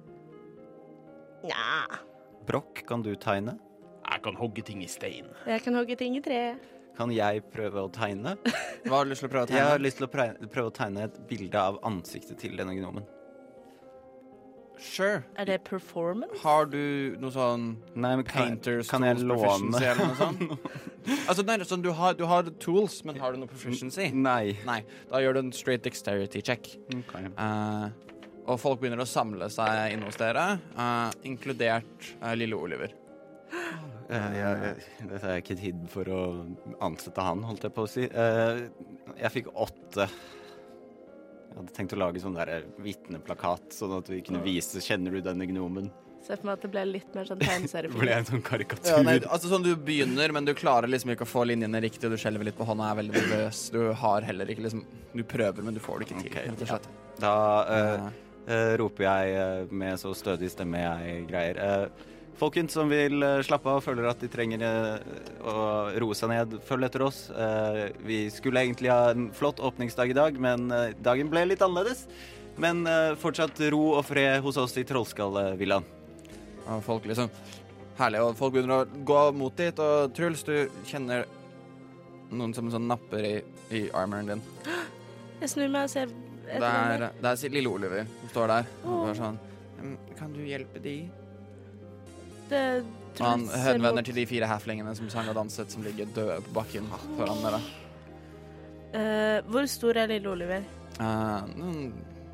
Nja, 1.46 2.00
Brokk, 2.46 2.82
kan 2.86 3.02
du 3.02 3.12
tegne? 3.14 3.58
Jeg 4.02 4.22
kan 4.24 4.36
hogge 4.36 4.64
ting 4.66 4.82
i 4.82 4.90
stein. 4.90 5.28
jeg 5.46 5.62
kan 5.62 5.74
hogge 5.78 5.96
ting 5.96 6.16
i 6.16 6.20
tre. 6.20 6.56
Kan 6.96 7.10
jeg 7.14 7.42
prøve 7.52 7.86
å 7.86 7.90
tegne? 7.92 8.34
Hva 8.84 8.98
har 8.98 9.06
du 9.06 9.12
lyst 9.12 9.22
til 9.22 9.30
å 9.30 9.32
prøve 9.32 9.46
å 9.46 9.48
tegne? 9.48 9.60
Jeg 9.60 9.70
har 9.70 9.78
lyst 9.80 10.00
til 10.00 10.06
å 10.08 10.12
prøve 10.12 10.68
å 10.68 10.74
tegne 10.76 11.04
et 11.06 11.20
bilde 11.28 11.58
av 11.70 11.78
ansiktet 11.88 12.38
til 12.42 12.56
denne 12.58 12.74
gnomen. 12.76 13.06
Sure. 14.82 15.22
Er 15.38 15.46
det 15.48 15.60
performance? 15.64 16.40
Har 16.42 16.66
du 16.66 17.14
noe 17.22 17.32
sånn 17.32 17.66
Nei, 17.94 18.16
men 18.18 18.24
kan, 18.26 18.48
painters 18.50 18.90
kan 18.90 19.06
jeg 19.06 19.22
låne 19.22 19.78
eller 19.78 20.00
noe 20.02 20.16
sånt? 20.18 20.72
altså, 21.30 21.44
nei, 21.46 21.58
sånn, 21.68 21.84
du, 21.84 21.92
har, 21.96 22.16
du 22.18 22.24
har 22.30 22.50
tools, 22.62 23.00
men 23.06 23.20
har 23.22 23.34
du 23.34 23.42
noe 23.42 23.50
proficiency? 23.50 24.10
Nei. 24.14 24.56
Nei. 24.68 24.80
Da 25.10 25.22
gjør 25.22 25.38
du 25.38 25.44
en 25.44 25.52
straight 25.56 25.86
dexterity 25.86 26.42
check. 26.44 26.74
Okay. 26.90 27.30
Uh, 27.38 27.88
og 28.42 28.58
folk 28.58 28.82
begynner 28.82 29.04
å 29.04 29.08
samle 29.08 29.48
seg 29.54 29.94
inne 29.94 30.10
hos 30.10 30.18
dere, 30.18 30.46
uh, 30.74 31.08
inkludert 31.28 32.12
uh, 32.18 32.34
lille 32.38 32.58
Oliver. 32.58 32.98
Eh, 34.12 34.32
jeg, 34.36 34.56
jeg, 34.66 35.06
dette 35.08 35.28
er 35.30 35.38
ikke 35.40 35.54
tid 35.56 35.84
for 35.88 36.08
å 36.12 36.20
ansette 36.84 37.22
han, 37.24 37.44
holdt 37.48 37.62
jeg 37.64 37.72
på 37.72 37.84
å 37.86 37.88
si. 37.88 38.02
Eh, 38.04 38.58
jeg 39.22 39.32
fikk 39.38 39.46
åtte. 39.54 40.04
Jeg 41.52 41.58
hadde 41.60 41.74
tenkt 41.76 41.92
å 41.96 42.00
lage 42.00 42.22
sånn 42.22 42.38
der 42.38 42.64
vitneplakat, 42.80 43.74
sånn 43.76 43.98
at 43.98 44.08
vi 44.08 44.22
kunne 44.24 44.40
vise 44.44 44.80
'Kjenner 44.80 45.12
du 45.12 45.20
denne 45.20 45.46
gnomen?' 45.46 45.90
Se 46.22 46.36
for 46.36 46.46
meg 46.46 46.52
at 46.54 46.62
det 46.62 46.70
ble 46.70 46.82
litt 46.86 47.14
mer 47.14 47.26
sånn 47.26 47.38
Det 47.42 47.46
ble 47.46 47.52
tegneseriefilm. 47.52 48.08
en 48.16 48.24
sånn 48.24 48.42
karikatur. 48.46 48.90
Ja, 48.92 49.02
nei, 49.02 49.18
altså 49.26 49.50
sånn 49.50 49.64
Du 49.66 49.74
begynner, 49.76 50.32
men 50.32 50.46
du 50.46 50.54
klarer 50.54 50.86
liksom 50.88 51.10
ikke 51.12 51.26
å 51.26 51.32
få 51.32 51.44
linjene 51.50 51.82
riktig. 51.82 52.08
Du 52.08 52.16
skjelver 52.16 52.46
litt 52.46 52.56
på 52.56 52.64
hånda, 52.64 52.92
er 52.92 53.00
veldig 53.02 53.16
nervøs. 53.18 53.70
Du 53.74 53.92
har 53.92 54.22
heller 54.22 54.46
ikke 54.46 54.62
liksom 54.68 54.84
Du 55.12 55.24
prøver, 55.24 55.62
men 55.62 55.74
du 55.74 55.80
får 55.82 55.98
det 55.98 56.08
ikke 56.08 56.20
til. 56.22 56.30
Okay, 56.30 56.48
rett 56.48 56.62
og 56.62 56.68
slett. 56.68 56.92
Da 57.18 57.34
uh, 57.66 58.12
Eh, 58.46 58.54
eh, 58.54 58.76
roper 58.80 59.06
jeg 59.06 59.34
eh, 59.36 59.66
med 59.70 60.00
så 60.00 60.12
stødig 60.16 60.50
stemme 60.52 60.80
jeg 60.82 61.26
greier. 61.30 61.58
Eh, 61.58 62.08
folkens 62.40 62.74
som 62.76 62.90
vil 62.90 63.22
eh, 63.22 63.40
slappe 63.46 63.70
av 63.70 63.80
og 63.80 63.84
føler 63.84 64.08
at 64.10 64.20
de 64.22 64.28
trenger 64.32 64.62
eh, 64.66 65.16
å 65.48 65.54
roe 66.02 66.16
seg 66.18 66.32
ned, 66.32 66.56
følg 66.66 66.86
etter 66.88 67.04
oss. 67.06 67.24
Eh, 67.30 67.82
vi 68.06 68.24
skulle 68.34 68.62
egentlig 68.64 68.90
ha 68.92 69.10
en 69.12 69.28
flott 69.36 69.60
åpningsdag 69.62 70.10
i 70.14 70.16
dag, 70.18 70.38
men 70.42 70.68
dagen 71.02 71.30
ble 71.32 71.44
litt 71.50 71.62
annerledes. 71.64 72.06
Men 72.60 72.82
fortsatt 73.16 73.56
ro 73.72 73.94
og 73.96 74.02
fred 74.04 74.42
hos 74.44 74.58
oss 74.60 74.74
i 74.76 74.82
Trollskallevillaen. 74.84 75.86
Ja, 76.66 76.74
folk 76.84 77.06
liksom 77.08 77.30
Herlig. 77.96 78.20
Og 78.24 78.34
folk 78.36 78.52
begynner 78.54 78.82
å 78.82 79.00
gå 79.08 79.20
mot 79.36 79.56
dit, 79.56 79.78
og 79.80 80.12
Truls, 80.16 80.42
du 80.44 80.68
kjenner 80.88 81.24
noen 82.32 82.52
som 82.56 82.68
sånn 82.72 82.86
napper 82.88 83.24
i, 83.28 83.32
i 83.72 83.82
armoren 83.96 84.34
din. 84.34 84.44
Jeg 85.42 85.52
snur 85.54 85.72
meg 85.72 85.88
og 85.88 85.92
ser 85.92 86.12
Det 86.12 86.58
etter 86.58 86.68
er, 86.68 86.92
henne. 86.92 87.10
det 87.24 87.32
er 87.32 87.54
lille 87.56 87.72
Oliver 87.72 88.06
som 88.20 88.32
står 88.34 88.52
der. 88.52 88.70
Og 88.84 88.94
Åh. 89.08 89.14
sånn 89.18 89.40
«Mm, 89.82 89.96
Kan 90.18 90.36
du 90.36 90.40
hjelpe 90.46 90.80
de? 90.84 90.96
Det 92.52 93.20
Og 93.20 93.26
han 93.26 93.42
Truls 93.46 93.52
ser 93.52 93.64
henvender 93.72 93.98
mot- 94.00 94.04
til 94.08 94.14
de 94.20 94.26
fire 94.26 94.46
halflingene 94.48 94.94
som 94.96 95.08
sang 95.12 95.28
og 95.28 95.34
danset, 95.36 95.70
som 95.72 95.82
ligger 95.84 96.06
døde 96.16 96.38
på 96.46 96.52
bakken 96.56 96.86
foran 97.16 97.42
dere. 97.44 97.60
Eh, 98.92 99.40
hvor 99.48 99.66
stor 99.70 99.96
er 100.02 100.10
lille 100.10 100.28
Oliver? 100.28 100.64
Eh, 101.00 101.52
noen 101.56 101.92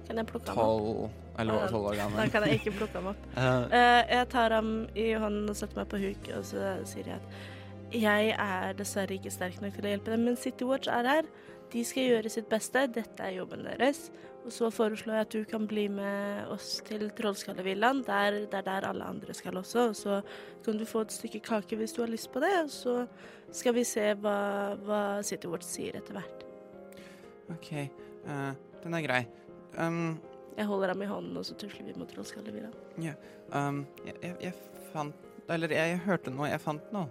Kan 0.09 0.17
jeg 0.17 0.27
plukke 0.27 0.49
ham 0.49 0.59
opp? 0.59 0.65
tolv 0.65 1.11
eller 1.39 1.69
tolv 1.69 1.85
år 1.87 1.95
Da 1.95 2.03
gammel. 2.03 2.31
kan 2.33 2.43
jeg 2.49 2.59
ikke 2.61 2.73
plukke 2.79 2.95
ham 2.99 3.07
opp. 3.13 3.27
Eh, 3.37 3.79
Eh, 3.79 4.17
jeg 4.17 4.29
tar 4.33 4.51
ham 4.57 4.73
i 4.97 5.13
hånden 5.15 5.51
og 5.51 5.57
setter 5.57 5.77
meg 5.77 5.89
på 5.89 6.01
huk, 6.03 6.31
og 6.37 6.45
så 6.45 6.85
sier 6.89 7.05
jeg 7.13 7.15
at 7.21 8.01
jeg 8.03 8.35
er 8.39 8.73
dessverre 8.75 9.15
ikke 9.17 9.31
sterk 9.33 9.61
nok 9.63 9.75
til 9.75 9.85
å 9.85 9.89
hjelpe 9.97 10.11
dem, 10.13 10.25
men 10.25 10.37
City 10.37 10.65
Watch 10.65 10.89
er 10.89 11.05
her. 11.07 11.23
De 11.73 11.85
skal 11.85 12.03
gjøre 12.09 12.31
sitt 12.31 12.49
beste. 12.49 12.87
Dette 12.93 13.21
er 13.23 13.37
jobben 13.39 13.63
deres. 13.65 14.11
Og 14.49 14.53
så 14.57 14.71
foreslår 14.73 15.19
jeg 15.19 15.27
at 15.27 15.35
du 15.37 15.43
kan 15.45 15.67
bli 15.69 15.85
med 15.93 16.49
oss 16.55 16.79
til 16.89 17.11
Trollskallevillaen. 17.19 18.01
Det 18.07 18.15
er 18.57 18.65
der 18.65 18.87
alle 18.89 19.05
andre 19.05 19.35
skal 19.37 19.61
også. 19.61 19.91
Og 19.91 19.97
så 19.99 20.21
kan 20.65 20.79
du 20.81 20.87
få 20.89 21.03
et 21.05 21.13
stykke 21.13 21.43
kake 21.45 21.77
hvis 21.77 21.93
du 21.93 22.01
har 22.01 22.09
lyst 22.09 22.31
på 22.33 22.41
det. 22.41 22.55
Og 22.63 22.71
så 22.73 22.95
skal 23.53 23.77
vi 23.77 23.85
se 23.85 24.07
hva, 24.23 24.39
hva 24.89 25.03
City 25.27 25.51
Watch 25.53 25.69
sier 25.69 26.01
etter 26.01 26.17
hvert. 26.17 26.47
OK, 27.53 27.73
Uh, 28.29 28.51
den 28.83 28.93
er 28.93 29.05
grei. 29.07 29.21
Um, 29.79 30.19
Jeg 30.59 30.67
holder 30.69 30.91
ham 30.93 31.03
i 31.03 31.07
hånden, 31.09 31.37
og 31.39 31.47
så 31.47 31.55
tusler 31.57 31.87
vi 31.87 31.95
mot 31.97 32.11
Trollskallevillaen. 32.13 32.75
um, 33.55 33.79
jeg, 34.05 34.17
jeg, 34.21 34.35
jeg 34.43 34.53
fant 34.93 35.15
Eller 35.49 35.73
jeg, 35.73 35.95
jeg 35.95 36.01
hørte 36.05 36.33
noe. 36.35 36.49
Jeg 36.51 36.61
fant 36.61 36.91
noe. 36.93 37.07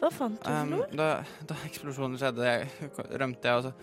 Hva 0.00 0.10
fant 0.10 0.40
du 0.40 0.48
for 0.48 0.74
Um, 0.74 0.96
da, 0.98 1.08
da 1.46 1.58
eksplosjonen 1.68 2.18
skjedde, 2.18 2.48
jeg, 2.48 2.90
rømte 3.20 3.46
jeg, 3.46 3.60
og 3.60 3.68
så 3.68 3.74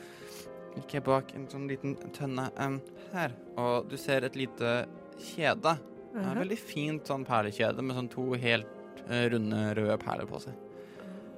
gikk 0.77 0.95
jeg 0.97 1.05
bak 1.05 1.34
en 1.36 1.47
sånn 1.51 1.67
liten 1.69 1.95
tønne 2.15 2.47
um, 2.57 2.79
her. 3.13 3.36
Og 3.60 3.89
du 3.91 3.97
ser 3.99 4.25
et 4.27 4.38
lite 4.39 4.86
kjede. 5.19 5.75
Er 6.12 6.23
Aha. 6.25 6.38
veldig 6.41 6.60
fint 6.60 7.07
sånn 7.07 7.25
perlekjede 7.27 7.84
med 7.86 7.97
sånn 7.97 8.10
to 8.12 8.25
helt 8.39 9.03
uh, 9.07 9.27
runde, 9.31 9.62
røde 9.77 9.99
perler 10.01 10.27
på 10.29 10.41
seg. 10.43 10.57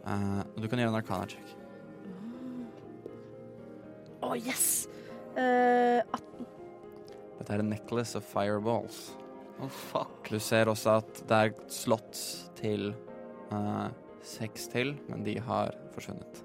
Uh, 0.04 0.42
og 0.44 0.64
du 0.64 0.70
kan 0.70 0.82
gjøre 0.82 0.94
en 0.94 1.00
arkana-check. 1.00 1.54
Å, 4.24 4.34
yes! 4.40 4.88
Eh, 5.36 6.00
at- 6.00 6.34
Dette 7.40 7.54
er 7.54 7.60
en 7.60 7.70
necklace 7.74 8.16
of 8.16 8.24
fireballs. 8.24 9.12
Oh, 9.60 9.68
fuck. 9.68 10.30
Du 10.30 10.40
ser 10.40 10.70
også 10.72 10.98
at 11.02 11.22
det 11.28 11.40
er 11.40 11.54
slots 11.72 12.24
til 12.56 12.94
eh, 13.52 13.90
seks 14.24 14.70
til, 14.72 14.96
men 15.10 15.26
de 15.26 15.38
har 15.44 15.76
forsvunnet. 15.96 16.44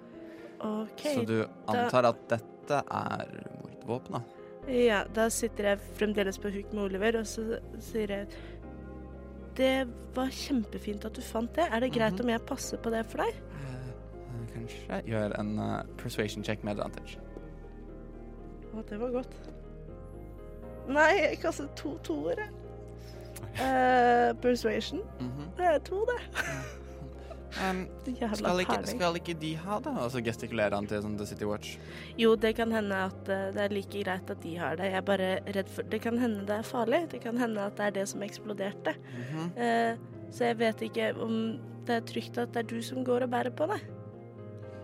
Okay, 0.58 1.14
Så 1.14 1.22
du 1.26 1.46
antar 1.70 2.10
at 2.10 2.22
dette 2.28 2.57
er 2.76 3.26
mordvåpenet? 3.62 4.22
Ja, 4.68 5.04
da 5.14 5.28
sitter 5.32 5.64
jeg 5.64 5.78
fremdeles 5.96 6.38
på 6.38 6.50
huk 6.52 6.72
med 6.74 6.82
Oliver, 6.82 7.18
og 7.20 7.26
så 7.26 7.58
sier 7.80 8.08
jeg 8.08 8.26
Det 9.56 9.88
var 10.14 10.28
kjempefint 10.30 11.04
at 11.04 11.14
du 11.16 11.22
fant 11.22 11.50
det. 11.56 11.64
Er 11.72 11.80
det 11.80 11.92
greit 11.92 12.12
Mhm. 12.12 12.20
om 12.20 12.28
jeg 12.28 12.40
passer 12.46 12.76
på 12.78 12.90
det 12.90 13.06
for 13.06 13.18
deg? 13.18 13.34
Eh, 13.34 14.54
kanskje. 14.54 15.02
Gjør 15.06 15.38
en 15.40 15.58
uh, 15.58 15.82
persuasion 15.96 16.44
check 16.44 16.62
med 16.64 16.72
advantage. 16.78 17.18
Å, 18.74 18.82
det 18.88 19.00
var 19.00 19.10
godt. 19.10 19.34
Nei, 20.88 21.08
jeg 21.18 21.38
kastet 21.42 21.74
to 21.76 21.96
toere. 22.04 22.46
Uh, 23.58 24.32
persuasion. 24.42 25.00
Mhm. 25.20 25.48
Det 25.56 25.64
er 25.66 25.78
to, 25.78 26.04
det. 26.06 26.20
Um, 27.56 27.86
skal, 28.04 28.60
ikke, 28.60 28.76
skal 28.86 29.16
ikke 29.16 29.34
de 29.40 29.54
ha 29.56 29.78
det? 29.84 29.92
Og 30.02 30.10
så 30.12 30.20
gestikulerer 30.24 30.76
han 30.76 30.88
til 30.88 31.00
sånn 31.04 31.16
The 31.18 31.26
City 31.30 31.48
Watch. 31.48 31.78
Jo, 32.20 32.34
det 32.36 32.52
kan 32.58 32.72
hende 32.74 32.98
at 33.08 33.30
eh, 33.32 33.48
det 33.56 33.62
er 33.64 33.74
like 33.74 34.02
greit 34.04 34.32
at 34.34 34.42
de 34.44 34.52
har 34.60 34.76
det. 34.78 34.90
Jeg 34.92 35.00
er 35.00 35.06
bare 35.08 35.30
redd 35.56 35.72
for 35.72 35.88
Det 35.88 36.02
kan 36.04 36.20
hende 36.20 36.44
det 36.48 36.58
er 36.60 36.68
farlig. 36.68 37.02
Det 37.14 37.22
kan 37.24 37.40
hende 37.40 37.64
at 37.64 37.78
det 37.80 37.86
er 37.86 37.96
det 38.00 38.06
som 38.12 38.22
eksploderte. 38.22 38.94
Mm 38.94 39.24
-hmm. 39.32 39.48
uh, 39.56 39.98
så 40.30 40.44
jeg 40.44 40.58
vet 40.58 40.82
ikke 40.82 41.14
om 41.16 41.58
det 41.86 41.94
er 41.94 42.00
trygt 42.00 42.38
at 42.38 42.52
det 42.54 42.64
er 42.64 42.68
du 42.68 42.82
som 42.82 43.04
går 43.04 43.24
og 43.24 43.30
bærer 43.30 43.50
på 43.50 43.66
det. 43.66 43.80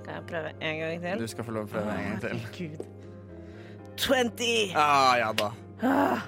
Kan 0.05 0.15
jeg 0.15 0.23
prøve 0.29 0.49
en 0.61 0.79
gang 0.79 1.03
til? 1.03 1.21
Du 1.21 1.27
skal 1.27 1.45
få 1.45 1.51
lov 1.51 1.65
å 1.65 1.67
prøve 1.67 1.91
en 1.93 2.05
gang 2.05 2.21
til. 2.21 2.29
Herregud. 2.29 2.87
20! 3.97 4.77
Ah, 4.77 5.19
ja 5.19 5.33
da. 5.33 5.51
Ah. 5.83 6.19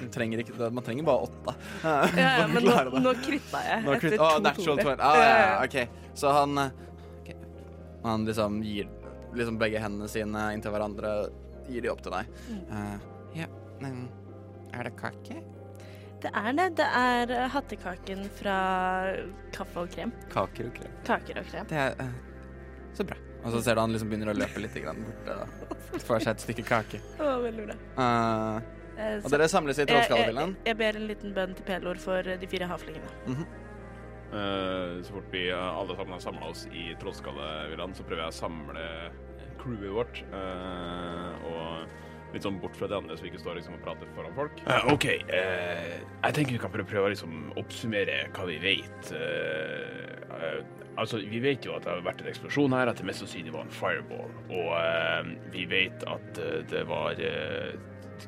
Man 0.00 0.12
trenger, 0.14 0.42
ikke, 0.42 0.70
man 0.70 0.84
trenger 0.84 1.06
bare 1.08 1.28
åtte. 1.28 1.54
Ja, 1.82 1.96
ja, 2.16 2.46
men 2.52 2.66
nå, 2.66 2.76
nå 3.04 3.14
kritta 3.22 3.62
jeg 3.66 3.84
Nå 3.84 3.96
etter 3.96 4.16
crit- 4.16 4.62
to 4.62 4.76
toere. 4.78 4.96
Ah, 4.98 5.18
ja, 5.22 5.34
ja, 5.42 5.58
OK. 5.64 6.08
Så 6.18 6.32
han 6.34 6.62
okay. 6.62 7.36
Han 8.04 8.24
liksom 8.28 8.62
gir 8.66 8.88
liksom 9.36 9.58
begge 9.60 9.82
hendene 9.82 10.08
sine 10.10 10.48
inntil 10.56 10.72
hverandre, 10.74 11.12
gir 11.68 11.84
de 11.84 11.92
opp 11.92 12.02
til 12.02 12.14
deg. 12.14 12.32
Uh, 12.70 12.96
ja, 13.36 13.48
men 13.82 14.06
er 14.72 14.88
det 14.88 14.94
kake? 14.98 15.42
Det 16.22 16.30
er 16.34 16.50
det. 16.56 16.68
Det 16.80 16.86
er 16.98 17.30
eh, 17.30 17.44
hattekaken 17.52 18.24
fra 18.40 18.56
kaffe 19.54 19.84
og 19.84 19.92
krem. 19.92 20.10
Kaker 20.32 20.70
og 20.70 20.80
krem. 20.80 20.96
Kaker 21.06 21.38
og 21.38 21.52
krem. 21.52 21.68
Det 21.70 21.78
er 21.78 21.94
uh, 22.00 22.08
så 22.96 23.06
bra. 23.06 23.18
Og 23.44 23.54
så 23.54 23.60
ser 23.62 23.78
du 23.78 23.82
han 23.84 23.94
liksom 23.94 24.10
begynner 24.10 24.32
å 24.32 24.38
løpe 24.38 24.62
litt 24.62 24.74
borte. 24.82 25.36
får 26.08 26.24
seg 26.24 26.32
et 26.32 26.42
stykke 26.42 26.64
kake. 26.66 27.00
Å, 27.22 27.36
veldig 27.44 27.68
bra. 27.68 27.76
Eh, 28.02 28.74
Eh, 28.98 29.16
og 29.22 29.30
dere 29.30 29.46
samles 29.50 29.78
i 29.78 29.86
jeg, 29.86 30.10
jeg, 30.10 30.52
jeg 30.66 30.76
ber 30.78 30.98
en 30.98 31.06
liten 31.06 31.34
bønn 31.36 31.54
til 31.54 31.66
Pelor 31.68 32.00
for 32.02 32.26
de 32.42 32.50
fire 32.50 32.66
havflingene. 32.70 33.46
Eh, 34.28 34.98
så 35.06 35.14
fort 35.14 35.30
vi 35.32 35.46
eh, 35.48 35.56
alle 35.56 35.94
sammen 35.96 36.16
har 36.16 36.24
samla 36.24 36.50
oss 36.50 36.66
i 36.74 36.90
Trollskallevillaen, 37.00 37.94
så 37.96 38.04
prøver 38.04 38.26
jeg 38.26 38.34
å 38.34 38.38
samle 38.42 38.84
crewet 39.62 39.94
vårt. 39.94 40.22
eh, 40.28 41.48
og 41.48 42.34
litt 42.34 42.44
sånn 42.44 42.58
bort 42.60 42.76
fra 42.76 42.90
de 42.90 42.96
andre, 42.98 43.16
så 43.16 43.24
vi 43.24 43.30
ikke 43.30 43.40
står 43.40 43.56
liksom 43.56 43.78
og 43.78 43.84
prater 43.86 44.10
foran 44.12 44.34
folk. 44.36 44.58
OK. 44.92 45.06
eh, 45.32 45.94
jeg 46.02 46.34
tenker 46.36 46.58
vi 46.58 46.60
kan 46.60 46.74
prøve, 46.74 46.90
prøve 46.90 47.08
å 47.08 47.12
liksom 47.14 47.38
oppsummere 47.56 48.18
hva 48.36 48.44
vi 48.50 48.58
vet. 48.60 49.12
Uh, 49.14 50.58
altså, 51.00 51.22
vi 51.24 51.40
vet 51.40 51.64
jo 51.64 51.72
at 51.78 51.86
det 51.86 51.94
har 51.94 52.04
vært 52.04 52.20
en 52.20 52.28
eksplosjon 52.28 52.76
her, 52.76 52.90
at 52.92 53.00
det 53.00 53.08
mest 53.08 53.24
sannsynlig 53.24 53.54
var 53.54 53.64
en 53.64 53.72
fireball. 53.72 54.34
Og 54.52 55.32
vi 55.54 55.64
vet 55.72 56.04
at 56.04 56.42
det 56.68 56.84
var 56.90 57.16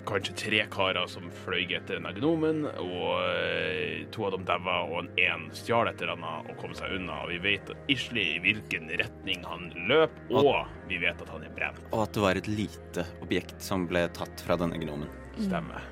kanskje 0.09 0.35
tre 0.38 0.61
karer 0.72 1.09
som 1.11 1.29
fløy 1.42 1.64
etter 1.76 1.96
denne 1.96 2.12
agnomen, 2.12 2.64
og 2.70 3.20
eh, 3.24 4.07
to 4.14 4.26
av 4.29 4.37
dem 4.37 4.46
daua, 4.48 4.81
og 4.87 5.03
en 5.03 5.11
én 5.20 5.48
stjal 5.57 5.90
et 5.90 6.03
eller 6.03 6.16
annet 6.16 6.50
og 6.53 6.61
kom 6.62 6.74
seg 6.76 6.96
unna. 6.98 7.22
Og 7.24 7.35
vi 7.35 7.40
vet 7.44 7.72
ikke 7.92 8.20
i 8.22 8.38
hvilken 8.44 8.90
retning 9.00 9.44
han 9.48 9.68
løp, 9.90 10.16
og 10.31 10.66
vi 10.90 11.00
vet 11.03 11.20
at 11.22 11.33
han 11.33 11.46
er 11.46 11.55
brent. 11.57 11.83
Og 11.90 12.05
at 12.07 12.16
det 12.16 12.24
var 12.24 12.40
et 12.40 12.50
lite 12.50 13.07
objekt 13.20 13.59
som 13.64 13.87
ble 13.90 14.07
tatt 14.16 14.44
fra 14.46 14.59
denne 14.61 14.81
gnomen. 14.81 15.11
Stemmer. 15.40 15.85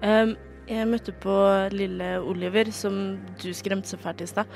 Um, 0.00 0.34
jeg 0.70 0.86
møtte 0.88 1.12
på 1.22 1.36
lille 1.74 2.14
Oliver, 2.22 2.70
som 2.74 3.18
du 3.42 3.50
skremte 3.56 3.90
så 3.90 3.98
fælt 4.00 4.24
i 4.24 4.28
stad. 4.30 4.50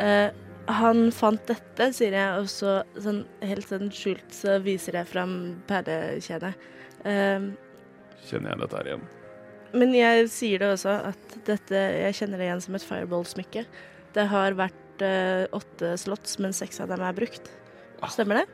Uh, 0.00 0.28
han 0.68 1.08
fant 1.16 1.40
dette, 1.48 1.92
sier 1.96 2.12
jeg, 2.12 2.40
og 2.40 2.48
så 2.52 2.80
sånn, 3.00 3.22
helt 3.44 3.68
sånn 3.70 3.92
skjult 3.94 4.34
så 4.34 4.58
viser 4.64 4.98
jeg 5.00 5.08
fram 5.08 5.32
perlekjedet. 5.68 6.52
Um, 7.06 7.52
Kjenner 8.28 8.52
jeg 8.54 8.60
dette 8.64 8.76
her 8.82 8.92
igjen? 8.92 9.06
men 9.78 9.90
jeg 9.92 10.28
sier 10.32 10.62
det 10.62 10.68
også, 10.72 10.92
at 11.10 11.34
dette 11.44 11.76
Jeg 11.76 12.14
kjenner 12.16 12.40
det 12.40 12.46
igjen 12.46 12.62
som 12.64 12.76
et 12.78 12.84
fireball-smykke. 12.88 13.66
Det 14.16 14.24
har 14.30 14.54
vært 14.56 15.02
eh, 15.04 15.44
åtte 15.52 15.90
slots, 16.00 16.38
men 16.40 16.54
seks 16.56 16.80
av 16.80 16.88
dem 16.88 17.02
er 17.04 17.12
brukt. 17.18 17.50
Stemmer 18.08 18.40
det? 18.40 18.46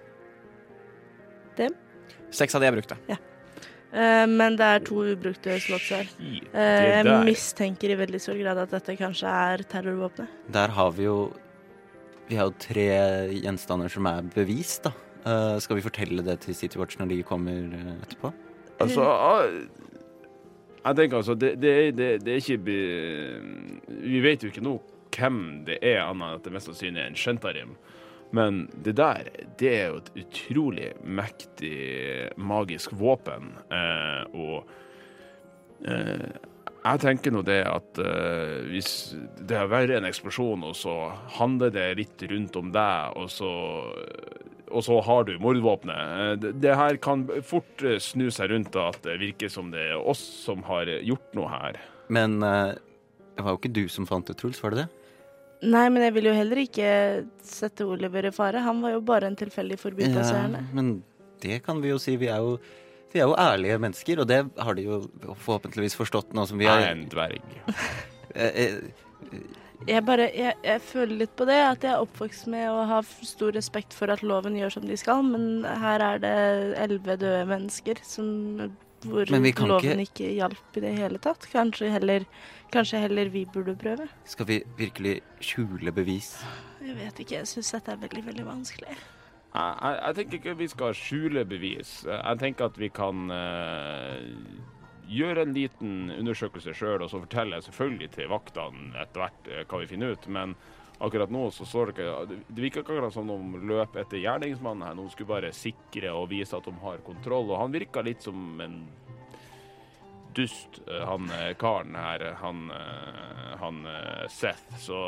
Seks 2.35 2.55
av 2.59 2.65
de 2.65 2.67
er 2.67 2.75
brukte. 2.75 2.97
Eh, 3.07 4.25
men 4.27 4.57
det 4.59 4.67
er 4.67 4.83
to 4.83 5.05
ubrukte 5.13 5.55
slots 5.63 5.87
her. 5.95 6.09
Shit, 6.17 6.49
Eh, 6.51 6.83
jeg 6.97 7.05
der. 7.07 7.23
mistenker 7.29 7.95
i 7.95 7.99
veldig 8.01 8.21
stor 8.21 8.35
grad 8.43 8.59
at 8.65 8.75
dette 8.75 8.97
kanskje 8.99 9.31
er 9.31 9.63
terrorvåpenet. 9.71 10.29
Der 10.51 10.69
har 10.75 10.91
vi 10.99 11.05
jo 11.07 11.33
Vi 12.27 12.37
har 12.41 12.47
jo 12.49 12.55
tre 12.59 12.89
gjenstander 13.37 13.91
som 13.93 14.07
er 14.09 14.23
bevist, 14.35 14.83
da. 14.83 14.93
Eh, 15.27 15.59
skal 15.61 15.77
vi 15.77 15.83
fortelle 15.83 16.25
det 16.25 16.41
til 16.41 16.55
City 16.57 16.79
Watch 16.79 16.97
når 16.99 17.09
de 17.11 17.23
kommer 17.23 17.53
eh, 17.53 17.95
etterpå? 18.03 18.33
Altså 18.83 19.05
ah, 19.07 19.45
Jeg 20.85 20.97
tenker 20.99 21.17
altså 21.21 21.35
Det, 21.39 21.53
det, 21.63 21.71
er- 21.71 21.93
det, 21.95 22.09
det 22.27 22.33
er 22.35 22.41
ikke 22.43 22.59
Vi 24.03 24.21
vet 24.25 24.43
jo 24.43 24.51
ikke 24.51 24.65
nå 24.65 24.79
hvem 25.15 25.37
det 25.69 25.77
er, 25.79 26.01
annet 26.03 26.27
enn 26.27 26.39
at 26.41 26.43
det 26.43 26.51
mest 26.57 26.67
sannsynlig 26.67 26.99
er 26.99 27.07
en 27.13 27.15
Shentarim. 27.15 27.77
Men 28.35 28.65
det 28.83 28.97
der, 28.99 29.29
det 29.61 29.69
er 29.71 29.85
jo 29.93 30.01
et 30.01 30.09
utrolig 30.25 30.89
mektig 31.07 32.33
magisk 32.35 32.91
våpen. 32.99 33.53
Eh, 33.71 34.25
og 34.35 34.67
eh, 35.87 36.25
jeg 36.85 37.03
tenker 37.05 37.31
nå 37.31 37.45
det 37.47 37.61
at 37.63 38.01
eh, 38.03 38.67
hvis 38.73 38.91
det 39.39 39.55
har 39.55 39.71
vært 39.71 39.95
en 40.01 40.09
eksplosjon, 40.11 40.67
og 40.67 40.75
så 40.75 40.97
handler 41.39 41.71
det 41.79 41.87
litt 42.03 42.27
rundt 42.35 42.59
om 42.59 42.75
deg, 42.75 43.15
og 43.15 43.31
så 43.31 43.53
og 44.75 44.85
så 44.87 44.99
har 45.07 45.25
du 45.29 45.37
mordvåpenet. 45.43 46.43
Eh, 46.45 46.51
Det, 46.65 46.75
her 46.77 46.99
kan 47.03 47.25
fort 47.47 47.85
eh, 47.87 48.01
snu 48.03 48.27
seg 48.35 48.51
rundt 48.53 48.77
at 48.81 49.01
det 49.07 49.17
virker 49.23 49.53
som 49.53 49.71
det 49.75 49.87
er 49.93 50.03
oss 50.03 50.23
som 50.45 50.65
har 50.67 50.91
gjort 51.07 51.35
noe 51.39 51.49
her. 51.53 51.79
Men 52.13 52.37
eh, 52.43 52.75
det 53.37 53.47
var 53.47 53.55
jo 53.55 53.63
ikke 53.63 53.75
du 53.75 53.85
som 53.89 54.07
fant 54.11 54.27
det, 54.29 54.37
Truls, 54.41 54.61
var 54.63 54.75
det 54.75 54.85
det? 54.85 54.89
Nei, 55.65 55.87
men 55.89 56.03
jeg 56.05 56.13
vil 56.19 56.29
jo 56.29 56.37
heller 56.37 56.61
ikke 56.61 56.89
sette 57.47 57.87
Oliver 57.89 58.27
i 58.29 58.33
fare. 58.35 58.61
Han 58.67 58.83
var 58.85 58.97
jo 58.97 59.05
bare 59.07 59.31
en 59.31 59.39
tilfeldig 59.39 59.79
forbipasserende. 59.81 60.67
men 60.77 60.97
det 61.45 61.63
kan 61.65 61.81
vi 61.83 61.91
jo 61.91 61.99
si. 62.01 62.17
Vi 62.21 62.29
er 62.33 62.41
jo, 62.41 62.59
vi 63.13 63.21
er 63.21 63.29
jo 63.29 63.37
ærlige 63.37 63.79
mennesker, 63.81 64.21
og 64.23 64.29
det 64.29 64.43
har 64.59 64.77
de 64.77 64.85
jo 64.87 65.01
forhåpentligvis 65.45 65.97
forstått 65.97 66.33
nå 66.37 66.47
som 66.49 66.61
vi 66.61 66.65
Jeg 66.69 66.85
er 66.85 66.93
en 66.95 67.09
dverg. 67.13 67.41
Jeg 69.85 70.01
bare, 70.07 70.31
jeg, 70.33 70.55
jeg 70.65 70.81
føler 70.81 71.19
litt 71.25 71.35
på 71.37 71.45
det, 71.49 71.59
at 71.61 71.83
jeg 71.85 71.93
er 71.93 72.01
oppvokst 72.05 72.47
med 72.49 72.65
å 72.73 72.87
ha 72.89 73.03
stor 73.05 73.53
respekt 73.53 73.93
for 73.93 74.09
at 74.15 74.23
loven 74.25 74.57
gjør 74.57 74.79
som 74.79 74.87
de 74.89 74.97
skal, 74.97 75.21
men 75.27 75.67
her 75.83 76.01
er 76.01 76.23
det 76.23 76.33
elleve 76.81 77.19
døde 77.21 77.43
mennesker 77.51 78.01
som, 78.07 78.31
hvor 79.05 79.29
Men 79.29 79.45
loven 79.45 80.01
ikke- 80.01 80.09
ikke 80.09 80.31
hjalp 80.39 80.79
i 80.81 80.85
det 80.87 80.95
hele 80.97 81.19
tatt. 81.19 81.45
Kanskje 81.53 81.91
heller, 81.93 82.25
kanskje 82.73 83.03
heller 83.05 83.29
vi 83.29 83.45
burde 83.45 83.77
prøve. 83.77 84.09
Skal 84.25 84.47
vi 84.47 84.63
virkelig 84.79 85.21
skjule 85.41 85.93
bevis? 85.93 86.39
Jeg 86.81 86.97
vet 86.97 87.21
ikke, 87.21 87.37
jeg 87.43 87.47
syns 87.53 87.73
dette 87.77 87.93
er 87.93 87.97
veldig, 87.97 88.25
veldig 88.25 88.47
vanskelig. 88.47 88.97
Jeg, 89.55 89.77
jeg, 89.85 90.15
tenker 90.17 90.39
ikke 90.41 90.57
vi 90.59 90.67
skal 90.69 90.95
skjule 90.95 91.45
bevis. 91.45 92.05
Jeg 92.09 92.39
tenker 92.41 92.65
at 92.65 92.79
vi 92.79 92.89
kan 92.89 93.31
eh, 93.31 94.17
gjøre 95.09 95.45
en 95.45 95.55
liten 95.55 96.13
undersøkelse 96.15 96.75
sjøl, 96.77 97.03
og 97.05 97.11
så 97.11 97.21
forteller 97.23 97.59
jeg 97.59 97.69
selvfølgelig 97.69 98.11
til 98.15 98.31
vaktene 98.33 98.95
etter 99.03 99.25
hvert 99.25 99.51
eh, 99.51 99.67
hva 99.69 99.81
vi 99.83 99.91
finner 99.91 100.15
ut. 100.15 100.29
Men 100.33 100.55
akkurat 101.05 101.33
nå 101.35 101.47
så 101.53 101.67
står 101.69 101.91
det 101.91 101.95
ikke 101.95 102.37
Det 102.55 102.63
virker 102.63 102.85
ikke 102.85 102.95
akkurat 102.95 103.17
som 103.17 103.31
de 103.31 103.63
løper 103.69 104.05
etter 104.05 104.23
gjerningsmannen 104.23 104.87
her. 104.89 104.99
Noen 104.99 105.13
skulle 105.13 105.33
bare 105.35 105.55
sikre 105.57 106.15
og 106.15 106.29
vise 106.33 106.57
at 106.57 106.69
de 106.69 106.75
har 106.85 107.05
kontroll. 107.07 107.51
Og 107.51 107.61
han 107.61 107.75
virka 107.75 108.05
litt 108.05 108.25
som 108.25 108.61
en 108.65 108.81
dust, 110.35 110.81
eh, 110.89 111.05
han 111.05 111.31
eh, 111.39 111.53
karen 111.61 111.97
her. 111.99 112.31
Han, 112.43 112.67
han 113.61 113.87
Seth. 114.33 114.79
Så 114.83 115.07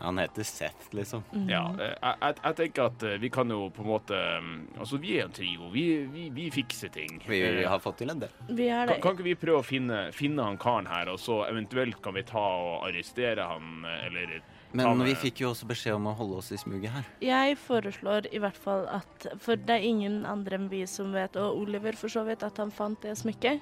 Han 0.00 0.18
heter 0.18 0.42
Seth, 0.48 0.88
liksom. 0.96 1.22
ja, 1.48 1.62
eh, 1.78 1.92
jeg, 1.92 2.14
jeg, 2.22 2.36
jeg 2.44 2.56
tenker 2.60 2.86
at 2.88 3.02
eh, 3.04 3.16
vi 3.20 3.28
kan 3.32 3.50
jo 3.52 3.66
på 3.74 3.82
en 3.84 3.88
måte 3.90 4.16
mm, 4.40 4.54
Altså, 4.80 4.96
vi 5.02 5.18
er 5.18 5.26
en 5.26 5.34
trio. 5.36 5.68
Vi, 5.74 5.84
vi, 6.08 6.28
vi 6.32 6.46
fikser 6.54 6.88
ting. 6.94 7.18
Vi, 7.26 7.40
vi 7.42 7.62
Eh, 7.64 7.68
har 7.68 7.78
fått 7.84 7.98
til 8.00 8.10
en 8.14 8.22
del. 8.22 8.32
Vi 8.48 8.68
er 8.72 8.86
det. 8.88 8.94
kan, 9.00 9.10
kan 9.10 9.18
ikke 9.18 9.26
vi 9.28 9.34
prøve 9.42 9.60
å 9.60 9.66
finne, 9.66 9.98
finne 10.16 10.46
han 10.46 10.56
karen 10.62 10.88
her, 10.88 11.10
og 11.12 11.20
så 11.20 11.42
eventuelt 11.50 12.00
kan 12.02 12.16
vi 12.16 12.22
ta 12.28 12.40
og 12.40 12.86
arrestere 12.88 13.44
han, 13.50 13.84
eller 14.06 14.40
Men 14.72 15.02
vi 15.04 15.14
fikk 15.18 15.40
jo 15.42 15.50
også 15.50 15.66
beskjed 15.66 15.96
om 15.98 16.06
å 16.06 16.14
holde 16.16 16.36
oss 16.40 16.52
i 16.54 16.58
smuget 16.60 16.92
her. 16.94 17.06
Jeg 17.24 17.56
foreslår 17.58 18.28
i 18.32 18.38
hvert 18.38 18.56
fall 18.56 18.84
at 18.88 19.26
For 19.42 19.58
det 19.58 19.80
er 19.80 19.86
ingen 19.88 20.20
andre 20.30 20.56
enn 20.60 20.68
vi 20.70 20.84
som 20.86 21.12
vet, 21.12 21.36
og 21.36 21.60
Oliver 21.64 21.98
for 21.98 22.08
så 22.12 22.22
vidt, 22.28 22.44
at 22.46 22.56
han 22.62 22.70
fant 22.70 23.02
det 23.02 23.16
smykket. 23.18 23.60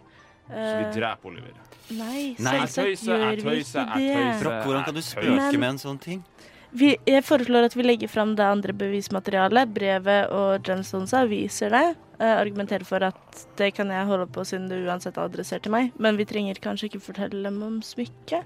Så 0.48 0.76
vi 0.78 0.84
Eh, 0.84 0.92
dreper 0.94 1.28
Oliver. 1.28 1.52
nei, 1.90 2.34
Nei, 2.38 2.54
jeg 2.60 2.68
selvsagt 2.68 3.04
gjør 3.04 3.42
vi 3.44 3.60
ikke 3.60 3.84
det. 3.94 4.40
Brokk, 4.42 4.64
hvordan 4.64 4.84
kan 4.84 4.94
du 4.94 5.00
spøke 5.00 5.58
med 5.58 5.68
en 5.68 5.78
sånn 5.78 5.98
ting? 6.00 6.22
Vi, 6.70 6.90
jeg 7.06 7.24
foreslår 7.24 7.64
at 7.64 7.74
vi 7.76 7.82
legger 7.82 8.08
fram 8.12 8.34
det 8.36 8.44
andre 8.44 8.72
bevismaterialet, 8.76 9.70
brevet 9.72 10.28
og 10.36 10.62
Jensonsa 10.68 11.22
viser 11.28 11.70
det. 11.72 11.96
eh, 12.20 12.34
argumenterer 12.40 12.84
for 12.84 13.00
at 13.06 13.46
det 13.56 13.74
kan 13.74 13.88
jeg 13.88 14.04
holde 14.06 14.26
på 14.26 14.42
siden 14.44 14.68
det 14.68 14.80
uansett 14.84 15.16
er 15.16 15.28
adressert 15.28 15.62
til 15.62 15.70
meg. 15.72 15.92
Men 15.98 16.16
vi 16.18 16.24
trenger 16.24 16.54
kanskje 16.60 16.88
ikke 16.90 17.00
fortelle 17.00 17.42
dem 17.44 17.62
om 17.62 17.80
smykket. 17.80 18.44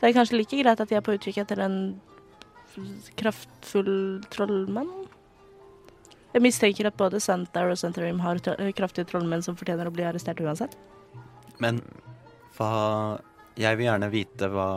Det 0.00 0.10
er 0.10 0.12
kanskje 0.12 0.36
like 0.36 0.62
greit 0.62 0.80
at 0.80 0.88
de 0.88 0.94
er 0.94 1.00
på 1.00 1.14
utkikk 1.16 1.38
etter 1.38 1.58
en 1.64 2.00
kraftfull 3.16 4.20
trollmann. 4.30 4.90
Jeg 6.34 6.42
mistenker 6.42 6.86
at 6.90 6.96
både 6.98 7.20
Santar 7.22 7.70
og 7.70 7.78
Santarim 7.78 8.18
har 8.24 8.40
kraftige 8.74 9.06
trollmenn 9.06 9.42
som 9.46 9.56
fortjener 9.56 9.86
å 9.86 9.94
bli 9.94 10.02
arrestert 10.06 10.40
uansett. 10.42 10.74
Men 11.62 11.80
hva 12.56 13.20
Jeg 13.54 13.78
vil 13.78 13.86
gjerne 13.86 14.10
vite 14.10 14.48
hva 14.50 14.68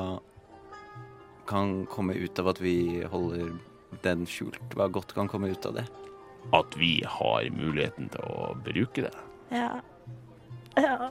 kan 1.49 1.85
komme 1.89 2.13
ut 2.13 2.39
av 2.41 2.51
at 2.51 2.59
vi 2.61 3.01
holder 3.09 3.55
den 4.03 4.25
skjult. 4.29 4.75
Hva 4.75 4.89
godt 4.91 5.15
kan 5.15 5.29
komme 5.31 5.49
ut 5.49 5.65
av 5.65 5.79
det. 5.79 5.85
At 6.53 6.75
vi 6.77 6.99
har 7.07 7.47
muligheten 7.55 8.11
til 8.13 8.27
å 8.27 8.51
bruke 8.65 9.07
det. 9.07 9.13
Ja. 9.55 9.79
ja. 10.75 11.09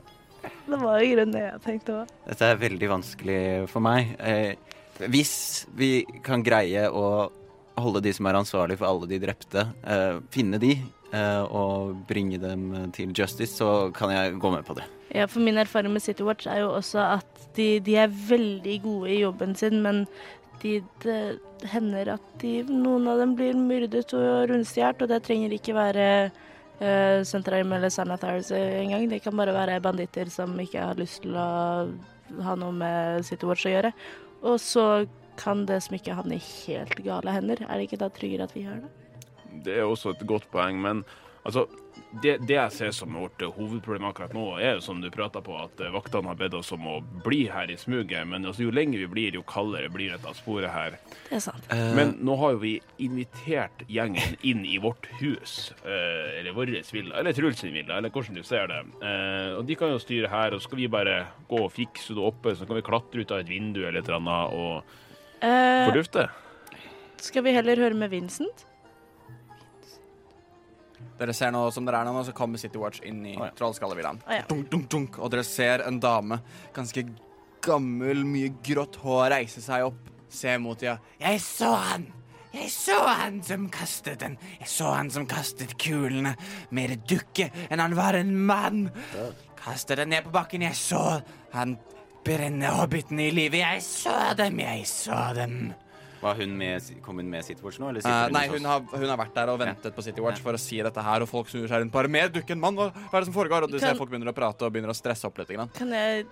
Det 0.67 0.79
var 0.79 1.01
jo 1.01 1.09
grunnen 1.15 1.33
det 1.35 1.43
jeg 1.43 1.63
tenkte 1.65 1.95
òg. 2.01 2.13
Dette 2.27 2.51
er 2.51 2.61
veldig 2.61 2.91
vanskelig 2.91 3.41
for 3.71 3.83
meg. 3.83 4.13
Eh, 4.21 4.53
hvis 5.11 5.65
vi 5.77 6.05
kan 6.25 6.45
greie 6.45 6.87
å 6.87 7.07
holde 7.77 8.01
de 8.05 8.13
som 8.15 8.29
er 8.29 8.39
ansvarlige 8.39 8.81
for 8.81 8.89
alle 8.89 9.09
de 9.09 9.19
drepte, 9.21 9.65
eh, 9.83 10.21
finne 10.33 10.61
de 10.61 10.77
og 11.13 11.95
bringe 12.07 12.37
dem 12.41 12.91
til 12.91 13.13
justice, 13.15 13.55
så 13.55 13.91
kan 13.95 14.11
jeg 14.11 14.39
gå 14.41 14.51
med 14.51 14.65
på 14.67 14.75
det. 14.75 14.83
Ja, 15.15 15.25
for 15.25 15.39
min 15.39 15.57
erfaring 15.57 15.93
med 15.93 16.03
City 16.03 16.25
Watch 16.27 16.47
er 16.47 16.65
jo 16.65 16.73
også 16.75 16.99
at 16.99 17.45
de, 17.55 17.79
de 17.79 17.95
er 17.95 18.11
veldig 18.11 18.81
gode 18.83 19.13
i 19.13 19.21
jobben 19.21 19.55
sin, 19.55 19.79
men 19.81 20.03
de, 20.61 20.81
det 21.03 21.39
hender 21.71 22.13
at 22.17 22.27
de, 22.41 22.59
noen 22.69 23.07
av 23.09 23.21
dem 23.21 23.35
blir 23.37 23.57
myrdet 23.57 24.13
og 24.17 24.49
rundstjålet, 24.51 25.05
og 25.05 25.11
det 25.11 25.21
trenger 25.25 25.55
ikke 25.55 25.77
være 25.77 26.07
uh, 26.27 27.23
Sentraim 27.27 27.71
eller 27.73 27.93
Sanathars 27.93 28.51
engang. 28.51 29.07
Det 29.09 29.21
kan 29.23 29.37
bare 29.37 29.55
være 29.55 29.81
banditter 29.83 30.29
som 30.33 30.57
ikke 30.59 30.89
har 30.89 30.99
lyst 30.99 31.23
til 31.25 31.37
å 31.37 31.47
ha 32.43 32.59
noe 32.59 32.75
med 32.75 33.25
City 33.27 33.47
Watch 33.47 33.67
å 33.69 33.73
gjøre. 33.73 33.93
Og 34.45 34.59
så 34.61 34.87
kan 35.37 35.65
det 35.69 35.83
smykket 35.85 36.17
havne 36.17 36.37
i 36.37 36.47
helt 36.67 36.97
gale 37.05 37.33
hender. 37.33 37.61
Er 37.65 37.77
det 37.77 37.89
ikke 37.89 38.01
da 38.01 38.09
tryggere 38.13 38.49
at 38.49 38.57
vi 38.57 38.65
har 38.67 38.81
det? 38.83 39.06
Det 39.65 39.77
er 39.77 39.85
også 39.87 40.15
et 40.15 40.27
godt 40.27 40.49
poeng, 40.53 40.81
men 40.81 41.03
altså 41.43 41.67
det, 42.21 42.37
det 42.47 42.55
jeg 42.55 42.73
ser 42.73 42.93
som 42.95 43.15
vårt 43.17 43.41
hovedproblem 43.41 44.05
akkurat 44.07 44.33
nå, 44.35 44.43
er 44.61 44.77
jo 44.77 44.83
som 44.85 44.99
du 45.03 45.09
prata 45.13 45.41
på, 45.43 45.55
at 45.59 45.81
eh, 45.83 45.91
vaktene 45.93 46.31
har 46.31 46.37
bedt 46.39 46.55
oss 46.57 46.71
om 46.75 46.85
å 46.89 46.95
bli 47.25 47.43
her 47.51 47.71
i 47.71 47.77
smuget. 47.79 48.23
Men 48.29 48.47
altså, 48.47 48.63
jo 48.65 48.73
lenger 48.73 49.03
vi 49.03 49.09
blir, 49.11 49.37
jo 49.37 49.43
kaldere 49.47 49.89
blir 49.93 50.13
dette 50.15 50.33
sporet 50.37 50.71
her. 50.71 50.97
Det 51.27 51.37
er 51.39 51.43
sant. 51.43 51.67
Eh, 51.73 51.91
Men 51.97 52.15
nå 52.25 52.37
har 52.41 52.55
jo 52.55 52.61
vi 52.63 52.73
invitert 53.03 53.83
gjengen 53.91 54.37
inn 54.47 54.63
i 54.67 54.77
vårt 54.83 55.09
hus, 55.19 55.73
eh, 55.83 56.39
eller 56.39 56.55
vår 56.57 56.73
villa, 56.93 57.19
eller 57.19 57.37
Truls 57.37 57.61
sin 57.63 57.75
villa, 57.75 57.99
eller 57.99 58.13
hvordan 58.13 58.39
du 58.39 58.43
ser 58.47 58.71
det. 58.71 58.81
Eh, 59.01 59.51
og 59.57 59.67
de 59.67 59.77
kan 59.79 59.93
jo 59.93 60.01
styre 60.01 60.31
her, 60.31 60.55
og 60.55 60.61
så 60.61 60.69
skal 60.69 60.83
vi 60.83 60.89
bare 60.91 61.19
gå 61.49 61.61
og 61.65 61.73
fikse 61.75 62.15
det 62.17 62.23
oppe, 62.31 62.55
så 62.55 62.67
kan 62.69 62.79
vi 62.79 62.87
klatre 62.87 63.23
ut 63.23 63.35
av 63.35 63.43
et 63.43 63.51
vindu 63.51 63.83
eller 63.83 63.99
et 64.01 64.07
eller 64.07 64.21
annet 64.21 64.57
og 64.57 64.97
fordufte. 65.37 66.27
Uh, 66.31 66.43
skal 67.21 67.43
vi 67.45 67.53
heller 67.53 67.79
høre 67.81 67.97
med 67.97 68.13
Vincent? 68.13 68.65
Dere 71.17 71.33
ser 71.33 71.53
nå 71.53 71.63
som 71.73 71.87
dere 71.87 72.03
er 72.03 72.11
nå, 72.11 72.21
så 72.27 72.35
kommer 72.37 72.61
City 72.61 72.79
Watch 72.81 73.01
inn 73.07 73.23
i 73.25 73.37
oh, 73.37 73.47
ja. 73.47 73.53
Trollskallevillaen. 73.57 74.21
Oh, 74.25 74.35
ja. 74.35 74.43
Dunk, 74.49 74.67
dunk, 74.73 74.89
dunk, 74.93 75.17
og 75.21 75.33
dere 75.33 75.45
ser 75.47 75.85
en 75.87 75.97
dame, 76.03 76.39
ganske 76.75 77.05
gammel, 77.65 78.21
mye 78.27 78.53
grått 78.65 78.99
hår, 79.01 79.31
reise 79.33 79.63
seg 79.65 79.87
opp, 79.89 80.13
se 80.29 80.53
mot 80.61 80.79
dem. 80.79 81.01
Jeg 81.21 81.41
så 81.43 81.73
han! 81.89 82.07
Jeg 82.57 82.71
så 82.73 82.95
han 83.05 83.41
som 83.45 83.67
kastet 83.69 84.21
den. 84.23 84.37
Jeg 84.57 84.69
så 84.71 84.93
han 84.95 85.11
som 85.13 85.27
kastet 85.29 85.75
kulene. 85.81 86.31
Mer 86.73 86.95
dukke 87.09 87.51
enn 87.67 87.83
han 87.83 87.93
var 87.97 88.17
en 88.17 88.31
mann. 88.49 88.87
Kastet 89.59 89.99
den 90.01 90.09
ned 90.15 90.25
på 90.25 90.33
bakken. 90.33 90.65
Jeg 90.65 90.79
så 90.79 91.19
han 91.53 91.75
brenne 92.25 92.71
hobbitene 92.79 93.27
i 93.27 93.35
livet. 93.35 93.61
Jeg 93.61 93.83
så 93.85 94.15
dem, 94.39 94.63
jeg 94.63 94.87
så 94.89 95.19
dem. 95.37 95.75
Var 96.21 96.35
hun 96.41 96.55
med, 96.57 96.81
kom 97.05 97.17
hun 97.21 97.29
med 97.29 97.45
City 97.45 97.61
Watch 97.61 97.77
nå, 97.79 97.89
eller 97.91 98.01
sitter 98.01 98.31
nei, 98.33 98.47
hun 98.49 98.65
har, 98.65 98.81
hun 98.81 99.05
har 99.11 99.17
vært 99.19 99.35
der 99.35 99.51
og 99.53 99.59
ventet 99.61 99.93
på 99.95 100.03
City 100.05 100.21
Watch 100.23 100.41
for 100.41 100.57
å 100.57 100.59
si 100.61 100.79
dette 100.81 101.03
her, 101.05 101.21
og 101.21 101.29
folk 101.29 101.47
snur 101.51 101.67
seg 101.69 101.83
rundt 101.83 101.93
bare 101.93 102.09
mer 102.09 102.29
dukk 102.33 102.49
enn 102.55 102.59
mann. 102.63 102.75
Hva, 102.79 102.89
hva 102.91 103.13
er 103.19 103.25
det 103.25 103.29
som 103.29 103.35
foregår? 103.37 103.67
Og 103.67 103.71
du 103.71 103.77
Kan- 103.79 103.89
ser 103.91 103.99
folk 103.99 104.09
begynner 104.09 104.31
å 104.31 104.35
prate 104.35 104.65
og 104.65 104.73
begynner 104.73 104.89
å 104.93 104.97
stresse 104.97 105.25
opp 105.29 105.37
litt. 105.37 105.47
Grann. 105.53 105.69
Kan 105.77 105.89
jeg 105.93 106.25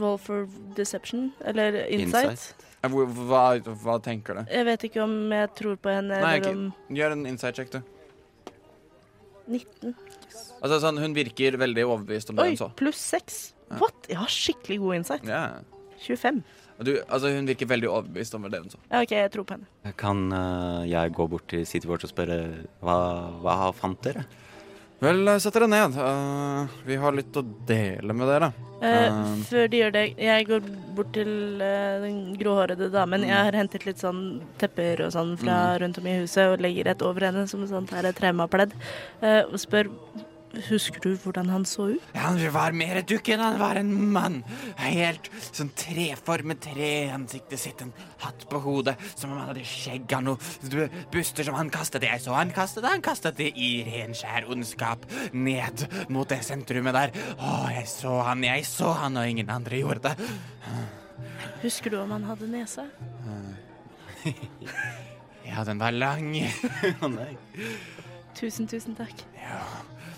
roll 0.00 0.18
for 0.18 0.46
deception? 0.74 1.32
Eller 1.44 1.84
insight? 1.86 2.30
Insight. 2.30 2.70
Eh, 2.82 2.88
Hva, 2.90 3.44
hva 3.82 3.96
tenker 4.02 4.34
du? 4.34 4.50
Jeg 4.52 4.64
vet 4.64 4.82
ikke 4.90 5.02
om 5.02 5.30
jeg 5.32 5.54
tror 5.58 5.76
på 5.76 5.90
henne, 5.90 6.20
Nei, 6.22 6.36
eller 6.36 6.50
om 6.50 6.74
Gjør 6.90 7.12
en 7.12 7.26
insight 7.26 7.54
check, 7.56 7.70
du. 7.70 7.82
19. 9.48 9.94
Altså, 10.62 10.78
sånn, 10.82 10.98
hun 10.98 11.14
virker 11.14 11.56
veldig 11.60 11.84
overbevist 11.86 12.30
om 12.32 12.36
det 12.38 12.42
Oi, 12.44 12.48
hun 12.54 12.56
så. 12.60 12.68
pluss 12.78 12.98
6. 13.12 13.52
Ja. 13.70 13.78
What? 13.82 14.06
Jeg 14.10 14.18
har 14.18 14.32
skikkelig 14.32 14.78
god 14.82 14.94
insight. 15.00 15.24
Yeah. 15.26 15.60
25. 16.02 16.42
Du, 16.78 16.92
altså, 17.08 17.30
hun 17.32 17.46
virker 17.48 17.68
veldig 17.70 17.88
overbevist 17.88 18.34
om 18.36 18.48
det 18.52 18.60
hun 18.60 18.72
sa. 18.72 18.80
Ja, 18.90 19.00
OK, 19.00 19.14
jeg 19.16 19.32
tror 19.32 19.46
på 19.48 19.56
henne. 19.56 19.92
Kan 19.96 20.26
uh, 20.32 20.84
jeg 20.88 21.14
gå 21.16 21.28
bort 21.32 21.46
til 21.48 21.64
City 21.68 21.88
Watch 21.88 22.04
og 22.04 22.12
spørre 22.12 22.40
hva, 22.84 22.98
hva 23.44 23.70
fant 23.76 24.02
dere? 24.04 24.26
Vel, 25.00 25.28
sett 25.40 25.56
dere 25.56 25.68
ned. 25.68 25.96
Uh, 25.96 26.76
vi 26.88 26.98
har 27.00 27.16
litt 27.16 27.36
å 27.36 27.44
dele 27.68 28.16
med 28.16 28.28
dere. 28.28 28.52
Uh, 28.76 29.40
før 29.48 29.70
de 29.72 29.80
gjør 29.80 29.94
det, 29.94 30.04
jeg 30.20 30.46
går 30.50 30.68
bort 30.96 31.14
til 31.16 31.32
den 31.60 32.20
gråhårede 32.40 32.90
damen. 32.92 33.24
Jeg 33.24 33.48
har 33.48 33.56
hentet 33.56 33.88
litt 33.88 34.04
sånn 34.04 34.22
tepper 34.60 35.06
og 35.06 35.14
sånn 35.16 35.32
fra 35.40 35.60
rundt 35.80 36.00
om 36.00 36.08
i 36.08 36.18
huset 36.20 36.52
og 36.52 36.64
legger 36.64 36.92
et 36.92 37.04
over 37.04 37.30
henne 37.30 37.46
som 37.48 37.64
et 37.64 37.72
sånt 37.72 37.92
her 37.96 38.08
traumapledd. 38.16 38.76
og 39.24 39.56
spør 39.60 39.92
Husker 40.68 41.02
du 41.04 41.10
hvordan 41.20 41.50
han 41.52 41.64
så 41.68 41.90
ut? 41.94 42.04
Ja, 42.14 42.30
han 42.30 42.40
var 42.54 42.74
mer 42.76 43.00
dukk 43.06 43.28
enn 43.32 43.42
han 43.42 43.58
var 43.60 43.78
en 43.80 43.92
mann. 44.14 44.38
Helt 44.80 45.28
sånn 45.50 45.72
treformet 45.76 46.62
tre 46.64 46.90
i 47.06 47.12
ansiktet 47.12 47.60
sitt, 47.60 47.82
en 47.84 47.92
hatt 48.22 48.46
på 48.50 48.60
hodet, 48.64 48.96
som 49.14 49.32
om 49.32 49.40
han 49.40 49.50
hadde 49.50 49.66
skjegg 49.68 50.16
av 50.16 50.24
noe 50.26 50.88
buster 51.12 51.46
som 51.46 51.58
han 51.58 51.72
kastet. 51.72 52.06
Jeg 52.08 52.24
så 52.24 52.36
han 52.36 52.54
kastet 52.56 52.84
det, 52.84 52.92
han 52.94 53.04
kastet 53.04 53.40
det 53.40 53.50
i 53.52 53.70
ren 53.88 54.16
skjær 54.16 54.48
ondskap 54.52 55.04
ned 55.36 55.86
mot 56.12 56.28
det 56.30 56.42
sentrumet 56.46 56.96
der. 56.96 57.16
Å, 57.36 57.56
jeg 57.76 57.88
så 57.90 58.18
han, 58.30 58.44
jeg 58.46 58.64
så 58.68 58.94
han, 59.02 59.20
og 59.20 59.28
ingen 59.28 59.52
andre 59.52 59.82
gjorde 59.82 60.10
det. 60.12 60.30
Husker 61.62 61.92
du 61.92 62.00
om 62.02 62.14
han 62.16 62.26
hadde 62.28 62.48
nese? 62.50 62.86
Ja, 65.46 65.64
den 65.64 65.78
var 65.78 65.94
lang. 65.94 66.32
Å 67.04 67.10
nei. 67.12 67.34
Tusen, 68.36 68.66
tusen 68.68 68.96
takk. 68.98 69.22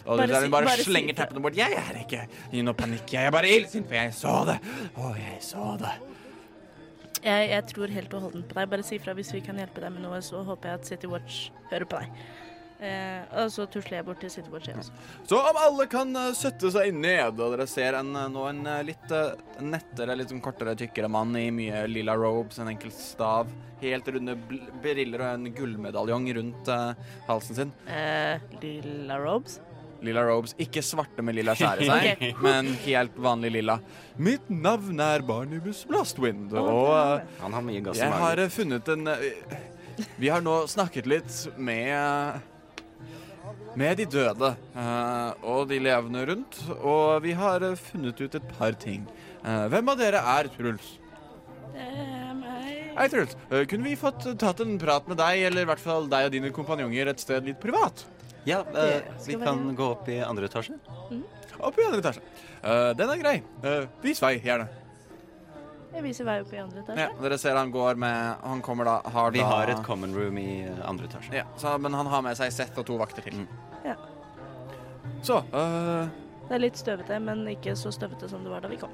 Og 0.09 0.17
Bare 0.17 0.41
hun 0.41 0.53
bare, 0.53 0.71
bare 0.71 0.87
slenger 0.87 1.17
teppene 1.19 1.43
bort. 1.45 1.57
Jeg 1.59 1.75
er 1.77 2.01
ikke 2.01 2.25
i 2.57 2.63
noe 2.65 2.77
panikk, 2.77 3.13
jeg 3.13 3.29
er 3.29 3.35
bare 3.35 3.51
illsint, 3.53 3.89
for 3.91 3.99
jeg 3.99 4.15
så 4.17 4.39
det. 4.49 4.57
Å, 4.97 5.13
jeg 5.21 5.39
så 5.45 5.71
det. 5.83 5.95
Jeg, 7.19 7.49
jeg 7.51 7.63
tror 7.75 7.93
helt 7.93 8.13
og 8.17 8.29
holdent 8.29 8.49
på 8.49 8.61
deg. 8.61 8.71
Bare 8.73 8.87
si 8.87 8.99
fra 9.03 9.15
hvis 9.19 9.33
vi 9.35 9.45
kan 9.45 9.59
hjelpe 9.61 9.85
deg 9.85 9.93
med 9.95 10.07
noe, 10.07 10.21
så 10.25 10.41
håper 10.47 10.73
jeg 10.73 10.81
at 10.81 10.93
City 10.93 11.11
Watch 11.11 11.49
hører 11.73 11.89
på 11.91 12.01
deg. 12.01 12.21
Eh, 12.79 13.23
og 13.43 13.49
så 13.51 13.65
tusler 13.67 13.97
jeg 13.99 14.07
bort 14.07 14.21
til 14.23 14.31
City 14.31 14.53
Watch. 14.55 14.71
Også. 14.71 14.93
Så 15.27 15.39
om 15.51 15.57
alle 15.59 15.89
kan 15.91 16.15
uh, 16.15 16.29
sette 16.39 16.71
seg 16.71 16.95
ned, 16.95 17.41
og 17.43 17.57
dere 17.57 17.67
ser 17.67 17.99
en, 17.99 18.13
eh, 18.15 18.29
nå 18.31 18.45
en 18.53 18.61
eh, 18.71 18.85
litt 18.87 19.15
uh, 19.15 19.33
nettere, 19.61 20.15
litt 20.15 20.31
sånn 20.31 20.45
kortere, 20.45 20.77
tykkere 20.79 21.11
mann 21.11 21.35
i 21.37 21.49
mye 21.55 21.83
lilla 21.91 22.15
robes, 22.19 22.61
en 22.63 22.71
enkel 22.71 22.95
stav, 22.95 23.51
helt 23.83 24.13
runde 24.15 24.37
briller 24.83 25.25
og 25.25 25.33
en 25.33 25.51
gullmedaljong 25.59 26.31
rundt 26.39 26.71
uh, 26.71 26.93
halsen 27.27 27.59
sin. 27.59 27.75
Eh, 27.91 28.39
lilla 28.63 29.19
robes. 29.27 29.59
Lilla 30.07 30.23
robes, 30.29 30.53
ikke 30.63 30.83
svarte 30.87 31.23
med 31.27 31.35
lilla 31.35 31.55
skjære 31.59 31.87
seg, 31.91 32.11
Ok. 32.13 32.43
men 32.45 32.69
helt 32.85 33.17
vanlig 33.19 33.51
lilla. 33.57 33.79
Mitt 34.23 34.47
navn 34.51 35.01
er 35.03 35.25
Barnibus 35.27 35.81
Blastwind, 35.91 36.53
og 36.55 36.69
uh, 36.93 37.25
Han 37.43 37.57
har 37.57 37.65
mye 37.67 37.83
gass 37.83 37.99
i 37.99 38.05
jeg 38.05 38.13
har 38.15 38.21
magen. 38.23 38.45
eh, 38.45 38.53
funnet 38.55 38.93
en 38.95 39.09
uh, 39.11 40.07
Vi 40.23 40.31
har 40.31 40.45
nå 40.47 40.61
snakket 40.71 41.07
litt 41.11 41.35
med 41.59 42.39
med 43.79 43.97
de 44.01 44.05
døde 44.11 44.49
uh, 44.75 45.33
og 45.47 45.69
de 45.71 45.79
levende 45.83 46.25
rundt, 46.27 46.57
og 46.83 47.23
vi 47.23 47.33
har 47.39 47.63
uh, 47.63 47.75
funnet 47.79 48.19
ut 48.21 48.35
et 48.35 48.49
par 48.59 48.75
ting. 48.79 49.05
Uh, 49.45 49.67
hvem 49.71 49.91
av 49.93 49.99
dere 50.01 50.19
er 50.35 50.49
Truls? 50.55 50.89
Eh, 51.75 52.33
meg. 52.39 52.89
Hei, 52.99 53.07
Truls. 53.13 53.37
Kunne 53.71 53.87
vi 53.87 53.95
fått 53.99 54.27
tatt 54.41 54.63
en 54.65 54.79
prat 54.83 55.07
med 55.11 55.21
deg, 55.21 55.45
eller 55.51 55.63
i 55.63 55.69
hvert 55.71 55.83
fall 55.83 56.09
deg 56.11 56.27
og 56.27 56.35
dine 56.35 56.51
kompanjonger, 56.55 57.13
et 57.13 57.23
sted 57.23 57.47
litt 57.47 57.61
privat? 57.63 58.03
Ja, 58.49 58.63
eh, 58.75 59.03
vi 59.27 59.35
kan 59.37 59.75
gå 59.77 59.87
opp 59.93 60.09
i 60.09 60.21
andre 60.25 60.49
etasje. 60.49 60.79
Opp 61.59 61.79
i 61.79 61.85
andre 61.85 61.99
etasje. 62.01 62.23
Eh, 62.63 62.91
den 62.97 63.11
er 63.13 63.21
grei. 63.21 63.39
Uh, 63.65 63.89
vis 64.03 64.23
vei, 64.23 64.39
gjerne. 64.41 64.69
Jeg 65.93 66.05
viser 66.05 66.27
vei 66.29 66.37
opp 66.43 66.53
i 66.53 66.61
andre 66.61 66.83
etasje. 66.83 67.05
Ja, 67.05 67.11
dere 67.25 67.39
ser 67.41 67.57
han 67.57 67.73
går 67.73 67.97
med 68.01 68.45
Han 68.45 68.61
kommer 68.63 68.85
da 68.89 68.97
har 69.09 69.33
Vi 69.33 69.41
da, 69.41 69.49
har 69.49 69.73
et 69.73 69.83
common 69.87 70.15
room 70.15 70.39
i 70.39 70.63
eh, 70.63 70.81
andre 70.89 71.09
etasje. 71.09 71.33
ja, 71.35 71.45
så, 71.57 71.79
Men 71.79 71.97
han 71.97 72.07
har 72.07 72.23
med 72.23 72.37
seg 72.39 72.53
Seth 72.53 72.79
og 72.79 72.87
to 72.87 72.97
vakter 73.01 73.25
til. 73.25 73.41
Mm. 73.41 73.49
Ja. 73.85 73.97
Så 75.25 75.41
øh, 75.53 76.09
Det 76.49 76.55
er 76.55 76.63
litt 76.63 76.81
støvete, 76.81 77.21
men 77.25 77.47
ikke 77.49 77.77
så 77.77 77.93
støvete 77.93 78.29
som 78.29 78.45
det 78.45 78.53
var 78.53 78.65
da 78.65 78.73
vi 78.73 78.81
kom. 78.81 78.93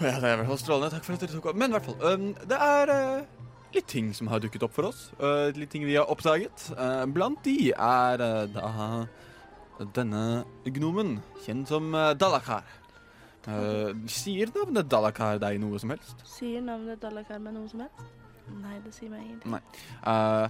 Ja, 0.00 0.14
det 0.20 0.28
er 0.28 0.34
i 0.34 0.38
hvert 0.42 0.50
fall 0.50 0.62
strålende. 0.62 0.92
Takk 0.94 1.06
for 1.06 1.16
at 1.16 1.24
dere 1.24 1.34
tok 1.34 1.50
opp. 1.52 1.58
Men 1.58 1.70
i 1.70 1.76
hvert 1.76 1.86
fall, 1.86 1.98
øhm, 2.10 2.32
det 2.50 2.58
er 2.70 2.94
øh, 2.94 3.35
litt 3.76 3.88
ting 3.92 4.10
som 4.16 4.30
har 4.32 4.42
dukket 4.42 4.64
opp 4.66 4.74
for 4.76 4.88
oss. 4.90 5.06
Øh, 5.20 5.52
litt 5.56 5.70
ting 5.72 5.84
vi 5.86 5.96
har 5.98 6.08
oppdaget. 6.12 6.70
Øh, 6.74 7.04
blant 7.14 7.44
de 7.44 7.72
er 7.76 8.24
øh, 8.24 8.48
da 8.56 9.06
denne 9.94 10.44
gnomen, 10.64 11.18
kjent 11.44 11.68
som 11.68 11.94
øh, 11.94 12.14
Dalakar. 12.18 12.64
Øh, 13.48 13.94
sier 14.10 14.50
navnet 14.56 14.88
Dalakar 14.90 15.38
deg 15.38 15.60
noe 15.62 15.78
som 15.78 15.92
helst? 15.94 16.24
Sier 16.26 16.64
navnet 16.64 16.98
Dalakar 17.02 17.38
meg 17.38 17.54
noe 17.54 17.68
som 17.70 17.84
helst? 17.84 18.06
Nei, 18.62 18.78
det 18.84 18.94
sier 18.94 19.10
meg 19.10 19.24
ingenting. 19.26 19.56
Nei. 19.56 20.48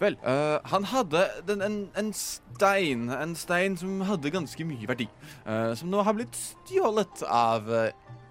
vel, 0.00 0.16
eh, 0.26 0.58
han 0.70 0.84
hadde 0.90 1.22
den, 1.48 1.62
en, 1.62 1.76
en 1.98 2.12
stein 2.14 3.08
En 3.10 3.34
stein 3.38 3.76
som 3.78 4.00
hadde 4.06 4.30
ganske 4.30 4.66
mye 4.66 4.88
verdi. 4.90 5.08
eh, 5.46 5.74
som 5.78 5.90
nå 5.90 6.02
har 6.02 6.14
blitt 6.14 6.34
stjålet 6.38 7.22
av 7.28 7.70
eh, 7.70 7.90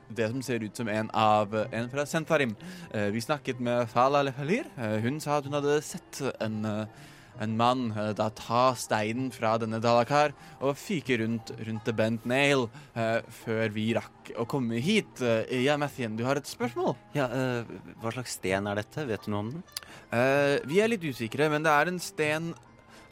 det 0.10 0.30
som 0.32 0.42
ser 0.42 0.63
ut 0.63 0.76
som 0.78 0.89
en 0.92 1.10
av 1.13 1.56
eh, 1.56 1.80
en 1.80 1.89
fra 1.92 2.06
Sentfarim. 2.06 2.56
Eh, 2.92 3.10
vi 3.13 3.22
snakket 3.22 3.60
med 3.63 3.89
Fala 3.89 4.24
Lefalir. 4.24 4.68
Uh, 4.78 5.00
hun 5.04 5.20
sa 5.24 5.38
at 5.38 5.48
hun 5.48 5.58
hadde 5.58 5.82
sett 5.86 6.22
en, 6.39 6.63
eh, 6.66 7.12
en 7.42 7.56
mann 7.58 7.92
eh, 7.92 8.12
da 8.18 8.30
ta 8.36 8.74
steinen 8.78 9.32
fra 9.34 9.56
denne 9.62 9.80
Dalakar 9.82 10.34
og 10.62 10.78
fyke 10.78 11.18
rundt, 11.22 11.54
rundt 11.66 11.86
The 11.88 11.96
Bent 11.98 12.28
Nail 12.30 12.68
eh, 12.96 13.22
før 13.44 13.74
vi 13.74 13.88
rakk 13.98 14.34
å 14.39 14.46
komme 14.50 14.82
hit. 14.84 15.24
Ja, 15.52 15.78
Mathien, 15.82 16.18
du 16.18 16.24
har 16.28 16.39
et 16.39 16.50
spørsmål? 16.50 16.94
Ja, 17.18 17.30
eh, 17.30 17.74
hva 18.02 18.13
slags 18.13 18.38
sten 18.38 18.70
er 18.70 18.80
dette? 18.80 19.08
Vet 19.10 19.26
du 19.26 19.34
noe 19.34 19.48
om 19.48 19.56
den? 19.56 19.66
Eh, 20.13 20.60
vi 20.70 20.84
er 20.84 20.94
litt 20.94 21.04
usikre, 21.04 21.50
men 21.52 21.66
det 21.66 21.74
er 21.74 21.92
en 21.92 22.00
sten 22.02 22.54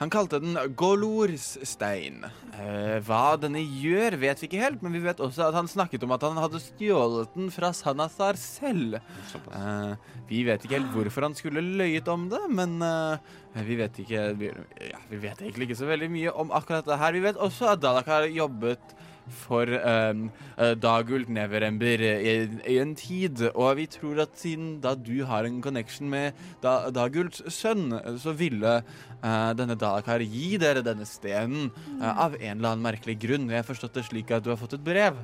Han 0.01 0.09
kalte 0.09 0.39
den 0.41 0.57
Golors-stein. 0.73 2.23
Eh, 2.57 2.95
hva 3.05 3.35
denne 3.37 3.61
gjør, 3.61 4.15
vet 4.23 4.39
vi 4.41 4.47
ikke 4.47 4.61
helt, 4.63 4.81
men 4.81 4.95
vi 4.97 5.01
vet 5.03 5.21
også 5.21 5.43
at 5.45 5.57
han 5.59 5.69
snakket 5.69 6.01
om 6.07 6.15
at 6.15 6.25
han 6.25 6.39
hadde 6.41 6.61
stjålet 6.63 7.35
den 7.35 7.51
fra 7.53 7.69
Sanazar 7.77 8.39
selv. 8.41 8.97
Eh, 8.97 9.91
vi 10.31 10.41
vet 10.47 10.65
ikke 10.65 10.79
helt 10.79 10.89
hvorfor 10.95 11.27
han 11.27 11.37
skulle 11.37 11.61
løyet 11.61 12.09
om 12.09 12.25
det, 12.33 12.41
men 12.49 12.79
eh, 12.81 13.61
vi 13.67 13.77
vet 13.77 14.01
ikke 14.01 14.25
vi, 14.41 14.49
ja, 14.89 15.03
vi 15.11 15.21
vet 15.21 15.45
egentlig 15.45 15.69
ikke 15.69 15.81
så 15.83 15.91
veldig 15.91 16.09
mye 16.17 16.33
om 16.33 16.57
akkurat 16.57 16.89
det 16.89 16.97
her. 16.97 17.13
Vi 17.13 17.23
vet 17.27 17.37
også 17.37 17.69
at 17.75 17.85
Dalak 17.85 18.09
har 18.09 18.25
jobbet 18.25 18.97
for 19.33 19.67
um, 19.67 20.27
uh, 20.57 20.73
Dagult 20.79 21.29
Neverember 21.31 22.03
i, 22.05 22.35
i 22.67 22.77
en 22.81 22.93
tid. 22.97 23.43
Og 23.51 23.75
vi 23.79 23.87
tror 23.91 24.23
at 24.25 24.37
siden 24.39 24.75
da 24.83 24.93
du 24.95 25.23
har 25.27 25.47
en 25.47 25.61
connection 25.63 26.09
med 26.11 26.37
da, 26.63 26.91
Dagults 26.93 27.43
sønn, 27.53 27.89
så 28.21 28.35
ville 28.37 28.79
uh, 28.81 29.51
denne 29.57 29.77
Dalakar 29.79 30.23
gi 30.23 30.55
dere 30.61 30.85
denne 30.85 31.07
stenen 31.09 31.71
uh, 31.99 32.11
av 32.27 32.37
en 32.39 32.57
eller 32.57 32.73
annen 32.73 32.87
merkelig 32.91 33.19
grunn. 33.23 33.49
Jeg 33.51 33.63
har 33.63 33.69
forstått 33.69 33.99
det 33.99 34.07
slik 34.09 34.33
at 34.35 34.45
du 34.45 34.51
har 34.53 34.59
fått 34.61 34.77
et 34.79 34.85
brev. 34.85 35.19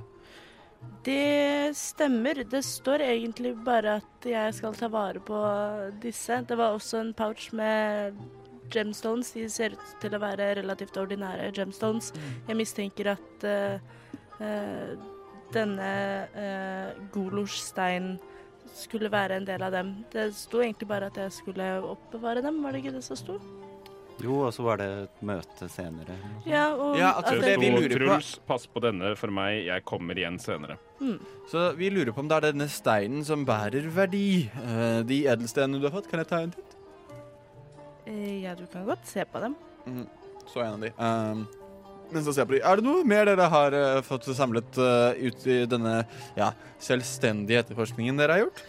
Det 1.06 1.74
stemmer. 1.78 2.44
Det 2.44 2.64
står 2.66 3.02
egentlig 3.06 3.56
bare 3.66 3.98
at 4.02 4.28
jeg 4.28 4.58
skal 4.58 4.76
ta 4.78 4.90
vare 4.92 5.22
på 5.24 5.40
disse. 6.04 6.42
Det 6.48 6.58
var 6.58 6.76
også 6.76 7.02
en 7.02 7.14
pouch 7.18 7.50
med 7.56 8.18
gemstones. 8.74 9.32
De 9.36 9.48
ser 9.50 9.78
ut 9.78 9.94
til 10.02 10.16
å 10.16 10.22
være 10.22 10.54
relativt 10.60 10.98
ordinære 11.00 11.52
gemstones. 11.56 12.12
Jeg 12.48 12.60
mistenker 12.60 13.14
at 13.16 13.48
eh, 13.48 13.78
eh, 13.78 13.97
denne 15.54 15.92
uh, 16.36 17.06
Golosh-steinen 17.14 18.18
skulle 18.78 19.10
være 19.10 19.38
en 19.40 19.46
del 19.48 19.64
av 19.64 19.72
dem. 19.74 19.94
Det 20.14 20.28
sto 20.38 20.60
egentlig 20.62 20.88
bare 20.90 21.08
at 21.10 21.16
jeg 21.18 21.32
skulle 21.32 21.70
oppbevare 21.88 22.44
dem, 22.46 22.60
var 22.64 22.76
det 22.76 22.84
ikke 22.84 22.98
det 22.98 23.04
som 23.06 23.18
sto? 23.18 23.38
Jo, 24.22 24.40
og 24.48 24.54
så 24.54 24.64
var 24.66 24.80
det 24.82 24.86
et 25.04 25.20
møte 25.30 25.68
senere. 25.70 26.16
Ja, 26.50 26.72
og 26.74 26.96
Ja, 26.98 27.12
altså, 27.20 27.36
at 27.38 27.42
det 27.44 27.52
det, 27.52 27.60
vi 27.62 27.70
lurer 27.70 27.94
på- 27.94 27.98
Truls, 28.16 28.32
pass 28.50 28.66
på 28.66 28.82
denne 28.82 29.12
for 29.16 29.30
meg. 29.30 29.66
Jeg 29.68 29.86
kommer 29.86 30.18
igjen 30.18 30.40
senere. 30.42 30.78
Så 31.52 31.68
vi 31.78 31.90
lurer 31.94 32.12
på 32.12 32.20
om 32.26 32.28
det 32.28 32.38
er 32.40 32.48
denne 32.52 32.68
steinen 32.68 33.24
som 33.24 33.46
bærer 33.46 33.86
verdi. 33.94 34.50
Uh, 34.58 35.04
de 35.06 35.20
edelstenene 35.30 35.80
du 35.80 35.86
har 35.88 35.94
fått, 36.02 36.10
kan 36.10 36.20
jeg 36.24 36.28
ta 36.32 36.40
en 36.42 36.52
titt? 36.52 36.74
Eh, 38.08 38.42
Ja, 38.42 38.56
du 38.56 38.66
kan 38.72 38.86
godt 38.86 39.06
se 39.06 39.24
på 39.26 39.40
dem. 39.40 39.56
Så 40.48 40.62
en 40.66 40.74
av 40.74 40.82
de. 40.82 40.92
Um, 40.98 41.48
men 42.12 42.24
så 42.24 42.34
ser 42.34 42.44
jeg 42.44 42.50
på 42.52 42.56
de. 42.58 42.62
Er 42.66 42.80
det 42.80 42.86
noe 42.88 43.08
mer 43.08 43.28
dere 43.30 43.48
har 43.52 43.76
uh, 43.76 44.02
fått 44.06 44.30
samlet 44.38 44.80
uh, 44.80 45.12
ut 45.18 45.48
i 45.50 45.58
denne 45.70 46.00
ja, 46.38 46.52
selvstendige 46.84 47.66
etterforskningen 47.66 48.20
dere 48.20 48.38
har 48.38 48.46
gjort? 48.46 48.64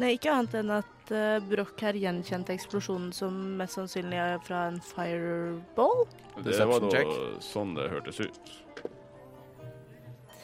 Nei, 0.00 0.14
ikke 0.16 0.32
annet 0.32 0.56
enn 0.62 0.72
at 0.78 1.12
uh, 1.12 1.38
Broch 1.46 1.74
her 1.84 1.98
gjenkjente 2.00 2.54
eksplosjonen 2.56 3.12
som 3.14 3.38
mest 3.60 3.78
sannsynlig 3.78 4.18
er 4.18 4.42
fra 4.46 4.66
en 4.72 4.80
fireball. 4.92 6.04
Det 6.42 6.58
var 6.58 6.88
da 6.88 7.04
sånn 7.44 7.76
det 7.78 7.88
hørtes 7.92 8.22
ut. 8.24 8.52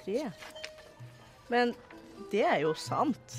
Tre. 0.04 0.30
Men 1.52 1.74
det 2.32 2.44
er 2.44 2.62
jo 2.66 2.74
sant. 2.78 3.38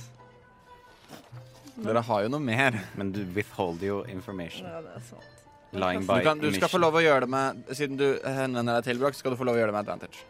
Dere 1.79 2.01
har 2.03 2.25
jo 2.25 2.31
noe 2.33 2.43
mer. 2.43 2.75
Men 2.99 3.13
du 3.15 3.21
withholder 3.35 3.87
jo 3.87 3.99
information. 4.11 4.67
Ja, 4.67 4.81
det 4.83 4.97
er 4.97 5.05
sant. 5.07 5.38
Lying 5.71 6.05
Du, 6.07 6.13
kan, 6.25 6.39
du 6.41 6.49
skal 6.55 6.71
få 6.71 6.79
lov 6.81 6.97
å 6.97 7.03
gjøre 7.03 7.27
det 7.27 7.31
med 7.33 7.73
Siden 7.77 7.99
du 7.99 8.07
henvender 8.25 8.79
deg 8.79 8.87
til 8.89 9.01
Broch, 9.01 9.17
skal 9.19 9.35
du 9.35 9.39
få 9.39 9.45
lov 9.49 9.59
å 9.59 9.61
gjøre 9.61 9.73
det 9.73 9.77
med 9.77 9.85
advantage. 9.85 10.23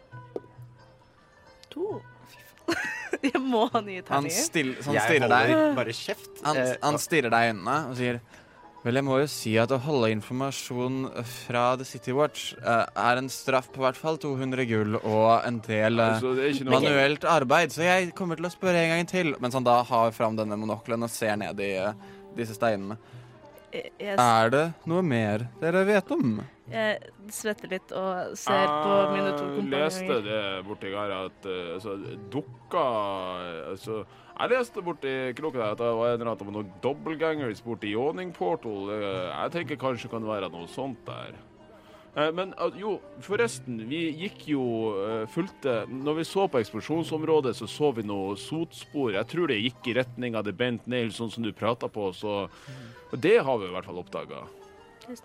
To. 1.70 2.00
jeg 3.30 3.40
må 3.42 3.64
ha 3.70 3.80
nye 3.84 4.02
Han, 4.02 4.26
terninger. 4.26 4.44
still, 4.44 4.74
så 4.80 4.92
han 4.92 5.00
stirrer 5.06 5.32
deg 5.32 5.56
bare 5.78 5.96
kjeft. 5.96 6.30
Han, 6.44 6.60
Eh, 6.60 6.76
han 6.82 7.00
stirrer 7.00 7.32
deg 7.32 7.46
i 7.46 7.54
øynene 7.54 7.78
og 7.88 7.98
sier 7.98 8.20
Vel, 8.80 8.96
jeg 8.96 9.04
må 9.04 9.18
jo 9.20 9.26
si 9.28 9.50
at 9.60 9.72
å 9.74 9.76
holde 9.84 10.08
informasjon 10.14 11.02
fra 11.28 11.64
The 11.76 11.84
City 11.84 12.14
Watch 12.16 12.54
uh, 12.64 12.86
er 12.96 13.18
en 13.20 13.26
straff 13.28 13.66
på 13.74 13.82
hvert 13.84 13.98
fall 14.00 14.16
200 14.16 14.64
gull 14.70 14.96
og 15.02 15.44
en 15.44 15.58
del 15.66 16.00
uh, 16.00 16.14
Altså, 16.14 16.64
manuelt 16.64 17.26
arbeid, 17.28 17.74
så 17.76 17.84
jeg 17.84 18.14
kommer 18.16 18.40
til 18.40 18.48
å 18.48 18.52
spørre 18.54 18.80
en 18.80 18.94
gang 18.94 19.10
til. 19.10 19.34
Mens 19.36 19.58
han 19.58 19.68
da 19.68 19.82
har 19.84 20.16
fram 20.16 20.38
denne 20.38 20.56
monoklen 20.56 21.04
og 21.04 21.12
ser 21.12 21.36
ned 21.42 21.60
i 21.60 21.74
uh, 21.76 21.92
disse 22.38 22.56
steinene. 22.56 22.96
Jeg, 23.72 23.92
jeg, 24.02 24.16
Er 24.18 24.50
det 24.50 24.64
noe 24.90 25.02
mer 25.06 25.46
dere 25.60 25.84
vet 25.86 26.10
om? 26.16 26.40
jeg 26.70 26.98
svetter 27.34 27.70
litt 27.72 27.92
og 27.98 28.36
ser 28.38 28.68
på 28.70 28.96
mine 29.10 29.32
to 29.34 29.46
Jeg 29.58 29.70
leste 29.72 30.18
det 30.22 30.42
borti 30.68 30.92
her 30.94 31.14
at 31.16 31.46
eh, 31.50 31.72
altså, 31.74 31.96
dukka 32.30 32.84
altså, 33.72 34.04
Jeg 34.38 34.52
leste 34.54 34.84
borti 34.86 35.14
kroken 35.38 35.64
her 35.64 35.74
at 35.74 35.82
det 35.82 35.90
var 35.98 36.12
en 36.14 36.20
eller 36.20 36.32
annen 36.32 36.54
noen 36.54 36.72
dobbeltgangers 36.84 37.62
borti 37.66 37.90
Yawning 37.94 38.30
Portal. 38.36 38.90
Eh, 38.94 39.30
Jeg 39.34 39.54
tenker 39.56 39.80
kanskje 39.82 40.06
det 40.08 40.14
kan 40.14 40.28
være 40.30 40.50
noe 40.54 40.70
sånt 40.70 41.02
der. 41.08 41.34
Eh, 42.16 42.30
Men 42.34 42.54
jo, 42.78 42.96
forresten, 43.22 43.78
vi 43.88 44.00
gikk 44.24 44.48
jo 44.50 44.62
eh, 45.04 45.26
fulgte 45.30 45.84
Når 45.90 46.20
vi 46.20 46.24
så 46.26 46.46
på 46.50 46.58
eksplosjonsområdet, 46.62 47.54
så 47.56 47.68
så 47.70 47.92
vi 47.94 48.02
noe 48.06 48.36
sotspor. 48.40 49.12
Jeg 49.14 49.28
tror 49.30 49.50
det 49.50 49.60
gikk 49.62 49.90
i 49.92 49.96
retning 50.00 50.34
av 50.38 50.44
The 50.48 50.52
Bent 50.56 50.86
Nail, 50.90 51.12
sånn 51.14 51.30
som 51.30 51.44
du 51.46 51.52
prata 51.52 51.88
på, 51.88 52.10
så 52.16 52.48
og 53.10 53.18
Det 53.18 53.38
har 53.42 53.58
vi 53.58 53.66
i 53.66 53.72
hvert 53.74 53.86
fall 53.88 53.98
oppdaga. 53.98 54.44
Det. 55.06 55.16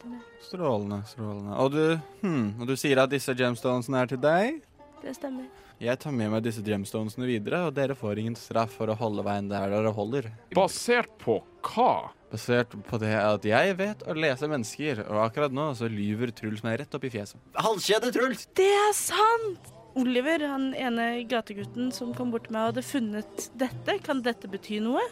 Strålende, 0.42 1.04
strålende. 1.06 1.58
Og 1.62 1.72
du, 1.72 2.00
hmm, 2.24 2.48
og 2.62 2.66
du 2.72 2.74
sier 2.80 2.98
at 3.04 3.12
disse 3.12 3.36
gemstonesene 3.38 4.00
er 4.02 4.10
til 4.10 4.22
deg? 4.24 4.64
Det 5.04 5.14
stemmer. 5.14 5.46
Jeg 5.78 6.00
tar 6.00 6.14
med 6.16 6.32
meg 6.32 6.42
disse 6.46 6.64
gemstonesene 6.66 7.28
videre, 7.28 7.66
og 7.68 7.76
dere 7.76 7.94
får 8.00 8.22
ingen 8.22 8.38
straff 8.40 8.78
for 8.80 8.90
å 8.90 8.96
holde 8.98 9.26
veien 9.28 9.50
der 9.52 9.70
dere 9.70 9.92
holder. 9.94 10.32
Basert 10.56 11.12
på 11.22 11.42
hva? 11.68 12.10
Basert 12.36 12.74
på 12.90 13.00
det 13.00 13.14
at 13.16 13.46
jeg 13.48 13.76
vet 13.80 14.02
å 14.04 14.16
lese 14.18 14.50
mennesker, 14.52 15.06
og 15.08 15.22
akkurat 15.30 15.54
nå 15.56 15.70
så 15.80 15.88
lyver 15.92 16.34
Truls 16.36 16.66
meg 16.66 16.82
rett 16.82 16.98
opp 16.98 17.06
i 17.08 17.12
fjeset. 17.14 17.40
Halskjede, 17.56 18.12
Truls! 18.16 18.48
Det 18.58 18.68
er 18.68 18.92
sant! 18.98 19.72
Oliver, 19.96 20.44
han 20.52 20.74
ene 20.76 21.24
gategutten 21.32 21.94
som 21.96 22.12
kom 22.18 22.34
bort 22.34 22.50
til 22.50 22.58
meg, 22.58 22.74
hadde 22.74 22.84
funnet 22.84 23.46
dette. 23.56 23.96
Kan 24.04 24.20
dette 24.26 24.50
bety 24.52 24.82
noe? 24.84 25.04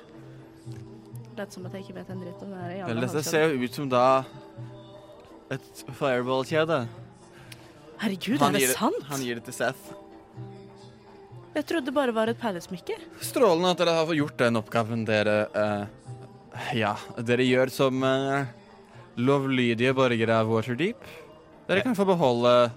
Lett 1.37 1.55
som 1.55 1.63
at 1.69 1.77
jeg 1.77 1.85
ikke 1.87 1.95
vet 2.01 2.11
en 2.11 2.19
dritt 2.25 2.43
om 2.43 2.51
det 2.51 2.59
her. 2.59 2.83
Vel, 2.89 2.99
dette 3.05 3.23
ser 3.25 3.47
jo 3.53 3.63
ut 3.63 3.79
som 3.79 3.87
da 3.89 4.03
et 5.53 5.83
fireball-kjede. 5.95 6.83
Herregud, 8.03 8.41
Han 8.43 8.57
er 8.59 8.67
det 8.67 8.75
sant? 8.75 9.07
Han 9.07 9.23
gir 9.23 9.39
det 9.39 9.47
til 9.47 9.55
Seth. 9.55 9.93
Jeg 11.53 11.67
trodde 11.69 11.87
det 11.87 11.95
bare 11.95 12.13
var 12.15 12.27
et 12.31 12.39
perlesmykke. 12.41 12.97
Strålende 13.23 13.71
at 13.71 13.79
dere 13.79 13.95
har 13.99 14.07
fått 14.09 14.19
gjort 14.19 14.39
den 14.41 14.59
oppgaven 14.59 15.03
dere 15.07 15.35
eh, 15.53 15.83
Ja, 16.77 16.93
dere 17.17 17.45
gjør 17.45 17.71
som 17.73 18.03
uh, 18.05 18.45
lovlydige 19.17 19.93
borgere 19.97 20.37
av 20.43 20.51
Waterdeep. 20.51 21.01
Dere 21.67 21.81
kan 21.85 21.95
få 21.95 22.05
beholde 22.05 22.71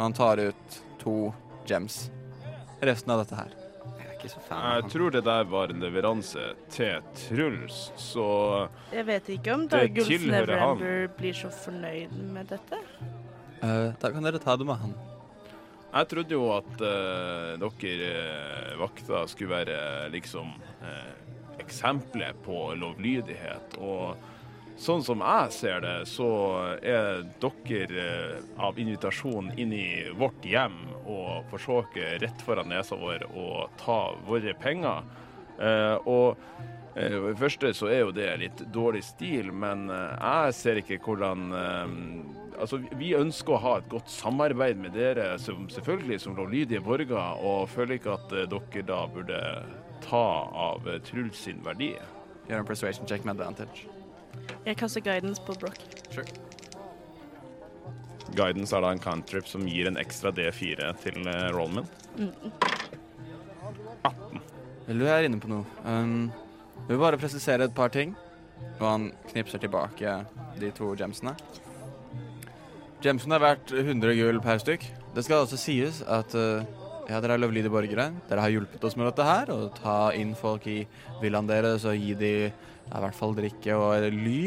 Han 0.00 0.12
tar 0.16 0.40
ut 0.40 0.78
to 1.00 1.32
gems. 1.68 2.10
Resten 2.80 3.12
av 3.12 3.22
dette 3.22 3.36
her. 3.36 3.52
Jeg 4.00 4.06
er 4.06 4.14
ikke 4.16 4.30
så 4.32 4.40
fan 4.46 4.60
Jeg 4.64 4.82
han. 4.82 4.90
tror 4.94 5.12
det 5.14 5.22
der 5.26 5.44
var 5.52 5.72
en 5.72 5.84
leveranse 5.84 6.44
til 6.72 7.04
Truls, 7.18 7.90
så 8.00 8.68
Jeg 8.92 9.06
vet 9.08 9.28
ikke 9.36 9.54
om 9.54 9.66
Det 9.68 9.82
Dagulf 9.84 10.08
tilhører 10.08 10.58
han. 10.64 10.80
Neverember 10.80 11.16
blir 11.20 11.36
så 11.36 11.52
fornøyd 11.52 12.16
med 12.34 12.48
dette. 12.52 12.80
Eh, 13.60 13.92
da 14.00 14.12
kan 14.12 14.24
dere 14.24 14.40
ta 14.40 14.56
det 14.56 14.66
med 14.68 14.80
han. 14.80 14.94
Jeg 15.90 16.08
trodde 16.12 16.36
jo 16.36 16.44
at 16.54 16.84
eh, 16.86 17.60
dere 17.60 18.10
eh, 18.14 18.74
vakter 18.80 19.26
skulle 19.28 19.50
være 19.50 20.08
liksom 20.14 20.52
uh, 20.80 21.12
eksempelet 21.70 22.42
på 22.44 22.72
lovlydighet. 22.74 23.78
Og 23.78 24.18
sånn 24.80 25.04
som 25.04 25.22
jeg 25.22 25.52
ser 25.54 25.84
det, 25.84 25.96
så 26.10 26.30
er 26.80 27.22
dere 27.42 28.06
eh, 28.06 28.34
av 28.60 28.78
invitasjon 28.80 29.52
inn 29.60 29.74
i 29.76 29.88
vårt 30.18 30.44
hjem 30.46 30.82
og 31.04 31.46
forsøker 31.52 32.18
rett 32.24 32.44
foran 32.46 32.70
nesa 32.72 32.98
vår 32.98 33.28
å 33.30 33.68
ta 33.80 34.00
våre 34.26 34.56
penger. 34.60 35.06
Eh, 35.60 35.96
og 36.08 36.40
eh, 36.96 37.12
for 37.12 37.30
det 37.30 37.40
første 37.44 37.72
så 37.76 37.90
er 37.92 38.02
jo 38.06 38.16
det 38.16 38.30
litt 38.40 38.64
dårlig 38.72 39.04
stil, 39.06 39.52
men 39.52 39.88
jeg 39.92 40.58
ser 40.58 40.82
ikke 40.82 41.02
hvordan 41.06 41.50
Altså, 42.60 42.76
Vi 43.00 43.14
ønsker 43.16 43.54
å 43.54 43.60
ha 43.62 43.70
et 43.78 43.86
godt 43.88 44.10
samarbeid 44.12 44.76
med 44.76 44.92
dere, 44.92 45.30
som, 45.40 45.62
selvfølgelig 45.72 46.18
som 46.20 46.34
lovlydige 46.36 46.82
borgere, 46.84 47.22
og 47.40 47.70
føler 47.72 47.96
ikke 47.96 48.18
at 48.18 48.34
dere 48.34 48.82
da 48.84 48.98
burde 49.08 49.38
ta 50.04 50.26
av 50.66 50.88
eh, 50.88 51.00
Truls 51.06 51.38
sin 51.46 51.62
verdi. 51.64 51.94
Gjør 52.48 52.62
en 52.62 52.68
persuasion 52.68 53.08
check 53.08 53.24
med 53.24 53.38
advantage. 53.38 53.86
Jeg 54.66 54.76
kaster 54.76 55.00
guidance 55.04 55.42
på 55.46 55.54
Broch. 55.60 55.80
Guidance 58.36 58.76
er 58.76 58.84
da 58.84 58.92
en 58.94 59.02
cantrip 59.02 59.48
som 59.50 59.66
gir 59.66 59.88
en 59.90 59.98
ekstra 59.98 60.30
D4 60.34 60.92
til 61.02 61.18
uh, 61.26 61.48
rollen 61.54 61.80
min. 61.80 62.30
Vel, 64.86 65.02
du 65.02 65.06
er 65.06 65.26
inne 65.26 65.40
på 65.42 65.50
noe. 65.50 65.66
Um, 65.84 66.30
jeg 66.86 66.94
vil 66.94 67.02
bare 67.02 67.18
presisere 67.20 67.66
et 67.66 67.74
par 67.74 67.90
ting. 67.94 68.14
Og 68.80 68.86
han 68.86 69.10
knipser 69.30 69.60
tilbake 69.62 70.14
de 70.60 70.70
to 70.76 70.92
gemsene. 70.98 71.34
Gemsene 73.04 73.36
er 73.38 73.44
verdt 73.44 73.72
100 73.72 74.16
gull 74.18 74.40
per 74.44 74.60
stykk. 74.60 74.84
Det 75.14 75.24
skal 75.24 75.44
også 75.44 75.58
sies 75.58 76.02
at 76.06 76.34
uh, 76.38 76.66
ja, 77.10 77.18
dere 77.18 77.34
er 77.34 77.42
lovlydige 77.42 77.72
borgere. 77.74 78.10
Dere 78.30 78.42
har 78.44 78.52
hjulpet 78.54 78.84
oss 78.86 78.94
med 78.98 79.08
dette 79.08 79.24
her. 79.26 79.50
Å 79.50 79.70
ta 79.74 79.98
inn 80.14 80.36
folk 80.38 80.66
i 80.70 80.84
villaen 81.22 81.48
deres 81.48 81.86
og 81.88 81.96
gi 81.98 82.14
de 82.18 82.34
ja, 82.46 82.98
i 82.98 83.02
hvert 83.04 83.16
fall 83.18 83.34
drikke 83.34 83.76
og 83.78 84.06
ly. 84.14 84.42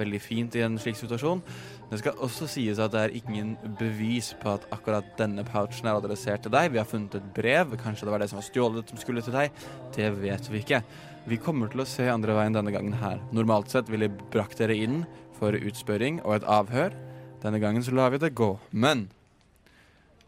Veldig 0.00 0.20
fint 0.24 0.56
i 0.56 0.62
en 0.64 0.78
slik 0.80 0.96
situasjon. 0.96 1.42
Det 1.90 2.00
skal 2.00 2.22
også 2.24 2.48
sies 2.50 2.80
at 2.82 2.94
det 2.94 3.02
er 3.04 3.16
ingen 3.20 3.54
bevis 3.78 4.32
på 4.40 4.54
at 4.56 4.64
akkurat 4.74 5.12
denne 5.20 5.44
pouchen 5.46 5.86
er 5.86 6.00
adressert 6.00 6.46
til 6.46 6.54
deg. 6.54 6.72
Vi 6.72 6.80
har 6.80 6.88
funnet 6.88 7.18
et 7.18 7.28
brev. 7.36 7.76
Kanskje 7.82 8.08
det 8.08 8.14
var 8.14 8.24
det 8.24 8.30
som 8.32 8.40
var 8.40 8.48
stjålet 8.48 8.92
som 8.92 9.02
skulle 9.02 9.24
til 9.24 9.36
deg. 9.36 9.60
Det 9.96 10.08
vet 10.18 10.50
vi 10.52 10.64
ikke. 10.64 10.82
Vi 11.26 11.40
kommer 11.42 11.68
til 11.72 11.82
å 11.82 11.88
se 11.90 12.08
andre 12.10 12.36
veien 12.38 12.56
denne 12.56 12.72
gangen 12.74 12.96
her. 13.00 13.20
Normalt 13.34 13.72
sett 13.72 13.92
ville 13.92 14.08
vi 14.08 14.30
brakt 14.32 14.60
dere 14.62 14.76
inn 14.76 15.04
for 15.36 15.56
utspørring 15.56 16.22
og 16.24 16.38
et 16.38 16.48
avhør. 16.48 16.96
Denne 17.44 17.60
gangen 17.62 17.84
så 17.84 17.92
lar 17.94 18.12
vi 18.14 18.22
det 18.22 18.34
gå. 18.38 18.54
Men 18.72 19.08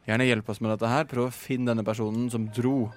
gjerne 0.09 0.27
hjelp 0.29 0.49
oss 0.49 0.63
med 0.65 0.73
dette 0.75 0.91
her. 0.91 1.07
Prøv 1.11 1.29
å 1.29 1.35
finne 1.35 1.71
denne 1.73 1.87
personen 1.87 2.27
som 2.33 2.49
dro 2.55 2.89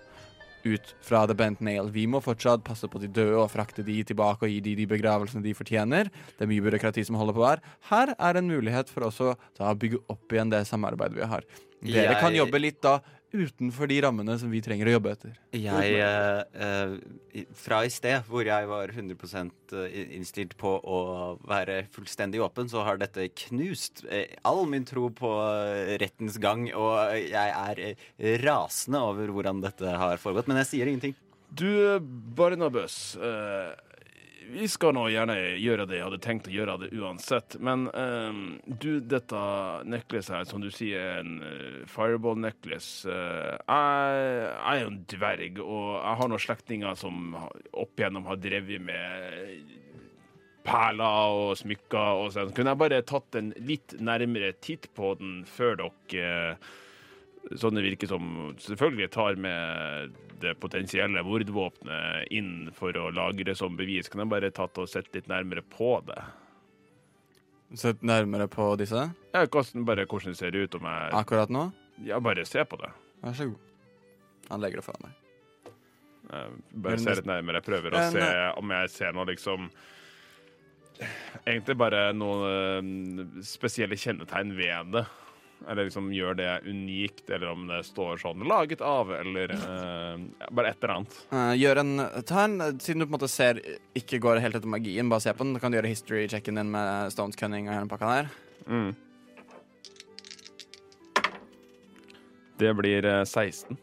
ut 0.62 0.92
fra 1.02 1.24
The 1.26 1.36
Bent 1.38 1.62
Nail. 1.66 1.90
Vi 1.94 2.06
må 2.10 2.22
fortsatt 2.22 2.64
passe 2.66 2.88
på 2.90 3.02
de 3.02 3.10
døde 3.12 3.40
og 3.40 3.50
frakte 3.54 3.86
de 3.86 3.98
tilbake 4.06 4.46
og 4.46 4.52
gi 4.52 4.60
de 4.64 4.76
de 4.78 4.88
begravelsene 4.90 5.44
de 5.46 5.56
fortjener. 5.58 6.12
Det 6.38 6.46
er 6.46 6.52
mye 6.52 6.66
byråkrati 6.68 7.06
som 7.08 7.18
holder 7.20 7.38
på 7.38 7.48
her. 7.48 7.64
Her 7.90 8.14
er 8.18 8.40
en 8.40 8.52
mulighet 8.52 8.92
for 8.94 9.08
oss 9.10 9.22
å 9.26 9.34
bygge 9.58 10.04
opp 10.12 10.34
igjen 10.34 10.54
det 10.54 10.64
samarbeidet 10.70 11.18
vi 11.18 11.32
har. 11.34 11.48
Dere 11.82 12.20
kan 12.22 12.36
jobbe 12.38 12.62
litt 12.62 12.82
da 12.86 13.00
utenfor 13.34 13.88
de 13.88 13.98
rammene 14.04 14.36
som 14.40 14.52
vi 14.52 14.60
trenger 14.64 14.90
å 14.90 14.94
jobbe 14.98 15.12
etter. 15.16 15.34
Jeg, 15.56 15.94
eh, 16.04 16.42
eh, 16.66 17.46
fra 17.58 17.82
i 17.88 17.92
sted, 17.94 18.24
hvor 18.28 18.46
jeg 18.48 18.68
var 18.70 18.92
100% 18.92 19.76
innstilt 20.18 20.58
på 20.60 20.74
å 20.84 21.00
være 21.48 21.86
fullstendig 21.96 22.42
åpen, 22.44 22.70
så 22.72 22.84
har 22.88 23.00
dette 23.02 23.30
knust 23.48 24.04
eh, 24.10 24.36
all 24.48 24.66
min 24.70 24.86
tro 24.88 25.10
på 25.16 25.32
eh, 25.48 25.96
rettens 26.02 26.38
gang, 26.44 26.68
og 26.76 27.16
jeg 27.18 27.56
er 27.56 27.84
eh, 27.92 28.36
rasende 28.44 29.02
over 29.12 29.32
hvordan 29.34 29.64
dette 29.64 29.96
har 30.04 30.20
foregått. 30.22 30.52
Men 30.52 30.62
jeg 30.64 30.72
sier 30.74 30.92
ingenting. 30.92 31.16
Du, 31.52 32.00
Barnabøs. 32.36 33.16
eh, 33.20 33.72
vi 34.52 34.68
skal 34.72 34.96
nå 34.96 35.08
gjerne 35.12 35.36
gjøre 35.62 35.88
det 35.90 35.98
jeg 35.98 36.08
hadde 36.08 36.22
tenkt 36.24 36.50
å 36.50 36.54
gjøre 36.54 36.78
det 36.84 36.92
uansett. 36.98 37.58
Men 37.64 37.88
um, 37.94 38.42
du, 38.66 39.00
dette 39.00 39.42
necklace 39.88 40.34
her, 40.34 40.48
som 40.50 40.64
du 40.64 40.70
sier 40.74 41.02
er 41.02 41.22
en 41.24 41.38
uh, 41.44 41.82
fireball-necklace 41.92 43.10
uh, 43.10 43.56
jeg, 43.58 44.24
jeg 44.52 44.74
er 44.74 44.82
jo 44.84 44.92
en 44.92 45.04
dverg, 45.16 45.62
og 45.66 45.88
jeg 45.96 46.20
har 46.22 46.34
noen 46.34 46.46
slektninger 46.48 47.00
som 47.00 47.38
opp 47.38 48.00
igjennom 48.00 48.28
har 48.30 48.42
drevet 48.42 48.84
med 48.84 49.80
perler 50.66 51.36
og 51.42 51.58
smykker 51.60 52.22
og 52.22 52.32
sånn. 52.36 52.54
Kunne 52.56 52.74
jeg 52.74 52.82
bare 52.84 53.02
tatt 53.08 53.38
en 53.40 53.52
litt 53.66 53.96
nærmere 54.02 54.54
titt 54.62 54.90
på 54.98 55.16
den 55.20 55.42
før 55.50 55.80
dere 55.82 56.32
eh, 56.54 56.72
Sånn 57.58 57.76
det 57.76 57.84
virker 57.84 58.08
som 58.12 58.54
selvfølgelig 58.62 59.10
tar 59.12 59.40
med 59.42 60.14
det 60.42 60.54
potensielle 60.62 61.24
mordvåpenet 61.26 62.30
inn 62.34 62.70
for 62.78 62.96
å 62.98 63.10
lagre 63.14 63.56
som 63.58 63.76
bevis. 63.78 64.10
Kan 64.12 64.24
jeg 64.24 64.32
bare 64.32 64.52
tatt 64.56 64.78
og 64.82 64.90
sett 64.90 65.10
litt 65.16 65.28
nærmere 65.32 65.64
på 65.66 65.96
det? 66.08 66.22
Sett 67.82 68.02
nærmere 68.04 68.50
på 68.52 68.74
disse 68.80 69.06
Ja, 69.32 69.46
hvordan, 69.46 69.86
bare 69.88 70.06
hvordan 70.06 70.34
det 70.34 70.40
ser 70.42 70.56
ut 70.58 70.76
om 70.76 70.88
jeg 70.90 71.14
akkurat 71.22 71.52
nå. 71.54 71.70
Ja, 72.06 72.20
bare 72.24 72.46
se 72.48 72.64
på 72.68 72.80
det. 72.82 72.92
Vær 73.22 73.38
så 73.38 73.48
god. 73.52 73.68
Han 74.52 74.64
legger 74.64 74.82
det 74.82 74.86
foran 74.86 75.08
deg. 75.08 75.18
Bare 76.84 77.00
se 77.00 77.16
litt 77.18 77.28
nærmere. 77.28 77.60
Jeg 77.60 77.68
prøver 77.68 77.96
å 77.96 78.04
se 78.14 78.22
eh, 78.24 78.52
om 78.60 78.76
jeg 78.76 78.94
ser 78.94 79.18
noe 79.18 79.28
liksom 79.32 79.72
Egentlig 81.50 81.74
bare 81.82 82.12
noen 82.14 83.24
eh, 83.24 83.40
spesielle 83.48 83.98
kjennetegn 83.98 84.52
ved 84.54 84.92
det. 84.94 85.06
Eller 85.70 85.86
liksom 85.86 86.10
gjør 86.14 86.38
det 86.40 86.50
unikt, 86.66 87.30
eller 87.30 87.52
om 87.52 87.68
det 87.70 87.84
står 87.86 88.18
sånn 88.24 88.42
'laget 88.48 88.82
av', 88.82 89.12
eller 89.20 89.54
uh, 89.54 90.18
bare 90.50 90.72
et 90.74 90.82
eller 90.82 90.96
annet. 90.96 91.20
Uh, 91.30 91.54
gjør 91.54 91.84
en, 91.84 91.94
ta 92.26 92.44
en, 92.48 92.58
Siden 92.80 93.04
du 93.04 93.06
på 93.06 93.12
en 93.12 93.18
måte 93.20 93.30
ser 93.30 93.62
ikke 93.98 94.22
går 94.24 94.42
helt 94.42 94.58
etter 94.58 94.68
magien, 94.68 95.10
bare 95.10 95.22
se 95.22 95.34
på 95.34 95.46
den. 95.46 95.54
Du 95.54 95.62
kan 95.62 95.74
gjøre 95.74 95.92
history-checken 95.92 96.58
din 96.58 96.74
med 96.74 97.14
Stones 97.14 97.38
Cunning 97.38 97.70
og 97.70 97.78
hele 97.78 97.92
pakka 97.92 98.10
der. 98.16 98.34
Mm. 98.68 98.92
Det 102.62 102.74
blir 102.78 103.06
eh, 103.06 103.24
16. 103.26 103.78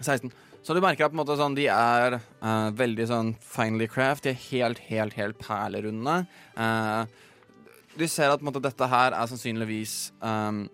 16. 0.00 0.32
Så 0.62 0.74
du 0.74 0.82
merker 0.84 1.06
at 1.06 1.14
måte 1.16 1.36
sånn, 1.38 1.54
de 1.56 1.68
er 1.72 2.18
uh, 2.18 2.68
veldig 2.76 3.06
sånn 3.08 3.30
finely 3.40 3.86
craft. 3.88 4.26
De 4.26 4.34
er 4.34 4.42
helt, 4.50 4.82
helt, 4.90 5.14
helt 5.16 5.38
perlerunde. 5.40 6.16
Eh, 6.60 7.22
du 7.98 8.06
ser 8.08 8.32
at 8.32 8.44
måte, 8.44 8.62
dette 8.62 8.88
her 8.88 9.16
er 9.16 9.30
sannsynligvis 9.30 9.98
um, 10.22 10.66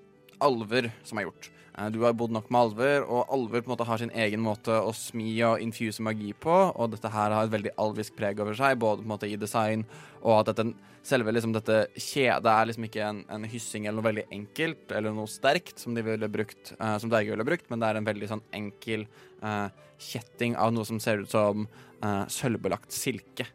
alver 0.45 0.91
som 1.07 1.19
er 1.19 1.29
gjort. 1.29 1.51
Eh, 1.79 1.91
du 1.91 2.01
har 2.05 2.15
bodd 2.17 2.35
nok 2.35 2.51
med 2.53 2.61
alver, 2.61 3.05
og 3.09 3.31
alver 3.35 3.63
på 3.63 3.71
en 3.71 3.75
måte 3.75 3.87
har 3.89 4.01
sin 4.01 4.13
egen 4.15 4.43
måte 4.45 4.75
å 4.75 4.93
smi 4.95 5.33
og 5.47 5.63
infuse 5.63 6.05
magi 6.05 6.33
på. 6.37 6.55
Og 6.75 6.93
dette 6.93 7.11
her 7.11 7.35
har 7.35 7.47
et 7.47 7.55
veldig 7.55 7.75
alvisk 7.81 8.17
preg 8.19 8.43
over 8.43 8.57
seg, 8.59 8.79
både 8.83 9.03
på 9.03 9.09
en 9.09 9.15
måte 9.17 9.31
i 9.31 9.39
design 9.41 9.87
og 10.25 10.39
at 10.39 10.53
dette, 10.53 10.71
selve 11.05 11.35
liksom, 11.35 11.53
dette 11.53 11.83
kjedet 12.01 12.49
er 12.49 12.69
liksom 12.71 12.87
ikke 12.87 13.03
en, 13.05 13.19
en 13.33 13.49
hyssing 13.49 13.85
eller 13.85 13.99
noe 13.99 14.07
veldig 14.07 14.25
enkelt 14.33 14.95
eller 14.97 15.13
noe 15.13 15.29
sterkt 15.29 15.83
som 15.83 15.97
de 15.97 16.05
ville 16.07 16.31
brukt, 16.33 16.73
uh, 16.79 16.95
som 17.01 17.11
Dverger 17.13 17.35
ville 17.35 17.45
brukt, 17.45 17.67
men 17.69 17.83
det 17.83 17.91
er 17.91 18.01
en 18.01 18.09
veldig 18.09 18.31
sånn 18.31 18.45
enkel 18.57 19.05
uh, 19.43 19.69
kjetting 20.01 20.57
av 20.57 20.73
noe 20.73 20.89
som 20.89 21.03
ser 21.05 21.21
ut 21.21 21.35
som 21.35 21.67
uh, 21.69 22.25
sølvbelagt 22.33 22.97
silke. 22.97 23.51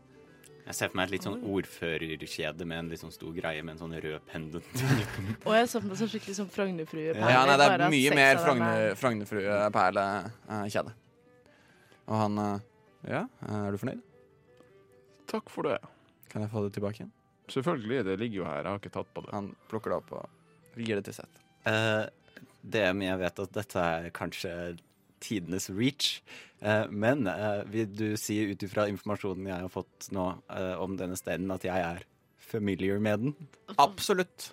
Jeg 0.70 0.78
ser 0.78 0.92
for 0.92 1.00
meg 1.00 1.08
et 1.08 1.14
litt 1.16 1.26
sånn 1.26 1.40
ordførerkjede 1.50 2.66
med 2.70 2.78
en 2.84 2.90
litt 2.92 3.02
sånn 3.02 3.14
stor 3.14 3.32
greie 3.34 3.64
med 3.66 3.74
en 3.74 3.80
sånn 3.82 3.96
rød 4.04 4.22
pendant. 4.30 4.68
Og 5.48 5.54
jeg 5.56 5.66
så 5.72 5.80
for 5.80 5.88
meg 5.90 5.98
sånn 5.98 6.12
skikkelig 6.12 6.36
sånn 6.38 6.52
Frognerfrue. 6.54 7.16
Ja, 7.18 7.42
nei, 7.50 7.56
det 7.58 7.66
er 7.74 7.86
mye 7.90 8.12
mer 8.20 8.42
Frognerfrue-perle-kjede. 9.02 10.94
Og 12.10 12.16
han 12.22 12.38
eh, 12.44 12.60
Ja, 13.16 13.24
er 13.50 13.74
du 13.74 13.78
fornøyd? 13.82 14.04
Takk 15.34 15.50
for 15.50 15.66
det. 15.72 15.80
Kan 16.30 16.46
jeg 16.46 16.52
få 16.54 16.62
det 16.68 16.72
tilbake 16.78 17.02
igjen? 17.02 17.14
Selvfølgelig, 17.50 18.06
det 18.06 18.16
ligger 18.22 18.44
jo 18.44 18.46
her. 18.46 18.62
Jeg 18.62 18.70
har 18.70 18.80
ikke 18.84 18.94
tatt 18.94 19.10
på 19.16 19.26
det. 19.26 19.34
Han 19.34 19.50
plukker 19.72 19.90
det 19.90 19.98
opp 20.04 20.10
og 20.20 20.24
gir 20.78 21.00
det 21.00 21.06
til 21.10 21.18
Seth. 21.18 21.42
Eh, 21.70 22.06
DM, 22.62 23.02
jeg 23.08 23.18
vet 23.24 23.42
at 23.48 23.58
dette 23.58 23.88
er 23.96 24.10
kanskje 24.14 24.54
tidenes 25.24 25.70
reach, 25.70 26.22
eh, 26.62 26.86
men 26.90 27.28
eh, 27.30 27.64
vil 27.72 27.90
du 27.96 28.08
si 28.20 28.40
ut 28.52 28.64
ifra 28.66 28.88
informasjonen 28.92 29.50
jeg 29.52 29.66
har 29.66 29.74
fått 29.74 30.10
nå 30.16 30.30
eh, 30.52 30.76
om 30.82 30.98
denne 31.00 31.18
steinen, 31.20 31.52
at 31.56 31.68
jeg 31.68 31.86
er 31.86 32.06
familiar 32.50 33.02
med 33.04 33.28
den? 33.28 33.36
Absolutt. 33.78 34.52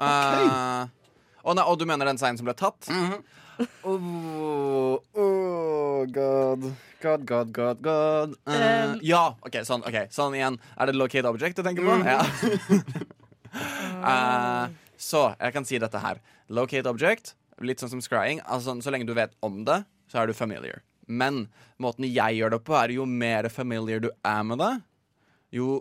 Eh, 0.00 0.88
og, 1.44 1.56
nei, 1.56 1.64
og 1.64 1.78
du 1.80 1.86
mener 1.88 2.08
den 2.08 2.20
steinen 2.20 2.40
som 2.40 2.48
ble 2.48 2.56
tatt? 2.58 2.88
oh, 3.84 5.00
oh, 5.14 6.06
god. 6.08 6.70
God, 7.00 7.24
god, 7.26 7.52
god, 7.52 7.82
god. 7.82 8.34
Uh, 8.44 8.54
Um. 8.90 8.98
ja, 9.04 9.22
OK, 9.46 9.60
sånn, 9.64 9.84
ok, 9.88 10.10
sånn 10.12 10.34
igjen. 10.36 10.58
Er 10.76 10.90
det 10.90 10.96
locate 10.98 11.30
object 11.30 11.56
du 11.56 11.64
tenker 11.64 11.86
på? 11.86 11.96
Ja. 12.04 12.20
uh, 14.04 14.68
så 15.10 15.30
jeg 15.38 15.56
kan 15.56 15.68
si 15.68 15.80
dette 15.80 16.02
her. 16.02 16.20
Locate 16.52 16.90
object, 16.90 17.34
litt 17.64 17.80
sånn 17.80 17.92
som 17.94 18.04
scrying. 18.04 18.42
Altså, 18.44 18.76
så 18.84 18.92
lenge 18.92 19.08
du 19.08 19.14
vet 19.16 19.32
om 19.44 19.62
det, 19.68 19.82
så 20.10 20.20
er 20.20 20.30
du 20.30 20.34
familiar. 20.36 20.82
Men 21.06 21.46
måten 21.82 22.06
jeg 22.06 22.38
gjør 22.38 22.56
det 22.56 22.62
på, 22.66 22.74
er 22.78 22.94
jo 22.94 23.06
mer 23.06 23.48
familiar 23.50 24.02
du 24.02 24.10
er 24.10 24.42
med 24.46 24.60
det, 24.62 24.72
jo 25.56 25.80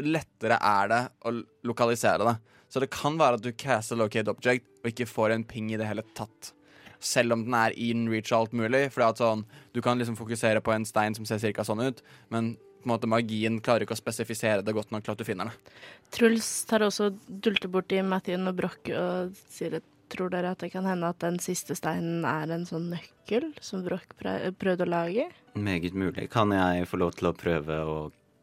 lettere 0.00 0.56
er 0.62 0.88
det 0.90 1.00
å 1.26 1.32
lokalisere 1.68 2.26
det. 2.26 2.36
Så 2.72 2.80
det 2.82 2.90
kan 2.90 3.18
være 3.18 3.38
at 3.38 3.44
du 3.44 3.52
caster 3.54 3.98
locate 3.98 4.32
object 4.32 4.66
og 4.82 4.90
ikke 4.90 5.06
får 5.06 5.34
en 5.34 5.44
ping 5.46 5.70
i 5.70 5.78
det 5.78 5.86
hele 5.86 6.02
tatt. 6.18 6.52
selv 6.98 7.34
om 7.34 7.42
den 7.44 7.54
er 7.54 7.74
in 7.76 8.06
reach 8.08 8.32
og 8.32 8.38
alt 8.38 8.52
mulig. 8.56 8.86
At 8.96 9.18
sånn, 9.20 9.44
Du 9.72 9.82
kan 9.82 9.98
liksom 9.98 10.16
fokusere 10.16 10.62
på 10.64 10.72
en 10.72 10.84
stein 10.84 11.14
som 11.14 11.26
ser 11.26 11.38
cirka 11.38 11.62
sånn 11.62 11.84
ut, 11.84 12.02
men 12.30 12.56
på 12.56 12.88
en 12.88 12.92
måte 12.94 13.06
magien 13.06 13.60
klarer 13.60 13.84
ikke 13.84 13.94
å 13.94 14.00
spesifisere 14.00 14.64
det 14.64 14.72
godt 14.74 14.90
nok 14.90 15.04
til 15.04 15.12
at 15.12 15.18
du 15.18 15.24
finner 15.24 15.50
det. 15.50 15.74
Truls 16.10 16.64
tar 16.64 16.80
også 16.80 17.10
dulter 17.28 17.68
borti 17.68 18.00
Mathien 18.02 18.48
og 18.48 18.56
Broch 18.56 18.90
og 18.94 19.36
sier 19.50 19.76
at 19.80 19.86
tror 20.12 20.30
dere 20.32 20.52
at 20.54 20.62
det 20.62 20.70
kan 20.72 20.86
hende 20.88 21.08
at 21.10 21.20
den 21.24 21.38
siste 21.42 21.76
steinen 21.78 22.24
er 22.28 22.52
en 22.54 22.66
sånn 22.68 22.90
nøkkel 22.92 23.50
som 23.64 23.84
Broch 23.86 24.06
prøvde 24.18 24.86
å 24.86 24.88
lage? 24.88 25.28
Meget 25.54 25.96
mulig. 25.98 26.28
Kan 26.32 26.54
jeg 26.54 26.88
få 26.90 27.00
lov 27.02 27.16
til 27.18 27.30
å 27.30 27.34
prøve 27.36 27.78
å 27.82 27.98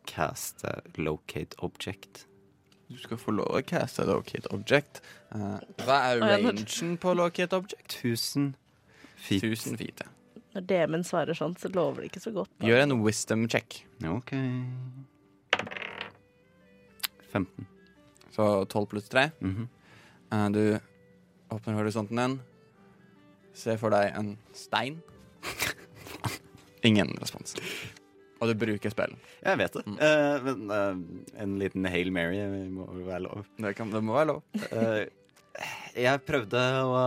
caste 0.10 0.82
locate 1.00 1.58
object? 1.64 2.26
Du 2.92 2.98
skal 3.02 3.18
få 3.18 3.34
lov 3.34 3.56
å 3.58 3.62
caste 3.66 4.06
locate 4.08 4.50
object. 4.54 5.02
Uh, 5.34 5.58
hva 5.86 6.02
er 6.12 6.22
rangen 6.22 6.98
på 7.02 7.16
locate 7.18 7.58
object? 7.58 7.98
1000 8.04 8.54
feet. 9.16 9.44
1000 9.44 9.80
feet. 9.80 10.04
ja. 10.04 10.10
Når 10.54 10.66
DM-en 10.70 11.06
svarer 11.08 11.34
sånn, 11.34 11.56
så 11.58 11.72
lover 11.74 12.04
det 12.04 12.12
ikke 12.12 12.22
så 12.28 12.34
godt. 12.36 12.52
da. 12.60 12.68
Gjør 12.70 12.84
en 12.84 13.00
wisdom 13.02 13.48
check. 13.50 13.80
OK 14.06 14.36
15. 17.34 17.66
Så 18.36 18.66
12 18.66 18.86
pluss 18.92 19.10
3. 19.10 19.32
Mm 19.42 19.56
-hmm. 19.56 19.68
uh, 20.34 20.52
du 20.52 20.80
åpner 21.54 21.80
horisonten 21.80 22.20
din. 22.20 22.38
Se 23.58 23.78
for 23.82 23.94
deg 23.94 24.14
en 24.18 24.36
stein. 24.58 25.02
Ingen 26.88 27.14
respons. 27.22 27.56
Og 28.42 28.50
du 28.52 28.58
bruker 28.60 28.92
spill. 28.92 29.14
Jeg 29.46 29.60
vet 29.62 29.76
det. 29.78 29.84
Mm. 29.88 29.98
Uh, 30.02 30.48
men 30.48 30.72
uh, 30.74 31.44
en 31.46 31.58
liten 31.62 31.88
Hail 31.88 32.12
Mary 32.12 32.42
må 32.74 32.90
være 33.06 33.24
lov. 33.28 33.46
Det, 33.56 33.76
kan, 33.78 33.94
det 33.94 34.04
må 34.04 34.18
være 34.18 34.34
lov. 34.34 34.42
uh, 34.74 35.04
jeg 35.94 36.24
prøvde 36.26 36.62
å 36.82 37.02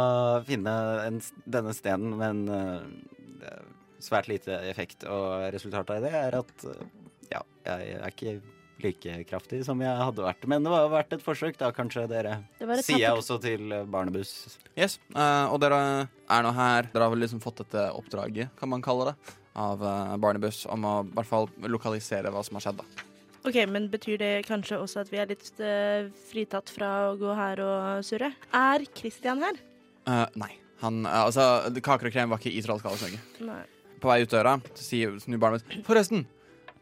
finne 0.46 0.72
en, 1.06 1.18
denne 1.50 1.72
stenen, 1.74 2.14
men 2.18 2.44
eh, 2.52 3.64
svært 4.02 4.30
lite 4.30 4.60
effekt. 4.70 5.06
Og 5.10 5.48
resultatet 5.54 5.96
av 5.96 6.06
det 6.06 6.12
er 6.14 6.38
at 6.38 6.66
eh, 6.70 6.84
ja, 7.32 7.42
jeg 7.66 7.96
er 7.98 8.14
ikke 8.14 8.36
like 8.82 9.16
kraftig 9.30 9.62
som 9.66 9.80
jeg 9.80 9.92
hadde 10.00 10.24
vært. 10.24 10.44
Men 10.50 10.66
det 10.66 10.72
var 10.72 10.90
verdt 10.92 11.16
et 11.16 11.24
forsøk, 11.24 11.56
da, 11.60 11.70
kanskje 11.74 12.06
dere. 12.10 12.38
Det 12.58 12.68
var 12.68 12.80
et 12.80 12.86
Sier 12.86 13.02
jeg 13.02 13.16
også 13.16 13.38
til 13.42 13.72
eh, 13.72 13.86
Barnebuss. 13.88 14.58
Yes, 14.76 14.98
uh, 15.16 15.48
og 15.52 15.60
dere 15.64 15.80
er 16.04 16.44
nå 16.44 16.52
her. 16.56 16.90
Dere 16.92 17.08
har 17.08 17.14
vel 17.14 17.24
liksom 17.24 17.42
fått 17.44 17.64
dette 17.64 17.88
oppdraget, 17.96 18.52
kan 18.60 18.72
man 18.72 18.84
kalle 18.84 19.10
det, 19.10 19.34
av 19.56 19.82
uh, 19.82 20.16
Barnebuss 20.20 20.64
om 20.72 20.84
å 20.84 20.96
i 21.06 21.12
hvert 21.16 21.30
fall 21.30 21.50
lokalisere 21.72 22.32
hva 22.34 22.44
som 22.46 22.58
har 22.60 22.66
skjedd. 22.66 22.82
da. 22.82 23.06
Ok, 23.46 23.60
Men 23.70 23.88
betyr 23.90 24.18
det 24.18 24.32
kanskje 24.48 24.78
også 24.82 25.04
at 25.04 25.10
vi 25.12 25.22
er 25.22 25.30
litt 25.30 25.48
uh, 25.62 26.10
fritatt 26.30 26.70
fra 26.74 26.92
å 27.12 27.16
gå 27.20 27.34
her 27.38 27.62
og 27.62 28.04
surre? 28.06 28.32
Er 28.50 28.84
Christian 28.98 29.42
her? 29.44 29.60
Uh, 30.06 30.26
nei. 30.38 30.52
Han, 30.82 31.04
uh, 31.06 31.24
altså, 31.28 31.46
Kaker 31.78 32.10
og 32.10 32.16
krem 32.16 32.32
var 32.32 32.42
ikke 32.42 32.52
i 32.52 32.62
Trollskallesnøgget. 32.66 33.40
Nei. 33.46 33.62
På 34.02 34.10
vei 34.10 34.20
ut 34.26 34.32
døra 34.32 34.58
så 34.74 34.82
sier 34.84 35.14
snur 35.22 35.40
Barnebuss 35.40 35.86
Forresten, 35.86 36.26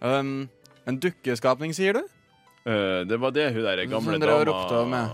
um, 0.00 0.48
en 0.88 1.00
dukkeskapning, 1.00 1.74
sier 1.76 2.00
du? 2.00 2.04
Uh, 2.64 3.04
det 3.08 3.20
var 3.20 3.34
det 3.36 3.50
hun 3.52 3.64
der 3.64 3.84
gamle 3.90 4.20
dama 4.20 5.06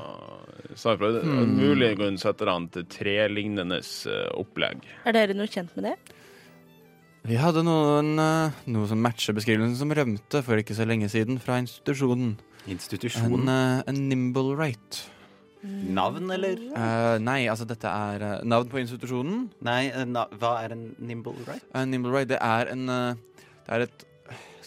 sa 0.74 0.94
ifra. 0.94 1.10
Hmm. 1.20 1.54
Mulig 1.58 1.94
hun 1.98 2.18
setter 2.20 2.50
an 2.52 2.68
til 2.72 2.86
trelignende 2.90 3.80
eh, 3.80 4.26
opplegg. 4.38 4.84
Er 5.08 5.16
dere 5.16 5.36
noe 5.36 5.50
kjent 5.50 5.72
med 5.76 5.90
det? 5.90 5.94
Vi 7.28 7.36
hadde 7.36 7.64
noen, 7.66 8.14
eh, 8.22 8.60
noe 8.72 8.88
som 8.88 9.00
matcher 9.04 9.36
beskrivelsen 9.36 9.76
som 9.78 9.94
rømte 9.96 10.42
for 10.46 10.60
ikke 10.60 10.76
så 10.76 10.86
lenge 10.88 11.10
siden 11.12 11.40
fra 11.42 11.60
institusjonen. 11.60 12.36
Institusjonen? 12.70 13.48
En, 13.48 13.82
en 13.90 14.04
nimble 14.08 14.54
right. 14.58 15.02
Navn, 15.60 16.30
eller? 16.32 16.56
Uh, 16.72 17.18
nei, 17.20 17.42
altså 17.52 17.66
dette 17.68 17.88
er 17.88 18.22
uh, 18.24 18.30
navn 18.48 18.70
på 18.72 18.80
institusjonen. 18.80 19.42
Nei, 19.66 19.90
uh, 19.92 20.06
na 20.08 20.24
hva 20.40 20.54
er 20.64 20.72
en 20.72 20.86
nimble 20.96 21.36
right? 21.44 21.66
En 21.76 21.92
nimble 21.92 22.14
right, 22.14 22.30
det 22.30 22.38
er 22.40 22.72
en 22.72 22.86
Det 22.88 23.76
er 23.76 23.84
et 23.84 24.06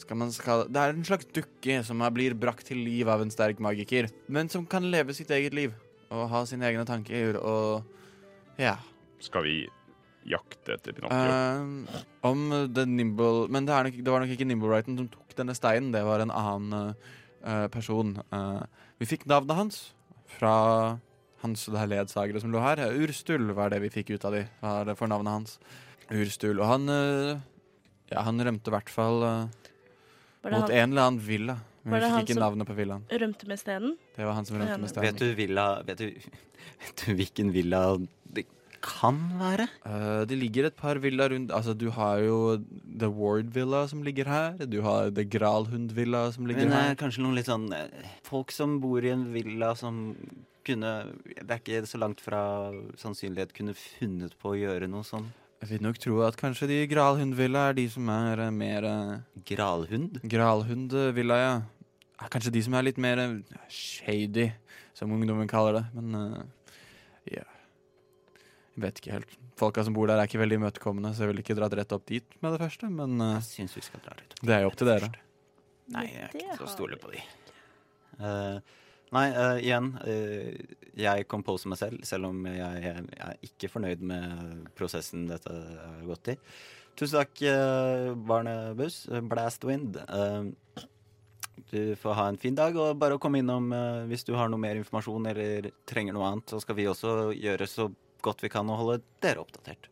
skal 0.03 0.19
man 0.19 0.31
skal, 0.35 0.65
Det 0.67 0.79
er 0.79 0.93
en 0.93 1.07
slags 1.07 1.27
dukke 1.35 1.79
som 1.87 2.03
blir 2.13 2.35
brakt 2.35 2.67
til 2.67 2.83
liv 2.83 3.09
av 3.09 3.23
en 3.23 3.31
sterk 3.31 3.61
magiker, 3.63 4.09
men 4.27 4.51
som 4.51 4.67
kan 4.67 4.85
leve 4.91 5.15
sitt 5.15 5.31
eget 5.31 5.55
liv 5.55 5.73
og 6.13 6.27
ha 6.29 6.43
sine 6.49 6.67
egne 6.69 6.85
tanker 6.87 7.39
og 7.39 7.83
Ja. 8.59 8.77
Skal 9.23 9.47
vi 9.47 9.55
jakte 10.29 10.75
etter 10.75 10.93
Pinocchio? 10.93 11.15
Uh, 11.17 12.03
om 12.27 12.51
the 12.75 12.85
nimble 12.85 13.47
Men 13.49 13.65
det, 13.65 13.73
nok, 13.87 13.97
det 14.03 14.11
var 14.11 14.23
nok 14.23 14.33
ikke 14.35 14.47
nimble 14.47 14.69
righten 14.71 14.99
som 14.99 15.07
tok 15.11 15.33
denne 15.37 15.55
steinen, 15.57 15.91
det 15.95 16.03
var 16.05 16.21
en 16.21 16.31
annen 16.31 16.93
uh, 17.41 17.67
person. 17.73 18.17
Uh, 18.31 18.61
vi 19.01 19.09
fikk 19.09 19.25
navnet 19.25 19.57
hans 19.57 19.79
fra 20.37 20.99
hans 21.41 21.65
ledsagere 21.67 22.39
som 22.39 22.53
lå 22.53 22.61
her. 22.63 22.83
Urstul 23.03 23.49
var 23.57 23.73
det 23.73 23.81
vi 23.83 23.91
fikk 23.91 24.13
ut 24.13 24.27
av 24.27 24.37
de, 24.37 24.45
var 24.61 24.85
det 24.87 24.95
for 24.99 25.11
navnet 25.11 25.33
hans. 25.33 25.57
Urstul. 26.11 26.59
Og 26.59 26.67
han 26.67 26.87
Ja, 28.11 28.21
han 28.27 28.37
rømte 28.37 28.69
i 28.69 28.73
hvert 28.75 28.91
fall 28.91 29.23
mot 30.51 30.61
han 30.69 30.71
en 30.71 30.91
eller 30.91 31.01
annen 31.07 31.19
villa. 31.19 31.57
Men 31.83 31.93
vi 31.93 31.99
det 31.99 32.09
han 32.11 32.19
fikk 32.21 32.29
ikke 32.29 32.33
som- 32.33 32.43
navnet 32.43 32.67
på 32.67 32.75
villaen. 32.75 33.03
rømte 33.09 33.47
med 33.47 33.59
stenen? 33.59 33.97
Det 34.15 34.25
var 34.25 34.33
han 34.33 34.45
som 34.45 34.57
rømte 34.57 34.79
med 34.79 34.89
stenen. 34.89 35.03
Vet 35.13 35.17
du, 35.19 35.33
villa, 35.35 35.83
vet, 35.83 35.97
du, 35.97 36.05
vet 36.83 36.95
du 37.05 37.13
hvilken 37.15 37.51
villa 37.51 37.97
det 38.33 38.45
kan 38.81 39.19
være? 39.39 39.67
Uh, 39.85 40.23
det 40.25 40.37
ligger 40.39 40.65
et 40.65 40.75
par 40.75 40.95
villaer 40.95 41.29
rundt 41.31 41.51
Altså, 41.51 41.73
du 41.77 41.89
har 41.89 42.19
jo 42.19 42.57
The 42.99 43.09
Ward 43.09 43.45
Villa 43.53 43.85
som 43.87 44.01
ligger 44.03 44.25
her. 44.25 44.57
Du 44.65 44.81
har 44.81 45.09
The 45.11 45.23
Gralhund 45.23 45.91
Villa 45.91 46.31
som 46.31 46.45
ligger 46.45 46.67
Men 46.67 46.71
her. 46.71 46.89
eh, 46.91 46.95
kanskje 46.95 47.19
noen 47.23 47.35
litt 47.35 47.47
sånn 47.47 47.71
eh, 47.73 47.87
Folk 48.23 48.51
som 48.51 48.79
bor 48.79 49.03
i 49.03 49.09
en 49.09 49.31
villa 49.33 49.75
som 49.75 50.15
kunne 50.65 51.11
Det 51.27 51.49
er 51.51 51.59
ikke 51.59 51.83
så 51.87 51.99
langt 51.99 52.19
fra 52.21 52.71
sannsynlighet 52.95 53.53
kunne 53.53 53.73
funnet 53.75 54.31
på 54.41 54.51
å 54.51 54.57
gjøre 54.59 54.87
noe 54.89 55.03
sånn. 55.03 55.31
Jeg 55.63 55.69
vil 55.69 55.83
nok 55.85 55.99
tro 56.03 56.17
at 56.27 56.35
kanskje 56.35 56.67
de 56.67 56.77
Gralhundvilla 56.91 57.69
er 57.71 57.77
de 57.77 57.85
som 57.91 58.09
er 58.11 58.41
eh, 58.43 58.51
mer 58.51 58.83
eh, 58.83 59.43
Gralhund? 59.47 60.17
Gralhund-villa, 60.27 61.37
ja. 61.39 61.53
Er 62.19 62.31
kanskje 62.33 62.51
de 62.51 62.63
som 62.65 62.75
er 62.75 62.83
litt 62.89 62.99
mer 62.99 63.21
eh, 63.23 63.37
shady, 63.71 64.49
som 64.97 65.13
ungdommen 65.15 65.47
kaller 65.47 65.79
det. 65.79 65.85
Men 65.95 66.19
eh, 66.19 66.75
ja 67.37 67.45
Jeg 68.75 68.83
vet 68.87 68.99
ikke 68.99 69.15
helt. 69.15 69.37
Folka 69.55 69.85
som 69.87 69.95
bor 69.95 70.09
der, 70.11 70.19
er 70.19 70.27
ikke 70.27 70.41
veldig 70.41 70.59
imøtekommende, 70.59 71.13
så 71.15 71.23
jeg 71.23 71.31
ville 71.31 71.45
ikke 71.45 71.55
dratt 71.61 71.77
rett 71.79 71.95
opp 71.95 72.03
dit 72.11 72.35
med 72.43 72.57
det 72.57 72.59
første. 72.65 72.91
Men 72.91 73.15
eh, 73.23 73.35
Jeg 73.39 73.47
syns 73.53 73.77
vi 73.79 73.85
skal 73.87 74.03
dra 74.03 74.17
litt 74.19 74.35
opp. 74.35 74.43
det 74.49 74.57
er 74.57 74.65
jo 74.65 74.73
opp 74.73 74.79
til 74.83 74.91
dere. 74.91 75.11
Nei, 75.95 76.07
jeg 76.11 76.27
er 76.27 76.35
Det 76.35 76.43
ikke 76.43 76.59
så 76.59 76.67
har 76.67 76.73
stole 76.75 76.99
vi 76.99 77.03
på 77.07 77.13
de. 77.15 77.23
Eh, 78.19 78.82
nei, 79.13 79.27
uh, 79.31 79.57
igjen. 79.61 79.91
Uh, 80.03 80.77
jeg 80.99 81.27
composer 81.31 81.71
meg 81.71 81.79
selv, 81.81 82.03
selv 82.05 82.29
om 82.29 82.43
jeg, 82.49 82.59
jeg, 82.83 83.03
jeg 83.15 83.27
er 83.27 83.49
ikke 83.49 83.71
fornøyd 83.73 84.03
med 84.13 84.71
prosessen 84.77 85.27
dette 85.31 85.53
har 85.53 86.03
gått 86.09 86.33
i. 86.35 86.37
Tusen 86.99 87.17
takk, 87.23 87.41
uh, 87.49 88.13
Barnebuss. 88.15 89.05
Blast 89.09 89.29
Blastwind. 89.31 89.97
Eh, 89.97 90.83
du 91.73 91.95
får 91.95 92.13
ha 92.13 92.27
en 92.27 92.37
fin 92.37 92.55
dag, 92.55 92.75
og 92.77 92.97
bare 93.01 93.17
å 93.17 93.21
komme 93.21 93.39
innom 93.41 93.71
eh, 93.73 94.03
hvis 94.09 94.25
du 94.27 94.35
har 94.37 94.49
noe 94.49 94.61
mer 94.61 94.77
informasjon 94.77 95.25
eller 95.31 95.71
trenger 95.89 96.13
noe 96.13 96.27
annet. 96.29 96.53
Så 96.53 96.61
skal 96.61 96.77
vi 96.77 96.85
også 96.89 97.31
gjøre 97.33 97.67
så 97.69 97.87
godt 98.23 98.45
vi 98.45 98.51
kan 98.53 98.69
og 98.69 98.79
holde 98.81 98.99
dere 99.25 99.41
oppdatert. 99.41 99.89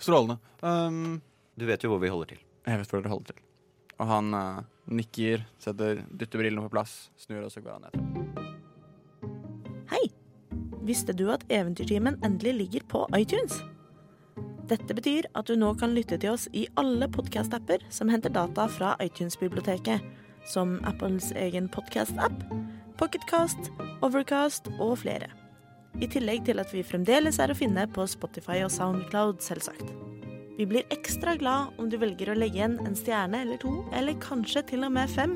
Strålende. 0.00 0.36
Um, 0.60 1.20
Du 1.56 1.66
vet 1.68 1.82
jo 1.84 1.92
hvor 1.92 2.00
vi 2.00 2.12
holder 2.12 2.34
til. 2.34 2.44
jeg 2.66 2.82
vet 2.82 2.92
hvor 2.92 3.00
dere 3.00 3.12
holder 3.12 3.32
til. 3.32 3.46
Og 4.00 4.08
han 4.08 4.34
uh, 4.36 4.60
nikker, 4.88 5.44
setter, 5.60 6.04
dytter 6.08 6.40
brillene 6.40 6.64
på 6.68 6.72
plass, 6.76 7.10
snur, 7.20 7.44
og 7.44 7.52
så 7.52 7.64
går 7.64 7.78
han 7.78 7.88
ned. 7.88 8.29
Visste 10.80 11.12
du 11.12 11.28
at 11.32 11.44
Eventyrtimen 11.52 12.16
endelig 12.24 12.54
ligger 12.54 12.86
på 12.88 13.04
iTunes? 13.16 13.60
Dette 14.70 14.94
betyr 14.94 15.26
at 15.34 15.48
du 15.50 15.56
nå 15.58 15.74
kan 15.76 15.92
lytte 15.92 16.16
til 16.20 16.32
oss 16.32 16.46
i 16.56 16.66
alle 16.80 17.08
podkast-apper 17.10 17.82
som 17.92 18.08
henter 18.08 18.32
data 18.32 18.68
fra 18.70 18.94
iTunes-biblioteket, 19.02 20.00
som 20.46 20.78
Apples 20.88 21.32
egen 21.36 21.68
podkast-app, 21.68 22.44
Pocketcast, 23.00 23.72
Overcast 24.04 24.70
og 24.78 24.98
flere. 25.02 25.28
I 26.00 26.06
tillegg 26.08 26.46
til 26.46 26.62
at 26.62 26.70
vi 26.72 26.84
fremdeles 26.86 27.40
er 27.42 27.50
å 27.50 27.58
finne 27.58 27.84
på 27.90 28.06
Spotify 28.08 28.60
og 28.64 28.72
Soundcloud, 28.72 29.40
selvsagt. 29.44 29.90
Vi 30.56 30.68
blir 30.68 30.86
ekstra 30.94 31.34
glad 31.40 31.74
om 31.80 31.88
du 31.90 31.98
velger 32.00 32.30
å 32.30 32.36
legge 32.38 32.60
igjen 32.60 32.78
en 32.84 32.96
stjerne 32.96 33.42
eller 33.44 33.60
to, 33.60 33.80
eller 33.96 34.16
kanskje 34.22 34.62
til 34.70 34.86
og 34.86 34.94
med 34.96 35.10
fem, 35.12 35.34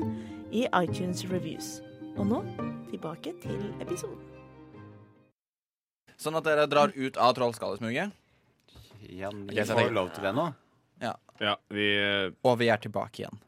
i 0.55 0.63
iTunes 0.77 1.25
Reviews. 1.27 1.79
Og 2.15 2.29
nå 2.29 2.45
tilbake 2.93 3.35
til 3.43 3.67
episoden. 3.83 4.34
Sånn 6.21 6.37
at 6.39 6.45
dere 6.47 6.67
drar 6.71 6.93
ut 6.95 7.17
av 7.17 7.33
Trollskallesmuget, 7.37 8.11
Ja, 9.09 9.29
vi 9.29 9.59
Ok, 9.59 9.65
så 9.67 9.75
får 9.77 9.91
lov 9.93 10.07
til 10.15 10.23
det 10.25 10.31
nå. 10.35 10.47
Ja, 11.43 11.57
vi 11.69 11.85
eh, 11.99 12.29
og 12.47 12.57
vi 12.61 12.69
er 12.71 12.79
tilbake 12.79 13.19
igjen. 13.25 13.39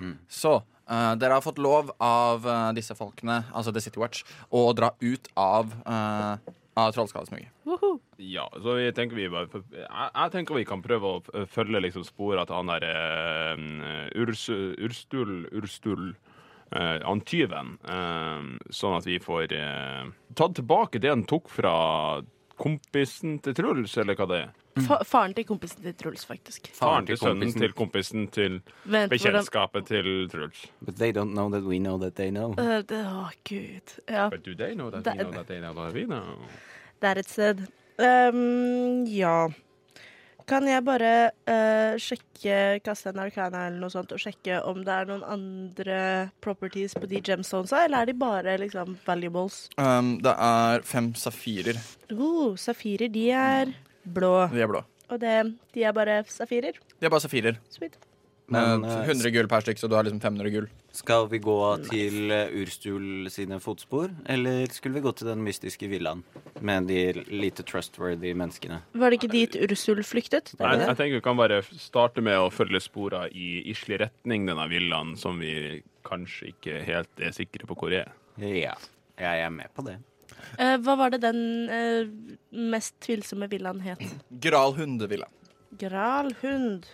Mm. 0.00 0.14
Så 0.32 0.54
eh, 0.88 1.10
dere 1.20 1.36
har 1.36 1.44
fått 1.44 1.58
lov 1.60 1.90
av 2.00 2.46
eh, 2.48 2.70
disse 2.78 2.96
folkene, 2.96 3.42
altså 3.52 3.70
The 3.76 3.82
City 3.84 4.00
Watch, 4.00 4.22
å 4.50 4.62
dra 4.72 4.88
ut 5.04 5.28
av, 5.36 5.68
uh, 5.84 6.38
av 6.80 6.94
Trollskallesmuget. 6.96 7.52
Ja, 8.18 8.48
så 8.56 8.78
vi 8.80 8.88
tenker 8.96 9.14
vi 9.20 9.28
bare 9.30 9.46
jeg, 9.52 9.84
jeg 9.84 10.32
tenker 10.32 10.56
vi 10.56 10.64
kan 10.66 10.80
prøve 10.82 11.12
å 11.12 11.20
f- 11.20 11.52
følge 11.52 11.84
liksom 11.84 12.02
sporet 12.08 12.48
til 12.48 12.56
han 12.56 12.72
der 12.72 12.88
eh, 12.88 14.08
Urs, 14.24 14.48
Urstul 14.48 15.44
Urstul 15.52 16.14
eh, 16.72 16.98
han 17.04 17.20
tyven. 17.20 17.78
eh, 17.88 18.48
sånn 18.70 18.96
at 18.98 19.04
vi 19.06 19.18
får 19.18 19.52
eh, 19.52 20.10
tatt 20.34 20.54
tilbake 20.58 21.00
det 21.00 21.08
han 21.10 21.24
tok 21.24 21.48
fra 21.48 22.22
kompisen 22.58 23.38
til 23.42 23.54
Truls, 23.54 23.96
eller 24.02 24.16
hva 24.18 24.26
det 24.26 24.38
er? 24.42 24.48
Fa 24.82 24.96
faren 25.06 25.32
til 25.34 25.44
kompisen 25.46 25.82
til 25.82 25.94
Truls, 25.98 26.24
faktisk. 26.26 26.68
Faren 26.74 27.06
til 27.06 27.18
sønnen 27.18 27.52
til 27.54 27.72
kompisen 27.74 28.28
til 28.34 28.60
Vent, 28.84 29.08
hvordan 29.10 29.12
bekjentskapet 29.12 29.86
til 29.90 30.28
Truls. 30.30 30.64
But 30.82 30.96
they 30.98 31.12
don't 31.12 31.34
know 31.34 31.48
that 31.50 31.62
we 31.66 31.78
know 31.78 31.98
that 31.98 32.14
they 32.16 32.30
know. 32.30 32.52
Uh, 32.58 32.82
det, 32.86 33.00
Å, 33.06 33.28
gud. 33.48 33.94
Ja, 34.08 34.28
But 34.30 34.44
do 34.44 34.54
they 34.54 34.74
know 34.74 34.90
that 34.90 35.04
Det- 35.04 35.16
we 35.16 35.22
know 35.24 35.32
that 35.32 35.46
they 35.48 35.58
know 35.60 35.74
that 35.74 35.94
we 35.94 36.04
know? 36.04 36.36
det 37.00 37.10
er 37.10 37.18
et 37.18 37.30
sted. 37.30 37.66
Um, 37.98 39.04
ja. 39.06 39.48
Kan 40.48 40.64
jeg 40.64 40.80
bare 40.80 41.12
uh, 41.44 41.98
sjekke, 42.00 42.78
kaste 42.80 43.10
en 43.10 43.20
arcana 43.20 43.66
eller 43.68 43.82
noe 43.82 43.92
sånt, 43.92 44.14
og 44.16 44.22
sjekke 44.22 44.62
om 44.64 44.80
det 44.86 44.94
er 44.94 45.10
noen 45.10 45.26
andre 45.28 45.98
properties 46.44 46.96
på 46.96 47.04
de 47.10 47.20
gemstonesa, 47.20 47.82
eller 47.84 48.06
er 48.06 48.08
de 48.08 48.16
bare 48.16 48.56
liksom 48.62 48.96
valuables? 49.04 49.66
Um, 49.76 50.14
det 50.24 50.32
er 50.32 50.86
fem 50.88 51.12
safirer. 51.20 51.76
Oh, 52.16 52.56
safirer, 52.56 53.12
de 53.12 53.26
er 53.36 53.74
blå. 54.08 54.32
De 54.54 54.64
er 54.64 54.72
blå. 54.72 54.86
Og 55.12 55.20
det, 55.20 55.36
de 55.76 55.84
er 55.84 55.92
bare 55.96 56.22
safirer. 56.32 56.80
De 56.96 57.04
er 57.04 57.12
bare 57.12 57.26
safirer. 57.28 57.60
Sweet. 57.72 58.00
Men, 58.48 58.80
Men, 58.80 58.90
eh, 58.90 59.08
100 59.12 59.30
gull 59.34 59.48
per 59.50 59.60
stykk, 59.60 59.78
så 59.80 59.88
du 59.90 59.94
har 59.98 60.06
liksom 60.06 60.20
500 60.24 60.50
gull. 60.54 60.68
Skal 60.96 61.26
vi 61.28 61.38
gå 61.44 61.56
til 61.84 62.32
eh, 62.32 62.54
Urstul 62.62 63.28
sine 63.30 63.58
fotspor, 63.60 64.08
eller 64.24 64.66
skulle 64.72 64.96
vi 64.96 65.02
gå 65.04 65.12
til 65.18 65.28
den 65.28 65.42
mystiske 65.44 65.88
villaen 65.90 66.22
med 66.64 66.88
de 66.88 67.02
lite 67.28 67.62
trustworthy 67.68 68.32
menneskene? 68.32 68.80
Var 68.96 69.12
det 69.12 69.18
ikke 69.20 69.32
dit 69.34 69.58
Urstul 69.68 70.00
flyktet? 70.06 70.54
Nei, 70.58 70.74
Jeg, 70.78 70.86
jeg 70.86 71.00
tenker 71.02 71.20
vi 71.20 71.24
kan 71.28 71.36
bare 71.40 71.60
starte 71.76 72.24
med 72.24 72.40
å 72.40 72.48
følge 72.52 72.80
spora 72.80 73.26
i 73.28 73.50
islig 73.68 74.00
retning, 74.06 74.48
denne 74.48 74.68
villaen, 74.72 75.12
som 75.20 75.40
vi 75.42 75.82
kanskje 76.08 76.54
ikke 76.54 76.80
helt 76.88 77.20
er 77.20 77.34
sikre 77.36 77.68
på 77.68 77.76
hvor 77.76 77.92
er. 77.92 78.14
Ja, 78.40 78.78
jeg 79.18 79.44
er 79.44 79.52
med 79.52 79.68
på 79.76 79.84
det. 79.84 79.98
Eh, 80.56 80.76
hva 80.82 80.94
var 80.96 81.12
det 81.12 81.20
den 81.20 81.68
eh, 81.68 82.08
mest 82.54 82.96
tvilsomme 83.04 83.48
villaen 83.50 83.82
het? 83.84 84.00
Gral 84.40 84.72
hundevilla. 84.78 85.28
Gralhund. 85.78 86.88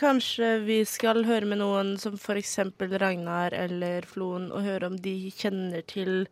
Kanskje 0.00 0.46
vi 0.64 0.78
skal 0.88 1.24
høre 1.28 1.44
med 1.50 1.58
noen 1.60 1.90
som 2.00 2.14
f.eks. 2.16 2.54
Ragnar 3.02 3.52
eller 3.52 4.06
Floen, 4.08 4.46
og 4.54 4.62
høre 4.64 4.86
om 4.88 4.94
de 5.04 5.12
kjenner 5.36 5.82
til 5.90 6.22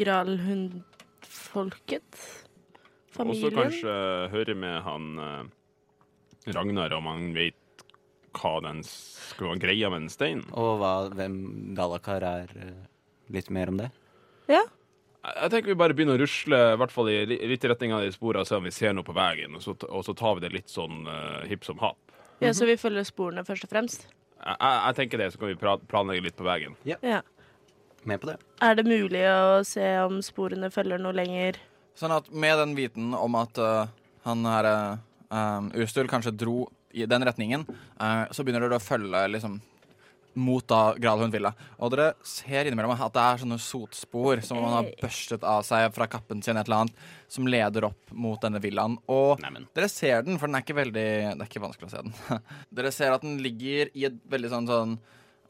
gralhundfolket? 0.00 2.18
Familien? 3.14 3.44
Og 3.44 3.44
så 3.44 3.50
kanskje 3.54 3.92
høre 4.32 4.54
med 4.58 4.80
han 4.86 5.04
eh, 5.22 5.42
Ragnar 6.56 6.92
om 6.96 7.06
han 7.12 7.28
vet 7.36 7.54
hva 8.32 8.54
den 8.64 8.80
skulle 8.88 9.50
være 9.52 9.62
greia 9.66 9.90
med 9.92 10.00
den 10.06 10.12
steinen. 10.12 10.46
Og 10.56 10.78
hva, 10.80 10.92
hvem 11.12 11.36
Dalakar 11.78 12.22
er. 12.26 12.48
eh, 12.58 12.80
Litt 13.32 13.50
mer 13.54 13.68
om 13.70 13.76
det? 13.78 13.90
Ja. 14.50 14.62
Jeg 15.22 15.50
tenker 15.52 15.70
vi 15.70 15.76
bare 15.78 15.94
begynner 15.96 16.16
å 16.18 16.22
rusle 16.24 16.58
i 16.74 16.78
hvert 16.80 16.90
fall 16.92 17.08
i 17.12 17.20
li- 17.30 17.38
litt 17.52 17.64
i 17.64 17.68
retning 17.70 17.92
av 17.94 18.02
de 18.02 18.10
sporene, 18.12 18.42
og 18.42 18.48
se 18.50 18.56
om 18.58 18.64
vi 18.66 18.72
ser 18.74 18.92
noe 18.96 19.06
på 19.06 19.14
veien, 19.16 19.54
og 19.56 19.62
så, 19.62 19.72
og 19.86 20.02
så 20.04 20.12
tar 20.18 20.34
vi 20.36 20.42
det 20.42 20.50
litt 20.56 20.68
sånn 20.72 21.06
uh, 21.06 21.44
hipp 21.48 21.62
som 21.64 21.78
happ. 21.80 22.00
Ja, 22.42 22.54
så 22.56 22.68
vi 22.68 22.76
følger 22.80 23.06
sporene 23.06 23.44
først 23.46 23.66
og 23.66 23.72
fremst? 23.72 24.06
Jeg, 24.42 24.56
jeg, 24.56 24.78
jeg 24.86 24.98
tenker 24.98 25.22
det, 25.22 25.28
så 25.32 25.40
kan 25.40 25.52
vi 25.52 25.76
planlegge 25.90 26.26
litt 26.26 26.38
på 26.38 26.46
veien. 26.46 26.76
Ja. 26.88 27.22
Med 28.08 28.18
på 28.20 28.32
det. 28.32 28.36
Er 28.64 28.74
det 28.78 28.84
mulig 28.88 29.22
å 29.30 29.62
se 29.66 29.86
om 30.02 30.18
sporene 30.24 30.72
følger 30.74 30.98
noe 31.02 31.14
lenger? 31.14 31.60
Sånn 31.98 32.14
at 32.14 32.30
med 32.32 32.58
den 32.58 32.72
viten 32.74 33.12
om 33.14 33.36
at 33.38 33.58
uh, 33.62 33.90
han 34.26 34.46
her 34.48 34.68
uh, 34.72 35.68
Ustul 35.78 36.10
kanskje 36.10 36.34
dro 36.34 36.64
i 36.92 37.06
den 37.08 37.24
retningen, 37.24 37.66
uh, 38.00 38.24
så 38.34 38.42
begynner 38.42 38.66
dere 38.66 38.80
å 38.80 38.82
følge 38.82 39.22
liksom 39.36 39.60
mot 40.34 40.64
da 40.68 40.94
Gralhund 40.98 41.34
villa. 41.34 41.52
Og 41.78 41.92
dere 41.92 42.12
ser 42.26 42.68
innimellom 42.68 42.94
at 42.94 43.14
det 43.14 43.22
er 43.22 43.42
sånne 43.42 43.58
sotspor 43.62 44.42
som 44.46 44.60
man 44.62 44.76
har 44.76 44.90
børstet 45.00 45.46
av 45.46 45.64
seg 45.66 45.88
fra 45.94 46.08
kappen 46.10 46.42
sin, 46.44 46.58
et 46.58 46.68
eller 46.68 46.84
annet, 46.84 47.08
som 47.32 47.48
leder 47.48 47.88
opp 47.88 48.12
mot 48.12 48.40
denne 48.42 48.60
villaen. 48.62 48.98
Og 49.12 49.42
Neimen. 49.42 49.68
dere 49.76 49.90
ser 49.92 50.26
den, 50.26 50.38
for 50.40 50.50
den 50.50 50.58
er 50.58 50.66
ikke 50.66 50.78
veldig 50.82 51.08
Det 51.32 51.40
er 51.40 51.48
ikke 51.48 51.64
vanskelig 51.64 51.90
å 51.90 51.94
se 51.94 52.04
den. 52.04 52.44
dere 52.78 52.94
ser 52.94 53.16
at 53.16 53.24
den 53.24 53.40
ligger 53.44 53.92
i 53.96 54.06
et 54.08 54.22
veldig 54.32 54.52
sånn 54.52 54.70
sånn 54.70 54.94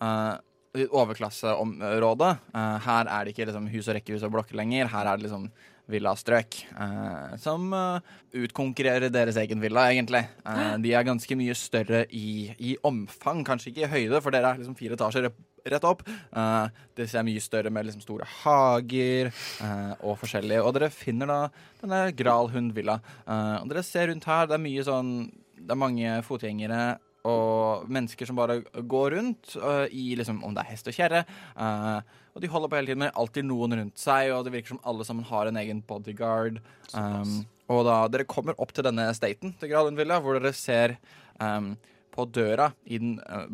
uh, 0.02 0.34
i 0.78 0.86
overklasseområde. 0.88 2.30
Uh, 2.54 2.78
her 2.86 3.10
er 3.10 3.24
det 3.24 3.34
ikke 3.34 3.48
liksom 3.50 3.68
hus 3.72 3.88
og 3.88 3.98
rekkehus 3.98 4.24
og 4.26 4.34
blokker 4.36 4.58
lenger. 4.58 4.90
Her 4.92 5.10
er 5.10 5.20
det 5.20 5.28
liksom 5.28 5.50
villastrøk 5.92 6.58
uh, 6.74 7.36
som 7.40 7.68
uh, 7.76 8.00
utkonkurrerer 8.34 9.12
deres 9.12 9.38
egen 9.42 9.60
villa, 9.62 9.86
egentlig. 9.92 10.24
Uh, 10.46 10.74
de 10.82 10.94
er 10.96 11.06
ganske 11.06 11.36
mye 11.38 11.54
større 11.58 12.04
i, 12.10 12.50
i 12.58 12.74
omfang, 12.88 13.44
kanskje 13.46 13.72
ikke 13.72 13.86
i 13.86 13.92
høyde, 13.92 14.22
for 14.24 14.34
dere 14.34 14.52
er 14.54 14.62
liksom 14.62 14.78
fire 14.78 14.96
etasjer 14.98 15.28
rett- 15.28 15.86
opp. 15.86 16.02
Uh, 16.34 16.66
det 16.98 17.08
ser 17.10 17.26
mye 17.26 17.42
større 17.42 17.70
med 17.70 17.86
liksom 17.86 18.02
store 18.04 18.26
hager 18.42 19.30
uh, 19.62 19.94
og 20.00 20.18
forskjellig. 20.22 20.58
Og 20.62 20.74
dere 20.76 20.90
finner 20.94 21.30
da 21.30 21.38
denne 21.82 22.02
Gralhund-villa. 22.18 22.98
Uh, 23.26 23.60
og 23.60 23.70
dere 23.70 23.86
ser 23.86 24.10
rundt 24.10 24.26
her, 24.28 24.48
det 24.50 24.58
er 24.58 24.66
mye 24.66 24.84
sånn 24.86 25.14
Det 25.62 25.70
er 25.70 25.78
mange 25.78 26.18
fotgjengere 26.26 26.82
og 27.28 27.86
mennesker 27.86 28.26
som 28.26 28.34
bare 28.34 28.56
går 28.90 29.12
rundt 29.14 29.52
i 29.94 30.08
liksom, 30.18 30.40
om 30.42 30.56
det 30.56 30.64
er 30.64 30.72
hest 30.72 30.88
og 30.90 30.96
kjerre. 30.96 31.20
øh, 31.54 32.00
og 32.32 32.42
de 32.42 32.48
holder 32.48 32.70
på 32.70 32.78
hele 32.78 32.88
tiden 32.88 33.04
med 33.04 33.16
alltid 33.18 33.46
noen 33.48 33.76
rundt 33.76 34.00
seg, 34.00 34.32
og 34.32 34.46
det 34.46 34.54
virker 34.54 34.74
som 34.74 34.82
alle 34.88 35.04
sammen 35.08 35.26
har 35.28 35.48
en 35.48 35.58
egen 35.60 35.82
bodyguard. 35.84 36.60
Um, 36.96 37.42
og 37.72 37.84
da 37.88 37.96
dere 38.12 38.28
kommer 38.28 38.56
opp 38.60 38.72
til 38.74 38.86
denne 38.86 39.10
staten 39.16 39.52
til 39.60 39.72
Gralund 39.72 40.00
Villa, 40.00 40.18
hvor 40.22 40.38
dere 40.38 40.54
ser 40.56 40.96
um, 41.36 41.74
på 42.12 42.26
døra 42.28 42.70
i 42.84 42.98
den, 43.00 43.14
øh, 43.24 43.46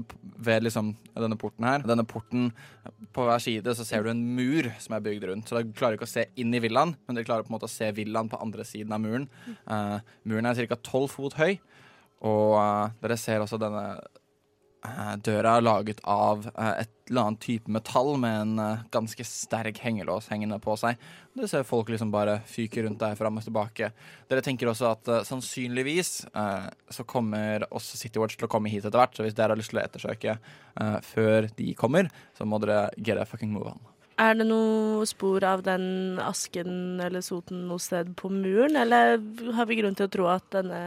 ved 0.47 0.65
liksom 0.67 0.93
denne 1.15 1.39
porten 1.39 1.67
her. 1.67 1.85
Denne 1.87 2.05
porten 2.07 2.51
på 3.15 3.27
hver 3.27 3.43
side 3.43 3.75
så 3.79 3.87
ser 3.87 4.03
du 4.03 4.11
en 4.11 4.25
mur 4.35 4.67
som 4.83 4.97
er 4.97 5.05
bygd 5.05 5.29
rundt. 5.31 5.49
Så 5.49 5.59
dere 5.59 5.75
klarer 5.79 5.99
ikke 5.99 6.09
å 6.09 6.11
se 6.11 6.27
inn 6.39 6.55
i 6.55 6.63
villaen, 6.63 6.97
men 7.07 7.19
dere 7.19 7.29
klarer 7.29 7.47
på 7.47 7.53
en 7.53 7.59
måte 7.59 7.71
å 7.71 7.73
se 7.73 7.91
villaen 7.95 8.31
på 8.31 8.41
andre 8.43 8.67
siden 8.67 8.95
av 8.95 9.03
muren. 9.05 9.29
Uh, 9.71 9.99
muren 10.27 10.51
er 10.51 10.67
ca. 10.71 10.81
tolv 10.83 11.15
fot 11.15 11.39
høy. 11.39 11.61
Og 12.27 12.57
uh, 12.59 12.91
dere 13.03 13.19
ser 13.21 13.45
også 13.45 13.61
denne 13.63 13.87
døra 15.25 15.57
er 15.59 15.65
laget 15.65 16.01
av 16.07 16.47
eh, 16.55 16.85
et 16.85 16.93
eller 17.11 17.25
annet 17.31 17.41
type 17.43 17.73
metall 17.73 18.13
med 18.21 18.37
en 18.43 18.59
eh, 18.63 18.85
ganske 18.95 19.25
sterk 19.27 19.81
hengelås 19.83 20.29
hengende 20.31 20.59
på 20.63 20.77
seg. 20.79 21.01
Dere 21.35 21.49
ser 21.51 21.67
folk 21.67 21.91
liksom 21.91 22.13
bare 22.15 22.39
fyke 22.47 22.85
rundt 22.85 23.01
der 23.01 23.17
fram 23.19 23.41
og 23.41 23.47
tilbake. 23.47 23.91
Dere 24.31 24.45
tenker 24.45 24.71
også 24.71 24.91
at 24.91 25.11
uh, 25.11 25.21
sannsynligvis 25.27 26.29
uh, 26.35 26.67
så 26.91 27.07
kommer 27.07 27.67
også 27.71 27.99
City 28.01 28.19
Watch 28.23 28.39
til 28.39 28.49
å 28.49 28.51
komme 28.51 28.71
hit 28.73 28.87
etter 28.87 28.99
hvert, 28.99 29.15
så 29.15 29.27
hvis 29.27 29.37
dere 29.39 29.55
har 29.55 29.61
lyst 29.61 29.71
til 29.71 29.79
å 29.79 29.85
ettersøke 29.85 30.35
uh, 30.39 30.99
før 31.07 31.47
de 31.59 31.69
kommer, 31.79 32.11
så 32.39 32.47
må 32.47 32.59
dere 32.63 32.89
get 32.99 33.21
a 33.23 33.27
fucking 33.29 33.55
move 33.55 33.71
on. 33.71 33.83
Er 34.19 34.35
det 34.35 34.49
noe 34.49 35.07
spor 35.07 35.47
av 35.47 35.63
den 35.67 36.19
asken 36.19 36.99
eller 37.05 37.23
soten 37.23 37.69
noe 37.71 37.83
sted 37.83 38.11
på 38.19 38.33
muren, 38.35 38.75
eller 38.79 39.21
har 39.55 39.71
vi 39.71 39.79
grunn 39.79 39.95
til 39.99 40.09
å 40.09 40.15
tro 40.17 40.27
at 40.33 40.49
denne 40.55 40.81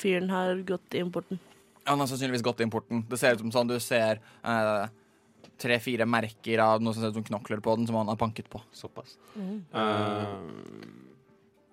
fyren 0.00 0.32
har 0.32 0.64
gått 0.68 0.96
inn 0.96 1.12
porten? 1.12 1.40
Han 1.86 2.02
har 2.02 2.10
sannsynligvis 2.10 2.44
gått 2.46 2.62
inn 2.64 2.72
porten. 2.72 3.04
Det 3.08 3.18
ser 3.20 3.36
ut 3.36 3.44
som 3.44 3.52
sånn 3.54 3.70
du 3.70 3.76
ser 3.82 4.20
eh, 4.20 4.86
tre-fire 5.62 6.06
merker 6.08 6.62
av 6.64 6.84
noe 6.84 6.94
som 6.94 7.04
ser 7.04 7.14
ut 7.14 7.20
som 7.20 7.26
knokler 7.30 7.62
på 7.64 7.76
den, 7.78 7.88
som 7.88 7.98
han 8.00 8.10
har 8.10 8.20
panket 8.20 8.50
på. 8.52 8.60
Såpass. 8.76 9.16
Eh, 9.36 10.32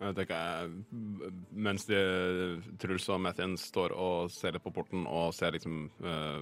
jeg 0.04 0.16
tenker, 0.18 0.36
eh, 0.36 1.32
mens 1.66 1.86
de, 1.88 2.00
Truls 2.82 3.06
og 3.14 3.22
Mathien 3.24 3.56
står 3.60 3.94
og 3.96 4.32
ser 4.34 4.56
litt 4.56 4.66
på 4.66 4.74
porten 4.76 5.06
og 5.08 5.32
ser 5.36 5.56
liksom 5.56 5.86
uh, 6.04 6.42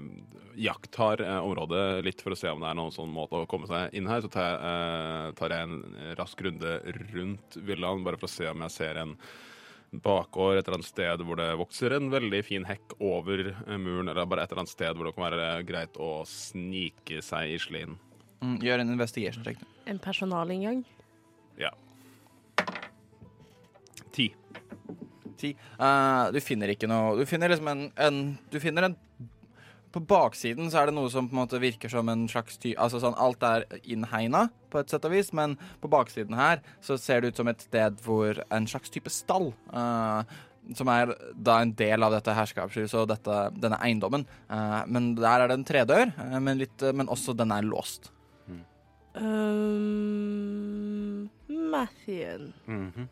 jakttar 0.57 1.21
eh, 1.25 1.37
området 1.37 2.01
litt 2.05 2.23
for 2.23 2.33
å 2.33 2.39
se 2.39 2.49
om 2.49 2.63
det 2.63 2.71
er 2.71 2.79
noen 2.79 2.95
sånn 2.95 3.13
måte 3.13 3.37
å 3.37 3.49
komme 3.49 3.69
seg 3.69 3.93
inn 3.97 4.09
her, 4.09 4.23
så 4.23 4.31
tar 4.33 4.47
jeg, 4.47 4.57
uh, 4.65 5.27
tar 5.37 5.55
jeg 5.55 5.67
en 5.67 6.15
rask 6.19 6.43
runde 6.47 6.75
rundt 7.13 7.61
villaen 7.69 8.05
bare 8.07 8.21
for 8.21 8.29
å 8.29 8.33
se 8.33 8.49
om 8.49 8.65
jeg 8.65 8.77
ser 8.79 9.01
en 9.03 9.15
bakgård 9.91 10.57
et 10.57 10.65
eller 10.65 10.79
annet 10.79 10.87
sted 10.87 11.23
hvor 11.27 11.39
det 11.39 11.49
vokser 11.59 11.95
en 11.97 12.07
veldig 12.13 12.39
fin 12.47 12.65
hekk 12.67 12.95
over 13.03 13.49
eh, 13.51 13.77
muren, 13.77 14.07
eller 14.07 14.27
bare 14.29 14.45
et 14.45 14.53
eller 14.53 14.63
annet 14.63 14.73
sted 14.73 14.95
hvor 14.95 15.09
det 15.09 15.15
kan 15.17 15.27
være 15.27 15.49
greit 15.67 15.99
å 15.99 16.11
snike 16.27 17.19
seg 17.25 17.55
i 17.55 17.59
slien. 17.59 17.97
Mm, 18.41 18.57
gjør 18.63 18.83
en 18.83 18.93
investigation 18.95 19.45
check. 19.45 19.59
En 19.89 19.99
personalinngang? 20.01 20.85
Ja. 21.59 21.73
Ti. 24.15 24.31
Ti. 25.41 25.51
Uh, 25.75 26.31
du 26.33 26.39
finner 26.43 26.69
ikke 26.69 26.85
noe 26.89 27.15
Du 27.17 27.23
finner 27.25 27.49
liksom 27.49 27.69
en, 27.71 27.79
en 27.97 28.17
Du 28.53 28.59
finner 28.61 28.85
en 28.85 28.95
På 29.91 29.99
baksiden 30.07 30.71
så 30.71 30.81
er 30.81 30.85
det 30.89 30.95
noe 30.95 31.09
som 31.11 31.27
på 31.27 31.35
en 31.35 31.41
måte 31.41 31.59
virker 31.61 31.91
som 31.91 32.07
en 32.11 32.27
slags 32.31 32.57
ty... 32.61 32.71
Altså 32.79 33.01
sånn 33.03 33.17
Alt 33.19 33.43
er 33.43 33.65
innhegna 33.83 34.47
på 34.71 34.79
et 34.79 34.89
sett 34.91 35.05
og 35.07 35.11
vis, 35.11 35.33
men 35.35 35.57
på 35.83 35.91
baksiden 35.91 36.37
her 36.39 36.61
så 36.83 36.95
ser 36.99 37.21
det 37.21 37.31
ut 37.31 37.41
som 37.41 37.49
et 37.51 37.65
sted 37.67 37.99
hvor 38.05 38.39
en 38.47 38.67
slags 38.71 38.89
type 38.93 39.11
stall 39.11 39.51
uh, 39.75 40.23
som 40.77 40.87
er 40.93 41.11
da 41.35 41.61
en 41.61 41.75
del 41.75 42.03
av 42.05 42.11
dette 42.15 42.31
herskapshuset 42.37 42.99
og 43.01 43.09
dette, 43.11 43.35
denne 43.59 43.79
eiendommen. 43.83 44.23
Uh, 44.47 44.81
men 44.87 45.15
der 45.19 45.43
er 45.43 45.47
det 45.51 45.57
en 45.59 45.67
tredør, 45.67 46.05
uh, 46.15 46.39
men, 46.39 46.57
litt, 46.61 46.79
uh, 46.85 46.93
men 46.95 47.11
også 47.11 47.35
den 47.35 47.51
er 47.51 47.67
låst. 47.67 48.11
Um, 49.13 49.99
Mathien. 51.47 52.53
Mhm. 52.65 53.09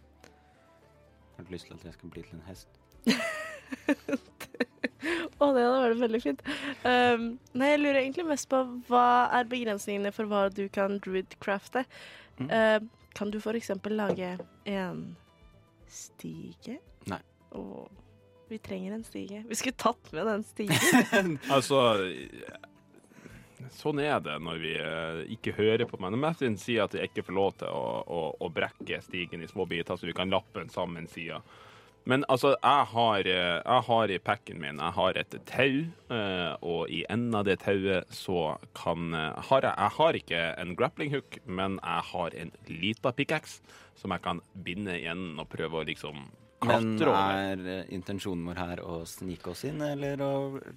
Har 1.36 1.43
du 1.43 1.51
lyst 1.51 1.65
til 1.67 1.73
at 1.73 1.86
jeg 1.86 1.93
skal 1.93 2.09
bli 2.09 2.21
til 2.21 2.36
en 2.36 2.43
hest? 2.47 2.67
Å, 5.39 5.47
det 5.55 5.63
hadde 5.63 5.80
vært 5.80 6.01
veldig 6.01 6.22
fint. 6.24 6.41
Um, 6.84 7.26
nei, 7.55 7.72
jeg 7.74 7.82
lurer 7.82 8.01
egentlig 8.01 8.28
mest 8.28 8.49
på 8.51 8.59
hva 8.89 9.07
er 9.38 9.47
begrensningene 9.49 10.11
for 10.15 10.30
hva 10.30 10.47
du 10.51 10.65
kan 10.74 10.99
druidcrafte. 11.03 11.86
Mm. 12.41 12.49
Uh, 12.51 12.80
kan 13.15 13.32
du 13.32 13.39
eksempel 13.39 13.95
lage 13.99 14.38
en 14.70 15.03
Stige? 15.89 16.78
Nei. 17.09 17.20
Oh, 17.57 17.88
vi 18.49 18.59
trenger 18.61 18.93
en 18.93 19.03
stige. 19.03 19.43
Vi 19.49 19.55
skulle 19.55 19.74
tatt 19.74 20.11
med 20.11 20.28
den 20.28 20.43
stigen. 20.43 21.38
Altså 21.49 21.97
Sånn 23.76 23.99
er 24.01 24.22
det 24.24 24.38
når 24.41 24.61
vi 24.61 24.72
eh, 24.80 25.20
ikke 25.36 25.53
hører 25.57 25.86
på 25.89 25.99
meg. 25.99 26.13
Når 26.13 26.22
Mathin 26.24 26.55
sier 26.57 26.86
at 26.88 26.95
jeg 26.95 27.09
ikke 27.09 27.26
får 27.28 27.36
lov 27.36 27.57
til 27.59 27.74
å, 27.74 27.84
å, 28.01 28.22
å 28.39 28.49
brekke 28.53 29.01
stigen 29.05 29.43
i 29.43 29.49
små 29.51 29.67
biter, 29.70 29.99
så 29.99 30.07
vi 30.07 30.15
kan 30.15 30.32
lappe 30.32 30.61
den 30.61 30.72
sammen 30.74 31.09
sida. 31.11 31.41
Men 32.08 32.26
altså, 32.32 32.56
jeg 32.58 32.88
har, 32.93 33.28
eh, 33.28 33.60
jeg 33.60 33.86
har 33.89 34.12
i 34.12 34.20
packen 34.20 34.60
min 34.62 34.80
jeg 34.80 34.95
har 34.95 35.20
et 35.20 35.36
tau, 35.45 35.80
eh, 36.16 36.54
og 36.62 36.89
i 36.89 37.04
enden 37.10 37.36
av 37.38 37.45
det 37.45 37.60
tauet 37.66 38.10
så 38.16 38.58
kan 38.78 39.14
eh, 39.14 39.50
har 39.50 39.68
jeg, 39.68 39.76
jeg 39.76 39.95
har 40.00 40.20
ikke 40.22 40.43
en 40.64 40.76
grappling 40.80 41.14
hook, 41.14 41.39
men 41.45 41.80
jeg 41.84 42.10
har 42.12 42.38
en 42.43 42.54
lita 42.70 43.14
pickaxe 43.14 43.62
som 44.00 44.16
jeg 44.16 44.24
kan 44.24 44.41
binde 44.54 44.95
i 44.95 45.10
enden 45.12 45.41
og 45.41 45.50
prøve 45.52 45.82
å 45.82 45.88
liksom 45.88 46.30
Men 46.66 46.97
er 47.08 47.86
intensjonen 47.88 48.50
vår 48.50 48.58
her 48.60 48.82
å 48.84 48.97
snike 49.08 49.54
oss 49.54 49.62
inn, 49.68 49.80
eller 49.80 50.20
å 50.20 50.32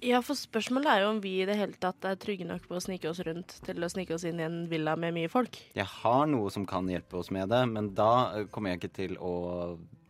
Ja, 0.05 0.21
for 0.23 0.39
spørsmålet 0.39 0.91
er 0.91 1.01
jo 1.03 1.09
om 1.15 1.19
vi 1.23 1.33
i 1.41 1.47
det 1.49 1.57
hele 1.59 1.75
tatt 1.75 2.05
er 2.07 2.19
trygge 2.19 2.47
nok 2.47 2.69
på 2.69 2.77
å 2.77 2.83
snike 2.83 3.09
oss 3.09 3.19
rundt 3.25 3.57
til 3.65 3.83
å 3.83 3.89
snike 3.91 4.15
oss 4.15 4.23
inn 4.27 4.39
i 4.39 4.45
en 4.45 4.61
villa 4.71 4.95
med 4.95 5.17
mye 5.17 5.31
folk. 5.31 5.59
Jeg 5.75 5.89
har 6.03 6.23
noe 6.31 6.53
som 6.53 6.67
kan 6.69 6.87
hjelpe 6.87 7.19
oss 7.19 7.33
med 7.35 7.51
det, 7.51 7.65
men 7.73 7.91
da 7.97 8.45
kommer 8.51 8.71
jeg 8.71 8.83
ikke 8.83 8.95
til 9.01 9.19
å 9.19 9.35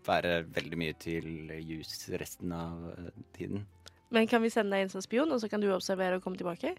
være 0.07 0.43
veldig 0.55 0.77
mye 0.79 0.95
til 0.99 1.27
jus 1.63 1.93
resten 2.19 2.51
av 2.55 2.89
eh, 2.97 3.09
tiden. 3.37 3.65
Men 4.13 4.27
kan 4.29 4.43
vi 4.43 4.49
sende 4.53 4.75
deg 4.75 4.85
inn 4.85 4.91
som 4.93 5.01
spion, 5.01 5.31
og 5.33 5.39
så 5.41 5.49
kan 5.49 5.61
du 5.63 5.71
observere 5.73 6.19
og 6.19 6.23
komme 6.25 6.37
tilbake? 6.37 6.75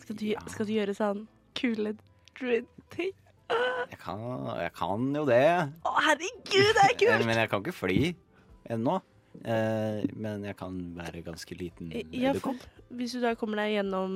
Skal 0.00 0.16
du, 0.20 0.26
Ja. 0.30 0.40
skal 0.46 0.66
du 0.68 0.72
gjøre 0.76 0.94
sånn 0.94 1.24
kule 1.58 1.96
druid-ting? 2.38 3.12
Jeg 3.90 3.98
kan, 4.02 4.20
jeg 4.58 4.72
kan 4.74 5.04
jo 5.14 5.22
det, 5.28 5.42
Å, 5.86 5.90
herregud, 6.02 6.72
det 6.74 6.82
er 6.82 6.90
Eh, 6.94 6.98
kult! 6.98 7.26
men 7.28 7.38
jeg 7.38 7.50
kan 7.50 7.62
ikke 7.62 7.74
fly 7.74 7.98
ennå. 8.74 8.96
Eh, 9.44 10.00
men 10.16 10.42
jeg 10.48 10.56
kan 10.58 10.78
være 10.96 11.20
ganske 11.26 11.54
liten 11.58 11.90
Ja, 12.10 12.32
hvis 12.96 13.12
du 13.12 13.20
da 13.20 13.34
kommer 13.36 13.60
deg 13.60 13.74
gjennom 13.76 14.14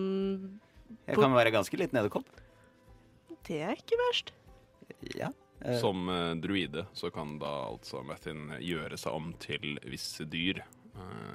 Jeg 1.06 1.18
kan 1.20 1.34
være 1.36 1.52
ganske 1.54 1.76
liten 1.78 1.98
edderkopp. 2.00 2.26
Det 3.46 3.60
er 3.66 3.74
ikke 3.78 3.98
verst. 4.08 4.32
Ja. 5.14 5.28
Eh, 5.60 5.78
Som 5.80 6.08
eh, 6.08 6.34
druide 6.40 6.86
så 6.96 7.10
kan 7.10 7.38
da 7.38 7.50
altså 7.68 8.02
Methin 8.06 8.48
gjøre 8.60 8.98
seg 9.00 9.16
om 9.16 9.32
til 9.40 9.78
visse 9.84 10.24
dyr. 10.24 10.62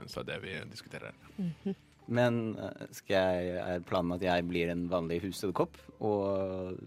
så 0.05 0.07
så 0.07 0.19
er 0.19 0.25
det 0.25 0.41
vi 0.43 0.55
diskuterer 0.69 1.11
her. 1.11 1.75
Men 2.07 2.57
eh, 2.57 2.87
skal 2.91 3.15
jeg, 3.15 3.57
er 3.57 3.85
planen 3.85 4.17
at 4.17 4.21
jeg 4.21 4.47
blir 4.47 4.69
en 4.69 4.87
vanlig 4.89 5.21
husedderkopp 5.23 5.77
og 5.99 6.77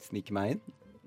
sniker 0.00 0.36
meg 0.36 0.56
inn? 0.56 0.60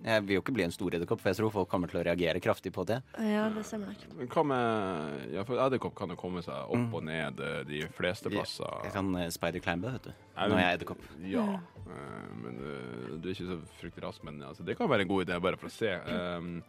Jeg 0.03 0.23
vil 0.27 0.35
jo 0.35 0.41
ikke 0.41 0.53
bli 0.53 0.63
en 0.65 0.71
stor 0.75 0.91
edderkopp, 0.97 1.21
for 1.23 1.29
jeg 1.31 1.37
tror 1.39 1.51
folk 1.53 1.69
kommer 1.71 1.87
til 1.87 2.01
å 2.01 2.03
reagere 2.03 2.41
kraftig 2.43 2.73
på 2.75 2.83
det. 2.85 2.97
Ja, 3.23 3.45
det 3.55 3.63
stemmer 3.63 3.87
nok. 3.93 4.01
Men 4.17 4.27
Hva 4.27 4.43
med 4.43 5.33
Ja, 5.33 5.43
for 5.47 5.55
edderkopp 5.63 5.95
kan 5.95 6.09
jo 6.11 6.17
komme 6.19 6.43
seg 6.43 6.53
opp 6.67 6.75
Mm. 6.75 6.93
og 6.93 7.03
ned 7.07 7.39
eh, 7.39 7.63
de 7.63 7.81
fleste 7.95 8.29
plasser. 8.29 8.67
Jeg 8.83 8.91
kan 8.93 9.15
uh, 9.15 9.27
spider-climbe, 9.31 9.91
vet 9.93 10.03
du. 10.03 10.13
Når 10.35 10.57
jeg 10.59 10.67
er 10.67 10.77
edderkopp. 10.77 11.05
Ja. 11.23 11.45
eh, 11.87 12.33
men 12.35 12.57
eh, 12.59 13.17
du 13.17 13.29
er 13.29 13.33
ikke 13.33 13.47
så 13.53 13.59
fryktelig 13.79 14.03
rask, 14.09 14.23
men 14.27 14.41
altså, 14.43 14.65
det 14.65 14.75
kan 14.77 14.89
være 14.89 15.01
en 15.07 15.07
god 15.07 15.25
idé, 15.25 15.39
bare 15.41 15.55
for 15.57 15.67
å 15.67 15.71
se. 15.71 15.93
Um, 16.03 16.63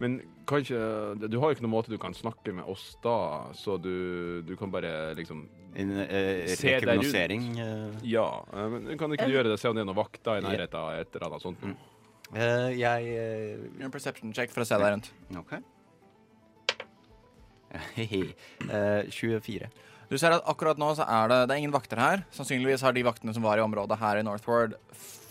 men 0.00 0.20
kanskje 0.48 0.76
Du 1.28 1.38
har 1.40 1.50
jo 1.50 1.56
ikke 1.56 1.64
noen 1.66 1.74
måte 1.74 1.90
du 1.92 1.98
kan 2.00 2.14
snakke 2.16 2.54
med 2.56 2.64
oss 2.64 2.96
da, 3.04 3.50
så 3.52 3.76
du, 3.80 4.40
du 4.48 4.54
kan 4.56 4.70
bare 4.72 5.14
liksom 5.14 5.46
En 5.76 5.90
uh, 5.92 6.46
Se 6.48 6.66
deg 6.66 6.84
rundt. 6.84 7.04
rekognosering. 7.08 7.58
eh, 7.60 7.98
Ja. 8.08 8.42
eh, 8.52 8.68
men 8.68 8.98
kan 8.98 9.08
du 9.10 9.16
ikke 9.16 9.28
Eh. 9.28 9.34
gjøre 9.36 9.48
det? 9.52 9.58
Se 9.60 9.68
om 9.68 9.74
det 9.76 9.82
er 9.82 9.88
noen 9.92 9.96
vakter 9.96 10.38
i 10.38 10.44
nærheten 10.44 10.74
av 10.74 10.92
et 11.00 11.14
eller 11.16 11.26
annet 11.30 11.42
sånt? 11.42 11.60
Mm. 11.64 11.76
Eh, 12.34 12.70
jeg 12.78 13.12
uh, 13.16 13.84
en 13.84 13.92
perception 13.92 14.34
check 14.36 14.52
for 14.54 14.64
å 14.64 14.68
se 14.68 14.78
deg 14.80 14.94
rundt. 14.94 15.12
OK. 15.40 15.54
uh, 18.66 19.06
24. 19.10 19.70
Du 20.10 20.16
ser 20.18 20.34
at 20.34 20.46
akkurat 20.50 20.78
nå 20.80 20.90
så 20.98 21.06
er 21.06 21.30
det, 21.30 21.40
det 21.46 21.54
er 21.54 21.62
ingen 21.62 21.74
vakter 21.74 22.00
her. 22.02 22.24
Sannsynligvis 22.34 22.82
har 22.82 22.94
de 22.96 23.06
vaktene 23.06 23.34
som 23.36 23.46
var 23.46 23.60
i 23.60 23.64
området 23.64 23.98
her 24.00 24.18
i 24.18 24.24
Northward, 24.26 24.74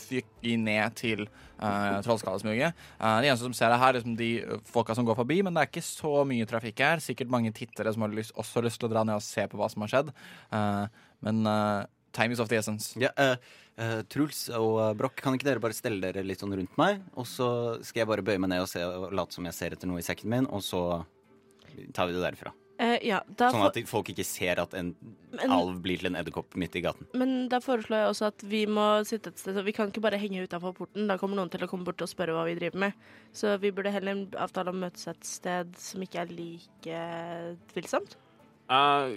fykket 0.09 0.55
ned 0.63 0.95
til 0.97 1.25
uh, 1.59 1.99
Trollskallesmuget. 2.05 2.77
Uh, 2.95 3.19
de 3.19 3.27
eneste 3.29 3.45
som 3.45 3.55
ser 3.57 3.73
det 3.73 3.81
her, 3.81 3.91
er 3.91 3.99
liksom 3.99 4.15
de 4.17 4.29
eh, 4.41 4.63
folka 4.71 4.95
som 4.97 5.05
går 5.05 5.19
forbi, 5.19 5.41
men 5.45 5.53
det 5.53 5.61
er 5.61 5.69
ikke 5.69 5.85
så 5.85 6.23
mye 6.27 6.47
trafikk 6.49 6.81
her. 6.85 7.03
Sikkert 7.03 7.33
mange 7.33 7.51
tittere 7.55 7.93
som 7.93 8.07
har 8.07 8.15
lyst, 8.15 8.33
også 8.39 8.63
lyst 8.65 8.81
til 8.81 8.89
å 8.89 8.93
dra 8.95 9.03
ned 9.05 9.19
og 9.19 9.25
se 9.25 9.45
på 9.51 9.59
hva 9.59 9.69
som 9.69 9.85
har 9.85 9.93
skjedd. 9.93 10.13
Uh, 10.55 10.87
men 11.27 11.43
eh, 11.51 11.83
time 12.15 12.31
is 12.31 12.39
of 12.39 12.49
the 12.49 12.57
essence. 12.57 12.99
Ja, 12.99 13.09
eh, 13.17 13.35
eh, 13.81 13.99
Truls 14.11 14.45
og 14.57 14.79
eh, 14.83 14.95
Broch, 14.99 15.17
kan 15.19 15.37
ikke 15.37 15.47
dere 15.47 15.63
bare 15.63 15.77
stelle 15.77 16.01
dere 16.03 16.25
litt 16.25 16.43
sånn 16.43 16.55
rundt 16.55 16.79
meg? 16.79 17.03
Og 17.19 17.27
så 17.29 17.49
skal 17.85 18.03
jeg 18.03 18.11
bare 18.11 18.25
bøye 18.25 18.41
meg 18.41 18.53
ned 18.53 18.65
og, 18.65 18.71
se, 18.71 18.83
og 18.85 19.13
late 19.15 19.37
som 19.37 19.47
jeg 19.49 19.57
ser 19.57 19.75
etter 19.75 19.89
noe 19.89 20.01
i 20.01 20.05
sekken 20.05 20.31
min, 20.33 20.49
og 20.49 20.65
så 20.65 20.83
tar 21.95 22.09
vi 22.09 22.17
det 22.17 22.25
derfra. 22.25 22.53
Uh, 22.79 22.95
ja, 23.03 23.17
Sånn 23.35 23.65
at 23.65 23.75
folk 23.89 24.07
ikke 24.13 24.23
ser 24.23 24.61
at 24.61 24.71
en 24.79 24.93
men, 25.33 25.51
alv 25.51 25.81
blir 25.83 25.99
til 25.99 26.07
en 26.13 26.15
edderkopp 26.15 26.55
midt 26.55 26.77
i 26.79 26.83
gaten. 26.85 27.09
men 27.11 27.49
da 27.51 27.59
foreslår 27.59 28.05
jeg 28.05 28.11
også 28.13 28.29
at 28.29 28.45
vi 28.47 28.61
må 28.71 28.85
sitte 29.07 29.33
et 29.33 29.41
sted, 29.41 29.57
så 29.57 29.63
vi 29.67 29.73
kan 29.75 29.91
ikke 29.91 30.03
bare 30.05 30.19
henge 30.21 30.45
utafor 30.47 30.77
porten. 30.77 31.09
Da 31.11 31.17
kommer 31.19 31.35
noen 31.35 31.51
til 31.51 31.65
å 31.65 31.67
komme 31.67 31.83
bort 31.83 31.99
og 32.05 32.07
spørre 32.07 32.37
hva 32.37 32.45
vi 32.47 32.55
driver 32.55 32.79
med. 32.85 33.03
Så 33.35 33.57
vi 33.59 33.73
burde 33.75 33.91
heller 33.91 34.23
avtale 34.39 34.71
å 34.71 34.79
møtes 34.79 35.09
et 35.11 35.27
sted 35.27 35.75
som 35.75 36.07
ikke 36.07 36.23
er 36.23 36.31
like 36.31 37.03
tvilsomt. 37.73 38.15
Eh, 38.69 39.13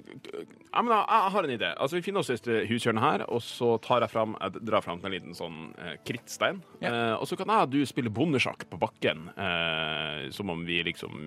jeg, 0.72 0.84
men 0.86 0.92
jeg, 0.94 1.32
har 1.34 1.44
en 1.44 1.52
idé. 1.52 1.70
Altså, 1.76 1.98
Vi 1.98 2.04
finner 2.06 2.22
oss 2.22 2.32
et 2.32 2.48
hushjørne 2.70 3.02
her, 3.04 3.24
og 3.28 3.42
så 3.44 3.74
tar 3.84 4.04
jeg 4.04 4.12
fram, 4.14 4.36
jeg 4.40 4.62
drar 4.64 4.84
fram 4.84 5.02
en 5.04 5.12
liten 5.12 5.36
sånn 5.36 5.58
uh, 5.76 5.94
krittstein. 6.08 6.62
Eh, 6.80 7.14
og 7.18 7.26
så 7.28 7.36
kan 7.36 7.52
jeg 7.52 7.68
og 7.68 7.74
du 7.74 7.82
spille 7.88 8.12
bondesjakk 8.14 8.64
på 8.70 8.80
bakken, 8.80 9.26
eh, 9.36 10.30
som 10.32 10.52
om 10.54 10.64
vi 10.68 10.80
liksom 10.88 11.20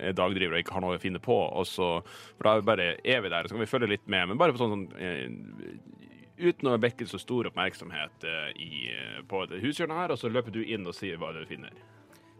er 0.00 0.16
dagdrivere 0.16 0.56
og 0.56 0.64
ikke 0.64 0.78
har 0.78 0.86
noe 0.86 0.96
å 0.96 1.02
finne 1.02 1.20
på. 1.22 1.36
Og 1.36 1.68
så, 1.68 1.90
for 2.38 2.48
da 2.48 2.56
er 2.96 3.20
vi 3.22 3.32
der, 3.32 3.44
og 3.44 3.50
så 3.50 3.58
kan 3.58 3.64
vi 3.66 3.70
følge 3.74 3.92
litt 3.92 4.08
med. 4.08 4.32
Men 4.32 4.40
bare 4.40 4.56
på 4.56 4.62
sånn, 4.64 4.88
sånn 4.88 4.88
eh, 4.96 6.02
Uten 6.36 6.68
å 6.68 6.76
vekke 6.76 7.06
så 7.08 7.16
stor 7.16 7.46
oppmerksomhet 7.48 8.24
eh, 8.28 8.48
i, 8.60 8.72
eh, 8.92 9.20
på 9.28 9.46
et 9.46 9.54
hushjørne 9.62 9.96
her, 9.96 10.12
og 10.12 10.20
så 10.20 10.28
løper 10.28 10.52
du 10.52 10.60
inn 10.60 10.84
og 10.84 10.92
sier 10.92 11.16
hva 11.20 11.30
du 11.32 11.40
finner. 11.48 11.72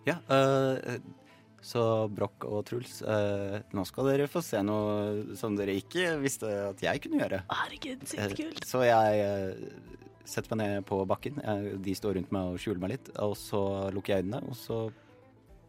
Ja, 0.05 0.19
eh, 0.29 0.99
så 1.65 1.83
Broch 2.13 2.45
og 2.47 2.65
Truls, 2.69 3.01
eh, 3.03 3.57
nå 3.75 3.85
skal 3.89 4.11
dere 4.13 4.29
få 4.31 4.43
se 4.45 4.61
noe 4.63 5.37
som 5.39 5.57
dere 5.59 5.75
ikke 5.81 6.17
visste 6.23 6.51
at 6.71 6.83
jeg 6.85 7.03
kunne 7.03 7.23
gjøre. 7.23 7.43
Herregud, 7.51 8.03
Eh, 8.05 8.11
sykt 8.13 8.37
kult. 8.39 8.65
Så 8.69 8.85
jeg 8.87 9.25
eh, 9.25 9.67
setter 10.27 10.55
meg 10.55 10.63
ned 10.69 10.87
på 10.87 11.01
bakken. 11.09 11.41
Jeg, 11.43 11.81
de 11.83 11.95
står 11.99 12.19
rundt 12.21 12.33
meg 12.35 12.53
og 12.53 12.61
skjuler 12.63 12.81
meg 12.85 12.95
litt. 12.97 13.11
Og 13.25 13.35
så 13.41 13.63
lukker 13.95 14.15
jeg 14.17 14.27
øynene, 14.27 14.43
og 14.47 14.57
så 14.59 14.79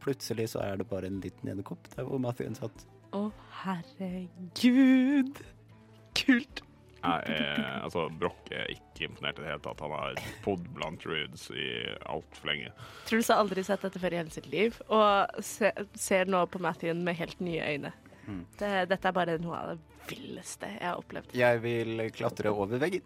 plutselig 0.04 0.50
så 0.54 0.62
er 0.64 0.78
det 0.78 0.88
bare 0.90 1.10
en 1.10 1.20
liten 1.24 1.50
edderkopp 1.52 1.90
der 1.96 2.06
hvor 2.08 2.22
Mathien 2.22 2.56
satt. 2.56 2.86
Å, 3.16 3.28
herregud. 3.64 5.42
Kult. 6.18 6.62
Jeg 7.08 7.38
er, 7.42 7.62
altså, 7.86 8.08
Broch 8.20 8.52
er 8.52 8.72
ikke 8.74 9.08
imponert 9.08 9.40
i 9.40 9.44
det 9.46 9.52
hele 9.52 9.64
tatt. 9.66 9.84
Han 9.86 9.94
har 9.96 10.22
podd 10.46 10.66
blant 10.76 11.04
druids 11.04 11.48
i 11.54 11.68
altfor 12.10 12.52
lenge. 12.52 12.74
Truls 13.10 13.32
har 13.34 13.44
aldri 13.44 13.64
sett 13.68 13.86
dette 13.86 14.02
før 14.02 14.16
i 14.16 14.22
hele 14.22 14.34
sitt 14.34 14.50
liv, 14.52 14.78
og 14.88 15.44
se, 15.46 15.72
ser 15.98 16.30
nå 16.30 16.44
på 16.52 16.62
Mathien 16.64 17.04
med 17.06 17.20
helt 17.20 17.40
nye 17.44 17.64
øyne. 17.76 17.94
Mm. 18.28 18.42
Det, 18.60 18.72
dette 18.92 19.08
er 19.08 19.16
bare 19.16 19.38
noe 19.40 19.60
av 19.60 19.76
det 19.76 19.80
villeste 20.12 20.70
jeg 20.74 20.84
har 20.84 21.00
opplevd. 21.00 21.36
Jeg 21.38 21.64
vil 21.64 22.08
klatre 22.16 22.52
over 22.52 22.82
veggen. 22.82 23.06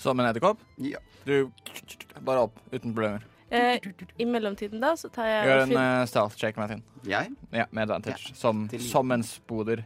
Som 0.00 0.20
en 0.20 0.30
edderkopp. 0.30 0.60
Ja. 0.80 1.00
Du 1.28 1.50
bare 2.24 2.46
opp, 2.46 2.56
uten 2.72 2.94
problemer. 2.94 3.24
Eh, 3.50 3.80
I 4.16 4.24
mellomtiden 4.30 4.80
da, 4.80 4.94
så 4.96 5.10
tar 5.12 5.26
jeg 5.26 5.48
Gjør 5.48 5.62
en 5.64 5.72
eh, 5.80 6.02
stealth 6.08 6.36
check, 6.38 6.56
Martin. 6.60 6.84
Jeg? 7.04 7.32
Ja, 7.50 7.66
med 7.74 7.88
advantage. 7.88 8.30
Som, 8.38 8.68
som 8.80 9.10
en 9.10 9.24
spoder. 9.26 9.82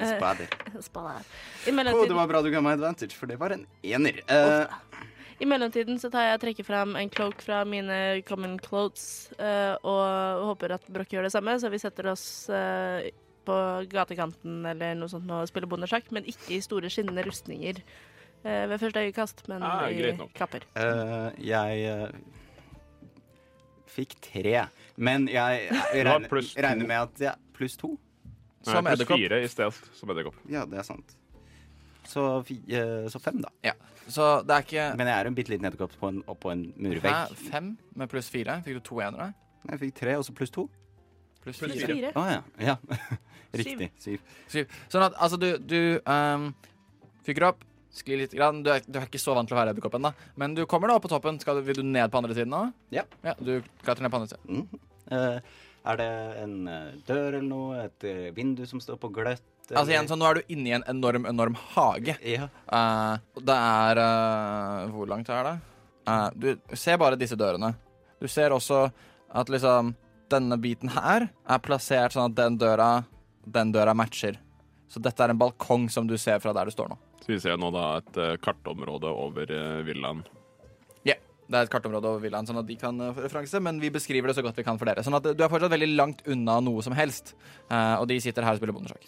Eh, 0.00 0.16
Spader. 0.16 0.48
Spalla 0.88 1.18
her. 1.18 1.28
I 1.66 1.74
det 1.74 2.16
var 2.16 2.30
bra 2.30 2.42
du 2.42 2.50
ga 2.50 2.62
meg 2.64 2.78
advantage, 2.78 3.14
for 3.16 3.30
det 3.30 3.38
var 3.40 3.54
en 3.56 3.66
ener. 3.82 4.20
Uh... 4.30 4.66
I 5.38 5.46
mellomtiden 5.46 6.00
så 6.02 6.10
tar 6.10 6.24
jeg 6.26 6.38
og 6.38 6.42
trekker 6.42 6.66
fram 6.66 6.96
en 6.98 7.10
cloak 7.14 7.42
fra 7.44 7.60
mine 7.68 8.22
common 8.26 8.56
clothes 8.58 9.30
uh, 9.38 9.76
og 9.86 10.46
håper 10.50 10.74
at 10.74 10.88
Broch 10.90 11.12
gjør 11.14 11.28
det 11.28 11.34
samme, 11.34 11.54
så 11.62 11.70
vi 11.70 11.78
setter 11.78 12.10
oss 12.10 12.24
uh, 12.50 13.06
på 13.46 13.58
gatekanten 13.92 14.66
eller 14.66 14.98
noe 14.98 15.10
sånt 15.12 15.30
og 15.30 15.46
spiller 15.50 15.70
bondesjakk, 15.70 16.10
men 16.16 16.26
ikke 16.26 16.56
i 16.56 16.60
store 16.64 16.90
skinnende 16.90 17.22
rustninger 17.28 17.78
uh, 17.78 18.64
ved 18.72 18.74
første 18.82 19.06
øyekast, 19.06 19.44
men 19.52 19.62
Ah, 19.62 19.86
i 19.94 20.10
kapper. 20.34 20.66
eh, 20.74 21.30
jeg 21.46 22.10
fikk 23.98 24.18
tre, 24.26 24.66
men 24.96 25.30
jeg, 25.30 25.68
jeg 25.70 26.06
regner, 26.06 26.34
regner 26.66 26.86
med 26.86 26.98
at 26.98 27.24
ja, 27.28 27.38
Pluss 27.54 27.78
to? 27.78 27.94
Som 28.66 28.84
Nei, 28.84 28.90
pluss 28.92 29.00
edderkopp. 29.00 29.18
fire 29.22 29.42
i 29.44 29.48
stealth 29.48 29.80
som 29.94 30.10
edderkopp. 30.10 30.38
Ja, 30.50 30.64
det 30.66 30.78
er 30.80 30.86
sant. 30.86 31.16
Så, 32.08 32.22
fi, 32.48 32.56
eh, 32.72 33.06
så 33.12 33.20
fem, 33.20 33.40
da. 33.44 33.50
Ja. 33.62 33.74
Så 34.08 34.42
det 34.48 34.54
er 34.56 34.62
ikke 34.64 34.96
Men 34.96 35.06
jeg 35.10 35.20
er 35.20 35.26
en 35.28 35.34
bitte 35.36 35.52
liten 35.52 35.66
edderkopp 35.68 35.92
på 36.00 36.08
en- 36.08 36.22
oppå 36.26 36.50
en 36.52 36.64
Hæ? 36.72 36.80
murvegg. 36.88 37.36
Fem 37.50 37.76
med 37.94 38.08
pluss 38.08 38.28
fire? 38.32 38.62
Fikk 38.64 38.74
du 38.74 38.80
to 38.80 39.00
enere? 39.00 39.34
Jeg 39.68 39.78
fikk 39.80 39.94
tre, 39.94 40.14
og 40.16 40.24
så 40.24 40.32
pluss 40.34 40.50
to. 40.50 40.68
Pluss 41.44 41.58
Pluss 41.58 41.72
fire. 41.72 41.86
fire. 41.86 42.12
Å 42.16 42.24
ja. 42.30 42.42
ja. 42.58 42.76
Riktig. 43.54 43.90
Syv. 43.98 44.20
Syv. 44.48 44.66
Sånn 44.88 45.02
at 45.04 45.14
altså, 45.20 45.38
du, 45.38 45.58
du 45.58 46.00
ehm, 46.04 46.54
fyker 47.24 47.48
opp, 47.52 47.64
Skli 47.98 48.18
litt. 48.20 48.34
Grann. 48.36 48.62
Du, 48.62 48.68
er, 48.70 48.82
du 48.86 48.98
er 49.00 49.06
ikke 49.08 49.18
så 49.18 49.34
vant 49.34 49.48
til 49.48 49.56
å 49.56 49.58
være 49.58 49.72
edderkopp 49.72 49.94
ennå. 49.96 50.10
Men 50.36 50.52
du 50.54 50.64
kommer 50.66 50.88
da 50.88 50.98
opp 50.98 51.02
på 51.06 51.10
toppen. 51.10 51.38
Skal 51.40 51.56
du, 51.58 51.62
vil 51.66 51.80
du 51.80 51.82
ned 51.82 52.10
på 52.12 52.20
andre 52.20 52.34
siden 52.36 52.52
nå? 52.52 52.60
Ja. 52.94 53.02
ja. 53.24 53.32
Du 53.40 53.62
klatrer 53.82 54.04
ned 54.04 54.12
på 54.12 54.20
andre 54.20 54.28
siden. 54.36 54.68
Mhm. 54.68 54.84
Eh, 55.10 55.40
er 55.88 56.00
det 56.00 56.08
en 56.42 56.56
eh, 56.68 56.96
dør 57.08 57.38
eller 57.38 57.48
noe? 57.48 57.84
Et 57.86 58.06
eh, 58.08 58.26
vindu 58.36 58.64
som 58.68 58.80
står 58.82 58.98
på 59.00 59.10
gløtt? 59.14 59.44
Altså 59.68 59.92
igjen, 59.92 60.08
så 60.08 60.16
Nå 60.16 60.28
er 60.28 60.38
du 60.38 60.52
inne 60.54 60.70
i 60.70 60.74
en 60.78 60.84
enorm, 60.88 61.26
enorm 61.28 61.56
hage. 61.74 62.16
Ja. 62.24 62.48
Uh, 62.72 63.20
det 63.36 63.56
er 63.56 64.00
uh, 64.00 64.88
Hvor 64.94 65.10
langt 65.10 65.28
er 65.32 65.44
det? 65.44 65.54
Uh, 66.08 66.28
du 66.32 66.76
ser 66.76 67.00
bare 67.00 67.18
disse 67.20 67.36
dørene. 67.36 67.74
Du 68.20 68.28
ser 68.32 68.54
også 68.56 68.86
at 69.28 69.52
liksom 69.52 69.92
denne 70.32 70.56
biten 70.60 70.92
her 70.92 71.28
er 71.28 71.60
plassert 71.64 72.16
sånn 72.16 72.30
at 72.30 72.36
den 72.36 72.56
døra 72.60 73.04
Den 73.44 73.72
døra 73.72 73.94
matcher. 73.96 74.40
Så 74.88 75.00
dette 75.04 75.24
er 75.24 75.32
en 75.32 75.40
balkong 75.40 75.88
som 75.92 76.08
du 76.08 76.16
ser 76.20 76.40
fra 76.40 76.52
der 76.56 76.68
du 76.68 76.72
står 76.72 76.88
nå. 76.92 76.96
Så 77.20 77.32
vi 77.34 77.40
ser 77.40 77.56
nå 77.60 77.68
da 77.72 77.98
et 78.00 78.18
kartområde 78.44 79.08
over 79.08 79.52
villaen. 79.84 80.24
Det 81.48 81.56
er 81.56 81.64
et 81.64 81.70
kartområde 81.72 82.04
over 82.04 82.20
villaen, 82.20 82.44
sånn 82.44 82.58
at 82.60 82.66
de 82.68 82.74
kan 82.76 82.98
uh, 83.00 83.16
referanse, 83.16 83.56
men 83.64 83.78
vi 83.80 83.88
beskriver 83.88 84.28
det 84.28 84.34
så 84.36 84.42
godt 84.44 84.58
vi 84.60 84.64
kan 84.66 84.76
for 84.76 84.84
dere. 84.84 85.00
Sånn 85.06 85.16
at 85.16 85.24
du 85.32 85.40
er 85.44 85.48
fortsatt 85.48 85.72
veldig 85.72 85.88
langt 85.96 86.20
unna 86.28 86.58
noe 86.60 86.82
som 86.84 86.92
helst. 86.92 87.32
Eh, 87.70 87.94
og 87.96 88.04
de 88.10 88.18
sitter 88.20 88.44
her 88.44 88.52
og 88.52 88.60
spiller 88.60 88.76
bondesjakk. 88.76 89.06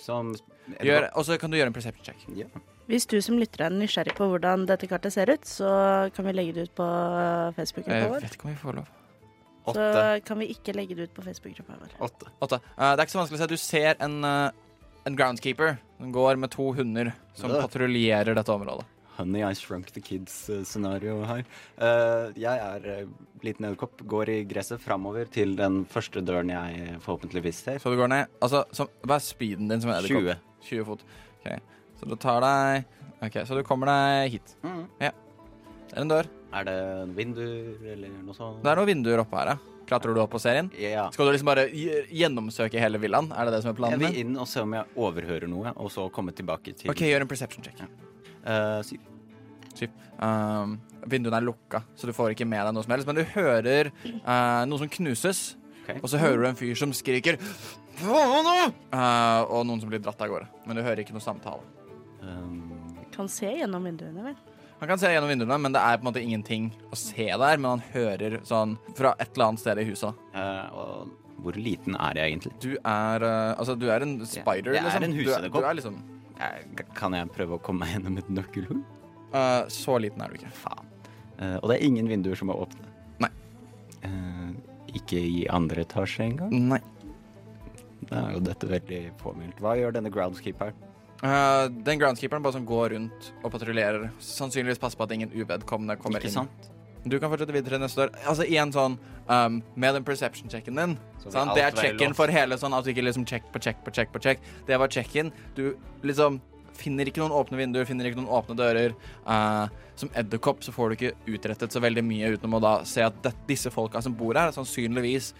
Og 1.12 1.24
så 1.28 1.36
kan 1.40 1.52
du 1.52 1.58
gjøre 1.58 1.68
en 1.68 1.76
perception 1.76 2.06
check. 2.06 2.22
Ja. 2.38 2.46
Hvis 2.88 3.04
du 3.06 3.18
som 3.20 3.36
lytter 3.38 3.66
er 3.66 3.74
nysgjerrig 3.74 4.14
på 4.16 4.26
hvordan 4.32 4.64
dette 4.66 4.88
kartet 4.88 5.12
ser 5.12 5.28
ut, 5.30 5.44
så 5.44 5.68
kan 6.16 6.24
vi 6.26 6.32
legge 6.32 6.54
det 6.56 6.64
ut 6.70 6.74
på 6.80 6.86
Jeg 6.88 7.54
Facebook-gruppa 7.58 8.08
vår. 8.14 8.24
vet 8.24 8.38
ikke 8.38 8.48
om 8.48 8.54
vi 8.54 8.62
får 8.62 8.78
lov. 8.80 8.88
Så 9.70 9.84
kan 10.26 10.40
vi 10.40 10.48
ikke 10.54 10.74
legge 10.74 10.96
det 10.96 11.10
ut 11.10 11.14
på 11.14 11.22
Facebook-gruppa 11.28 11.76
vår. 11.82 11.92
Åtte. 12.08 12.32
Åtte. 12.40 12.60
Uh, 12.72 12.88
det 12.94 12.96
er 12.96 13.04
ikke 13.04 13.14
så 13.18 13.20
vanskelig 13.20 13.38
å 13.38 13.42
se. 13.44 13.50
Du 13.52 13.60
ser 13.60 14.00
en, 14.00 14.16
uh, 14.24 14.48
en 15.06 15.20
groundskeeper 15.20 15.76
som 16.00 16.16
går 16.16 16.40
med 16.40 16.50
to 16.56 16.70
hunder 16.72 17.12
som 17.36 17.52
Øh. 17.52 17.60
patruljerer 17.66 18.34
dette 18.34 18.56
området. 18.56 18.88
Honey, 19.16 19.42
I 19.44 19.54
Shrunk 19.58 19.90
the 19.92 20.00
Kids-scenario 20.00 21.18
her. 21.28 21.42
Eh, 21.76 22.30
jeg 22.40 22.62
er 22.64 22.86
uh, 23.04 23.10
liten 23.44 23.66
edderkopp, 23.68 24.04
går 24.08 24.32
i 24.32 24.38
gresset 24.48 24.80
framover 24.82 25.28
til 25.32 25.56
den 25.58 25.82
første 25.90 26.22
døren 26.24 26.52
jeg 26.52 27.00
forhåpentligvis 27.04 27.64
ser. 27.66 27.82
Så 27.82 27.92
du 27.92 27.98
går 28.00 28.12
ned 28.12 28.30
Altså, 28.40 28.64
så, 28.76 28.86
hva 29.04 29.18
er 29.18 29.24
speeden 29.24 29.68
din 29.70 29.82
som 29.82 29.92
edderkopp? 29.92 30.30
20. 30.30 30.70
20 30.70 30.88
fot. 30.88 31.04
Okay. 31.40 31.58
Så 32.00 32.08
du 32.08 32.16
tar 32.20 32.40
deg 32.44 32.96
Ok, 33.20 33.34
så 33.44 33.56
du 33.56 33.64
kommer 33.66 33.90
deg 33.90 34.36
hit. 34.38 34.54
Mhm. 34.64 34.86
Det 35.00 35.98
er 35.98 36.04
en 36.04 36.08
dør. 36.08 36.28
Er 36.54 36.64
det 36.64 36.78
vinduer 37.16 37.92
eller 37.92 38.14
noe 38.24 38.34
sånt? 38.34 38.62
Det 38.64 38.70
er 38.70 38.78
noen 38.78 38.88
vinduer 38.88 39.20
oppe 39.22 39.36
her, 39.36 39.52
ja. 39.52 39.80
Klatrer 39.90 40.14
du 40.14 40.20
opp 40.22 40.36
og 40.38 40.42
ser 40.42 40.60
inn? 40.60 40.70
Ja. 40.78 41.08
Skal 41.10 41.26
du 41.26 41.32
liksom 41.34 41.50
bare 41.50 41.66
gjennomsøke 41.68 42.78
hele 42.80 43.00
villaen? 43.02 43.32
Er 43.34 43.48
det 43.48 43.56
det 43.56 43.64
som 43.64 43.72
er 43.72 43.78
planen? 43.80 43.98
Jeg 43.98 44.14
vil 44.14 44.20
inn 44.22 44.38
og 44.38 44.46
se 44.48 44.62
om 44.62 44.76
jeg 44.78 44.86
overhører 44.94 45.50
noe, 45.50 45.74
og 45.74 45.90
så 45.90 46.06
komme 46.14 46.34
tilbake 46.36 46.76
til 46.78 46.92
OK, 46.94 47.02
gjør 47.10 47.26
en 47.26 47.30
perception 47.30 47.66
check. 47.66 47.82
Eh, 48.44 48.80
syv. 48.86 49.06
Um, 50.20 50.74
vinduene 51.08 51.38
er 51.40 51.44
lukka, 51.46 51.80
så 51.96 52.04
du 52.04 52.12
får 52.12 52.34
ikke 52.34 52.44
med 52.48 52.60
deg 52.60 52.74
noe 52.76 52.84
som 52.84 52.92
helst. 52.92 53.08
Men 53.08 53.20
du 53.20 53.24
hører 53.32 53.88
uh, 54.04 54.66
noe 54.68 54.80
som 54.82 54.90
knuses, 54.92 55.40
okay. 55.80 55.96
og 55.96 56.10
så 56.12 56.20
hører 56.20 56.42
du 56.42 56.48
en 56.50 56.58
fyr 56.58 56.76
som 56.76 56.92
skriker 56.96 57.40
uh! 57.40 58.68
Eh, 58.92 59.40
og 59.48 59.64
noen 59.68 59.80
som 59.80 59.88
blir 59.88 60.02
dratt 60.04 60.20
av 60.20 60.32
gårde. 60.32 60.50
Men 60.68 60.76
du 60.76 60.84
hører 60.84 61.02
ikke 61.04 61.16
noe 61.16 61.24
samtale. 61.24 61.64
Um, 62.20 62.68
Kan 63.14 63.32
se 63.32 63.48
gjennom 63.48 63.88
vinduene, 63.88 64.30
vel. 64.30 64.36
Han 64.80 64.88
kan 64.88 65.00
se 65.00 65.10
gjennom 65.12 65.28
vinduene, 65.28 65.56
men 65.60 65.74
det 65.76 65.80
er 65.84 65.98
på 65.98 66.06
en 66.06 66.08
måte 66.08 66.22
ingenting 66.24 66.70
å 66.92 66.96
se 66.96 67.26
der. 67.28 67.60
Men 67.60 67.78
han 67.78 67.82
hører 67.92 68.38
sånn 68.48 68.76
fra 68.96 69.14
et 69.20 69.32
eller 69.32 69.50
annet 69.50 69.64
sted 69.64 69.80
i 69.80 69.88
huset. 69.88 70.22
Uh, 70.36 70.68
og 70.76 71.40
hvor 71.40 71.56
liten 71.56 71.96
er 71.96 72.20
jeg 72.20 72.34
egentlig? 72.34 72.54
Du 72.60 72.70
er 72.76 73.24
uh, 73.24 73.56
Altså, 73.56 73.76
du 73.76 73.88
er 73.92 74.04
en 74.04 74.18
spider, 74.28 74.74
jeg 74.76 74.84
er 74.84 74.88
liksom. 74.88 75.04
en 75.08 75.12
du, 75.16 75.20
er, 75.20 75.28
husedderkopp. 75.28 75.64
du 75.64 75.68
er 75.68 75.78
liksom 75.80 76.00
kan 76.96 77.16
jeg 77.16 77.30
prøve 77.34 77.58
å 77.58 77.62
komme 77.62 77.84
meg 77.84 77.94
gjennom 77.96 78.18
et 78.22 78.30
nøkkelhull? 78.32 78.82
Uh, 79.34 79.64
Så 79.70 79.98
liten 80.02 80.22
er 80.24 80.32
du 80.32 80.40
ikke. 80.40 80.52
Faen. 80.62 80.86
Uh, 81.40 81.56
og 81.62 81.68
det 81.70 81.78
er 81.78 81.86
ingen 81.86 82.08
vinduer 82.10 82.38
som 82.38 82.50
er 82.52 82.60
åpne. 82.64 82.88
Nei. 83.22 83.30
Uh, 84.04 84.50
ikke 84.96 85.20
i 85.20 85.44
andre 85.52 85.84
etasje 85.86 86.26
engang? 86.26 86.54
Nei. 86.74 86.80
Da 88.10 88.24
er 88.26 88.38
jo 88.38 88.40
dette 88.44 88.66
veldig 88.66 89.02
påmeldt. 89.20 89.60
Hva 89.62 89.76
gjør 89.78 89.94
denne 89.94 90.10
groundskeeperen? 90.10 90.86
Eh, 91.20 91.64
den 91.84 92.00
groundskeeperen 92.00 92.42
bare 92.42 92.56
sånn 92.56 92.66
går 92.68 92.94
rundt 92.94 93.26
og 93.44 93.52
patruljerer. 93.52 94.06
Sannsynligvis 94.24 94.80
passer 94.80 94.96
på 94.96 95.04
at 95.04 95.12
ingen 95.12 95.32
uvedkommende 95.34 95.98
kommer 96.00 96.22
Ikke 96.22 96.30
inn. 96.30 96.38
sant? 96.38 96.70
Du 97.04 97.16
kan 97.20 97.30
fortsette 97.32 97.54
videre 97.54 97.80
neste 97.80 98.04
år. 98.04 98.12
Altså 98.28 98.44
igjen 98.44 98.72
sånn 98.74 98.98
um, 99.26 99.60
Med 99.80 99.96
den 99.96 100.04
perception-checken 100.04 100.76
din. 100.76 100.96
Det 101.24 101.64
er 101.64 101.76
check-in 101.76 102.16
for 102.16 102.32
hele 102.32 102.58
sånn 102.60 102.76
at 102.76 102.84
du 102.84 102.92
ikke 102.92 103.06
liksom 103.06 103.26
check 103.28 103.46
på 103.54 103.62
check 103.62 103.80
på 103.84 103.94
check 103.96 104.12
på 104.12 104.22
check. 104.22 104.42
Det 104.68 104.78
var 104.80 104.92
check-in. 104.92 105.32
Du 105.56 105.72
liksom 106.06 106.40
finner 106.80 107.08
ikke 107.08 107.22
noen 107.22 107.34
åpne 107.36 107.58
vinduer, 107.60 107.86
finner 107.88 108.08
ikke 108.08 108.20
noen 108.20 108.32
åpne 108.40 108.56
dører. 108.58 108.96
Uh, 109.26 109.68
som 110.00 110.12
edderkopp 110.16 110.64
så 110.64 110.72
får 110.72 110.90
du 110.90 110.96
ikke 110.96 111.36
utrettet 111.36 111.72
så 111.72 111.82
veldig 111.82 112.04
mye 112.06 112.34
utenom 112.34 112.56
å 112.56 112.62
da 112.64 112.74
se 112.88 113.04
at 113.04 113.18
det, 113.24 113.34
disse 113.50 113.72
folka 113.72 114.00
som 114.04 114.16
bor 114.16 114.38
her, 114.38 114.52
sannsynligvis 114.56 115.34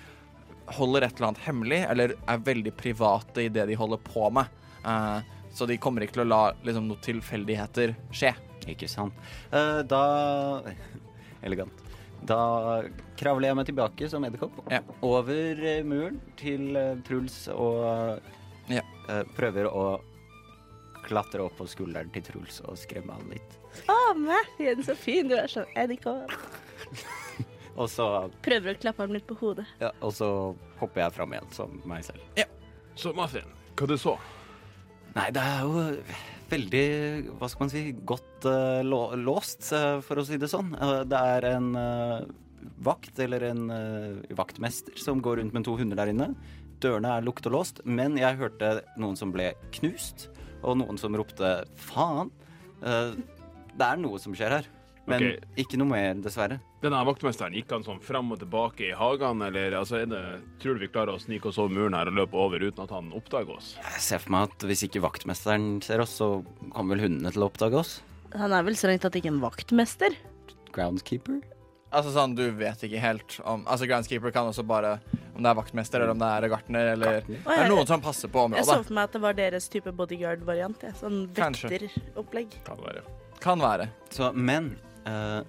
holder 0.76 1.06
et 1.06 1.16
eller 1.16 1.30
annet 1.30 1.44
hemmelig, 1.46 1.80
eller 1.90 2.14
er 2.14 2.44
veldig 2.46 2.74
private 2.78 3.46
i 3.46 3.52
det 3.52 3.66
de 3.70 3.78
holder 3.78 4.02
på 4.04 4.28
med. 4.36 4.52
Uh, 4.84 5.18
så 5.54 5.66
de 5.66 5.80
kommer 5.82 6.04
ikke 6.04 6.20
til 6.20 6.26
å 6.26 6.30
la 6.30 6.42
liksom, 6.62 6.86
noen 6.90 7.02
tilfeldigheter 7.04 7.96
skje. 8.14 8.34
Ikke 8.70 8.90
sant. 8.90 9.16
Uh, 9.50 9.80
da 9.88 10.02
Elegant. 11.46 11.72
Da 12.26 12.82
kravler 13.16 13.48
jeg 13.48 13.56
meg 13.56 13.66
tilbake 13.70 14.08
som 14.12 14.24
edderkopp 14.28 14.58
Ja. 14.70 14.80
over 15.02 15.62
eh, 15.64 15.82
muren 15.88 16.18
til 16.36 16.76
eh, 16.76 16.96
Truls 17.06 17.46
og 17.54 18.20
Ja. 18.68 18.82
eh, 19.08 19.22
prøver 19.36 19.70
å 19.70 19.86
klatre 21.06 21.40
opp 21.46 21.56
på 21.58 21.66
skulderen 21.66 22.10
til 22.12 22.22
Truls 22.22 22.60
og 22.68 22.76
skremme 22.76 23.12
han 23.16 23.30
litt. 23.32 23.56
Å, 23.88 23.96
Mathien, 24.18 24.82
så 24.84 24.94
fin 24.98 25.28
du 25.30 25.34
er 25.38 25.48
som 25.48 25.64
edderkopp. 25.76 26.30
Og 27.80 27.86
så, 27.88 28.04
Prøver 28.44 28.74
å 28.74 28.80
klappe 28.82 29.00
ham 29.06 29.12
litt 29.14 29.24
på 29.28 29.36
hodet. 29.40 29.64
ja, 29.80 29.88
og 30.02 30.10
så 30.12 30.26
hopper 30.80 31.04
jeg 31.04 31.12
fram 31.14 31.32
igjen 31.32 31.46
som 31.54 31.76
meg 31.88 32.02
selv. 32.04 32.20
Så 32.98 33.12
Martin, 33.16 33.46
hva 33.78 33.86
du 33.88 33.94
så? 33.96 34.16
Nei, 35.14 35.28
det 35.32 35.40
er 35.40 35.62
jo 35.64 35.84
veldig, 36.50 36.84
hva 37.38 37.48
skal 37.50 37.66
man 37.66 37.72
si, 37.72 37.82
godt 38.06 38.46
uh, 38.48 38.82
låst, 39.18 39.62
uh, 39.74 40.00
for 40.04 40.20
å 40.20 40.24
si 40.26 40.38
det 40.40 40.50
sånn. 40.50 40.72
Uh, 40.76 41.02
det 41.08 41.20
er 41.36 41.46
en 41.54 41.70
vakt, 42.84 43.14
eller 43.20 43.44
en 43.48 43.62
vaktmester, 44.36 44.96
som 45.00 45.20
går 45.24 45.40
rundt 45.40 45.56
med 45.56 45.64
to 45.64 45.76
hunder 45.78 45.96
der 46.00 46.12
inne. 46.12 46.30
Dørene 46.80 47.14
er 47.16 47.24
lukket 47.24 47.48
og 47.50 47.56
låst, 47.58 47.80
men 47.84 48.16
jeg 48.20 48.38
hørte 48.40 48.78
noen 49.00 49.16
som 49.20 49.32
ble 49.32 49.50
knust, 49.76 50.28
og 50.60 50.76
noen 50.80 51.00
som 51.00 51.16
ropte 51.16 51.62
'faen'. 51.88 52.32
Det 52.80 53.86
er 53.86 54.00
noe 54.00 54.20
som 54.20 54.36
skjer 54.36 54.58
her, 54.58 54.68
men 55.08 55.24
okay. 55.24 55.38
ikke 55.62 55.78
noe 55.80 55.88
mer, 55.90 56.18
dessverre. 56.22 56.60
Denne 56.84 57.00
vaktmesteren, 57.08 57.54
gikk 57.56 57.72
han 57.74 57.84
sånn 57.86 58.02
fram 58.04 58.32
og 58.34 58.40
tilbake 58.42 58.90
i 58.90 58.96
hagene, 58.96 59.48
eller 59.50 59.78
altså, 59.80 60.00
er 60.00 60.10
det, 60.10 60.22
tror 60.62 60.76
du 60.76 60.84
vi 60.84 60.90
klarer 60.92 61.16
å 61.16 61.22
snike 61.22 61.50
oss 61.50 61.58
over 61.60 61.72
muren 61.76 61.96
her 61.98 62.10
og 62.12 62.18
løpe 62.20 62.40
over 62.40 62.62
uten 62.62 62.84
at 62.84 62.94
han 62.94 63.10
oppdager 63.16 63.56
oss? 63.56 63.74
Jeg 63.80 64.04
ser 64.06 64.22
for 64.22 64.36
meg 64.36 64.50
at 64.50 64.68
hvis 64.70 64.84
ikke 64.86 65.04
vaktmesteren 65.04 65.80
ser 65.84 66.04
oss, 66.04 66.18
så 66.20 66.32
kommer 66.74 66.96
vel 66.96 67.08
hundene 67.08 67.32
til 67.34 67.44
å 67.44 67.50
oppdage 67.50 67.80
oss. 67.80 67.96
Han 68.38 68.54
er 68.54 68.66
vel 68.66 68.78
strengt 68.78 69.02
tatt 69.06 69.16
ikke 69.18 69.32
en 69.32 69.42
vaktmester. 69.42 70.14
Groundskeeper? 70.74 71.40
Altså 71.90 72.12
sånn, 72.14 72.36
du 72.38 72.44
vet 72.54 72.84
ikke 72.86 73.00
helt 73.02 73.34
om 73.42 73.64
Altså 73.66 73.88
Groundskeeper 73.90 74.30
kan 74.30 74.46
også 74.46 74.62
bare 74.62 74.92
Om 75.34 75.40
det 75.42 75.48
er 75.50 75.56
vaktmester, 75.58 75.98
eller 75.98 76.14
om 76.14 76.20
det 76.20 76.28
er 76.28 76.46
gartner, 76.52 76.90
eller 76.92 77.16
Gartner. 77.16 77.40
Det 77.48 77.56
er 77.64 77.72
noen 77.72 77.88
som 77.88 78.04
passer 78.04 78.30
på 78.30 78.44
området. 78.44 78.62
Jeg 78.62 78.68
så 78.68 78.84
for 78.84 78.98
meg 78.98 79.08
at 79.08 79.16
det 79.16 79.22
var 79.24 79.38
deres 79.38 79.66
type 79.72 79.94
bodyguard-variant. 79.98 80.84
ja. 80.86 80.92
Sånn 81.00 81.24
vekteropplegg. 81.34 82.54
Kan 82.68 82.84
være. 82.84 83.02
Kan 83.42 83.64
være. 83.64 83.88
Så, 84.14 84.30
men 84.36 84.74
eh, 85.06 85.40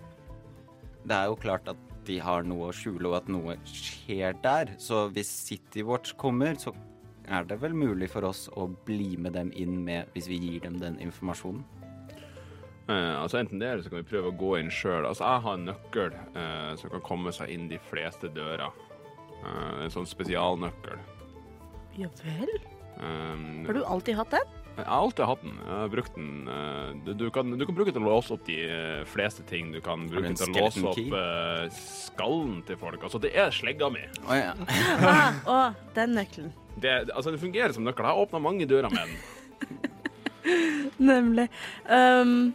det 1.01 1.17
er 1.17 1.31
jo 1.31 1.39
klart 1.39 1.67
at 1.71 1.89
de 2.07 2.17
har 2.21 2.45
noe 2.47 2.69
å 2.69 2.75
skjule, 2.75 3.09
og 3.09 3.19
at 3.21 3.29
noe 3.31 3.57
skjer 3.67 4.37
der. 4.43 4.73
Så 4.81 5.07
hvis 5.13 5.29
Citywatch 5.47 6.15
kommer, 6.19 6.57
så 6.57 6.73
er 7.29 7.45
det 7.47 7.59
vel 7.61 7.75
mulig 7.77 8.09
for 8.11 8.25
oss 8.27 8.47
å 8.57 8.67
bli 8.87 9.15
med 9.17 9.37
dem 9.37 9.51
inn 9.55 9.81
med 9.85 10.09
hvis 10.15 10.29
vi 10.31 10.39
gir 10.41 10.65
dem 10.65 10.79
den 10.81 10.97
informasjonen. 11.03 11.63
Eh, 12.89 13.21
altså 13.21 13.39
Enten 13.39 13.61
det, 13.61 13.69
eller 13.69 13.85
så 13.85 13.91
kan 13.93 14.01
vi 14.01 14.09
prøve 14.09 14.31
å 14.31 14.37
gå 14.37 14.55
inn 14.59 14.71
sjøl. 14.73 15.05
Altså, 15.05 15.25
jeg 15.27 15.45
har 15.45 15.57
en 15.57 15.67
nøkkel 15.69 16.15
eh, 16.17 16.71
som 16.81 16.93
kan 16.95 17.05
komme 17.05 17.33
seg 17.35 17.53
inn 17.53 17.69
de 17.71 17.79
fleste 17.91 18.31
dører. 18.35 18.73
Eh, 19.41 19.83
en 19.85 19.93
sånn 19.93 20.09
spesialnøkkel. 20.09 21.01
Ja 21.99 22.09
vel? 22.23 22.51
Um, 23.01 23.63
Har 23.65 23.75
du 23.75 23.81
alltid 23.83 24.17
hatt 24.19 24.33
den? 24.35 24.57
Jeg 24.71 24.85
har 24.87 25.01
alltid 25.03 25.25
hatt 25.27 25.41
den. 25.43 25.57
Jeg 25.59 25.77
har 25.77 25.89
brukt 25.91 26.15
den. 26.15 26.29
eh, 26.47 26.91
du, 27.05 27.11
du, 27.19 27.25
kan, 27.33 27.51
du 27.59 27.65
kan 27.67 27.75
bruke 27.75 27.91
den 27.91 27.99
til 27.99 28.07
å 28.07 28.13
låse 28.15 28.33
opp 28.35 28.45
de 28.47 28.57
eh, 28.65 29.01
fleste 29.09 29.43
ting. 29.49 29.73
Du 29.75 29.81
kan 29.83 30.07
bruke 30.09 30.29
den 30.29 30.39
til 30.39 30.47
å 30.47 30.63
låse 30.63 30.85
opp 30.93 31.15
eh, 31.19 31.65
skallen 31.75 32.61
til 32.67 32.79
folk. 32.79 33.03
Altså, 33.03 33.19
det 33.21 33.33
er 33.35 33.51
slegga 33.55 33.91
mi. 33.93 34.05
Å 34.27 34.39
ja. 34.39 34.55
Ah, 35.51 35.75
den 35.97 36.15
nøkkelen. 36.15 36.53
Det, 36.79 36.93
altså, 37.11 37.33
det 37.33 37.41
fungerer 37.43 37.75
som 37.75 37.85
nøkkel. 37.85 38.07
Jeg 38.07 38.15
har 38.15 38.23
åpna 38.23 38.41
mange 38.41 38.67
dører 38.69 38.93
med 38.93 39.11
den. 39.11 39.19
Nemlig. 41.11 41.47
Um, 41.85 42.53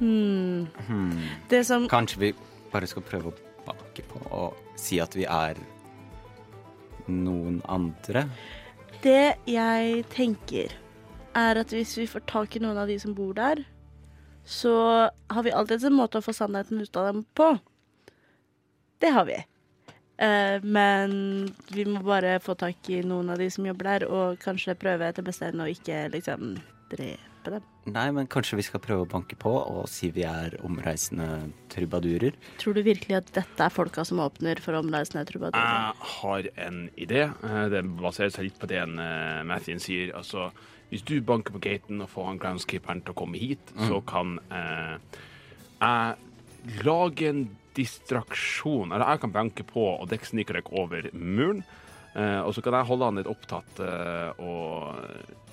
hmm. 0.00 0.66
Hmm. 0.88 1.26
Det 1.50 1.64
som 1.68 1.88
Kanskje 1.90 2.22
vi 2.22 2.32
bare 2.72 2.88
skal 2.88 3.04
prøve 3.06 3.32
å 3.32 3.36
bake 3.68 4.04
på 4.08 4.22
og 4.32 4.56
si 4.80 4.98
at 5.02 5.14
vi 5.16 5.26
er 5.28 5.60
noen 7.08 7.60
andre? 7.68 8.26
Det 9.04 9.38
jeg 9.48 10.04
tenker, 10.12 10.72
er 11.38 11.60
at 11.62 11.74
hvis 11.74 11.96
vi 12.00 12.06
får 12.10 12.26
tak 12.30 12.56
i 12.56 12.62
noen 12.62 12.78
av 12.80 12.90
de 12.90 12.98
som 13.00 13.14
bor 13.16 13.34
der, 13.36 13.62
så 14.48 14.74
har 15.28 15.44
vi 15.44 15.52
alltid 15.52 15.84
en 15.84 15.98
måte 15.98 16.20
å 16.20 16.24
få 16.24 16.32
sannheten 16.36 16.80
ut 16.80 16.96
av 16.96 17.10
dem 17.10 17.24
på. 17.36 17.52
Det 18.98 19.12
har 19.14 19.26
vi. 19.28 19.38
Eh, 20.18 20.58
men 20.64 21.12
vi 21.70 21.84
må 21.86 22.02
bare 22.02 22.38
få 22.42 22.56
tak 22.58 22.88
i 22.90 23.02
noen 23.06 23.30
av 23.30 23.38
de 23.38 23.50
som 23.52 23.66
jobber 23.68 23.92
der, 23.92 24.06
og 24.08 24.40
kanskje 24.42 24.78
prøve 24.78 25.06
etter 25.06 25.26
beste 25.26 25.46
evne 25.50 25.68
å 25.68 25.74
ikke 25.74 26.06
liksom 26.16 26.56
drepe 26.90 27.58
dem. 27.58 27.66
Nei, 27.94 28.06
men 28.14 28.28
kanskje 28.30 28.58
vi 28.58 28.64
skal 28.66 28.82
prøve 28.84 29.04
å 29.04 29.10
banke 29.10 29.36
på 29.40 29.50
og 29.56 29.86
si 29.90 30.10
vi 30.14 30.24
er 30.28 30.56
omreisende 30.66 31.48
trubadurer? 31.72 32.36
Tror 32.60 32.76
du 32.76 32.82
virkelig 32.86 33.18
at 33.20 33.32
dette 33.36 33.64
er 33.64 33.74
folka 33.74 34.04
som 34.08 34.20
åpner 34.24 34.60
for 34.62 34.78
omreisende 34.78 35.24
trubadurer? 35.28 35.62
Jeg 35.62 36.10
har 36.14 36.50
en 36.68 36.80
idé. 36.96 37.22
Eh, 37.30 37.64
Det 37.72 37.84
baserer 38.00 38.34
seg 38.34 38.48
litt 38.48 38.58
på 38.60 38.68
det 38.70 38.82
en 38.82 38.98
uh, 39.00 39.44
Mathien 39.48 39.80
sier. 39.82 40.12
Altså, 40.16 40.50
hvis 40.92 41.04
du 41.04 41.18
banker 41.20 41.52
på 41.56 41.62
gaten 41.64 42.00
og 42.04 42.10
får 42.12 42.30
han 42.30 42.40
groundskeeperen 42.42 43.02
til 43.04 43.12
å 43.14 43.18
komme 43.18 43.40
hit, 43.40 43.72
så 43.88 44.00
kan 44.08 44.38
eh, 44.48 44.96
jeg 45.82 46.84
lage 46.84 47.28
en 47.28 47.42
distraksjon. 47.76 48.92
Eller 48.92 49.12
jeg 49.12 49.22
kan 49.26 49.34
banke 49.34 49.66
på, 49.68 49.84
og 50.00 50.08
dere 50.10 50.28
sniker 50.28 50.58
dere 50.58 50.72
over 50.80 51.10
muren. 51.12 51.60
Eh, 52.16 52.40
og 52.40 52.54
så 52.56 52.64
kan 52.64 52.78
jeg 52.78 52.88
holde 52.88 53.10
han 53.10 53.20
litt 53.20 53.28
opptatt 53.30 53.82
eh, 53.84 54.40
og 54.40 54.96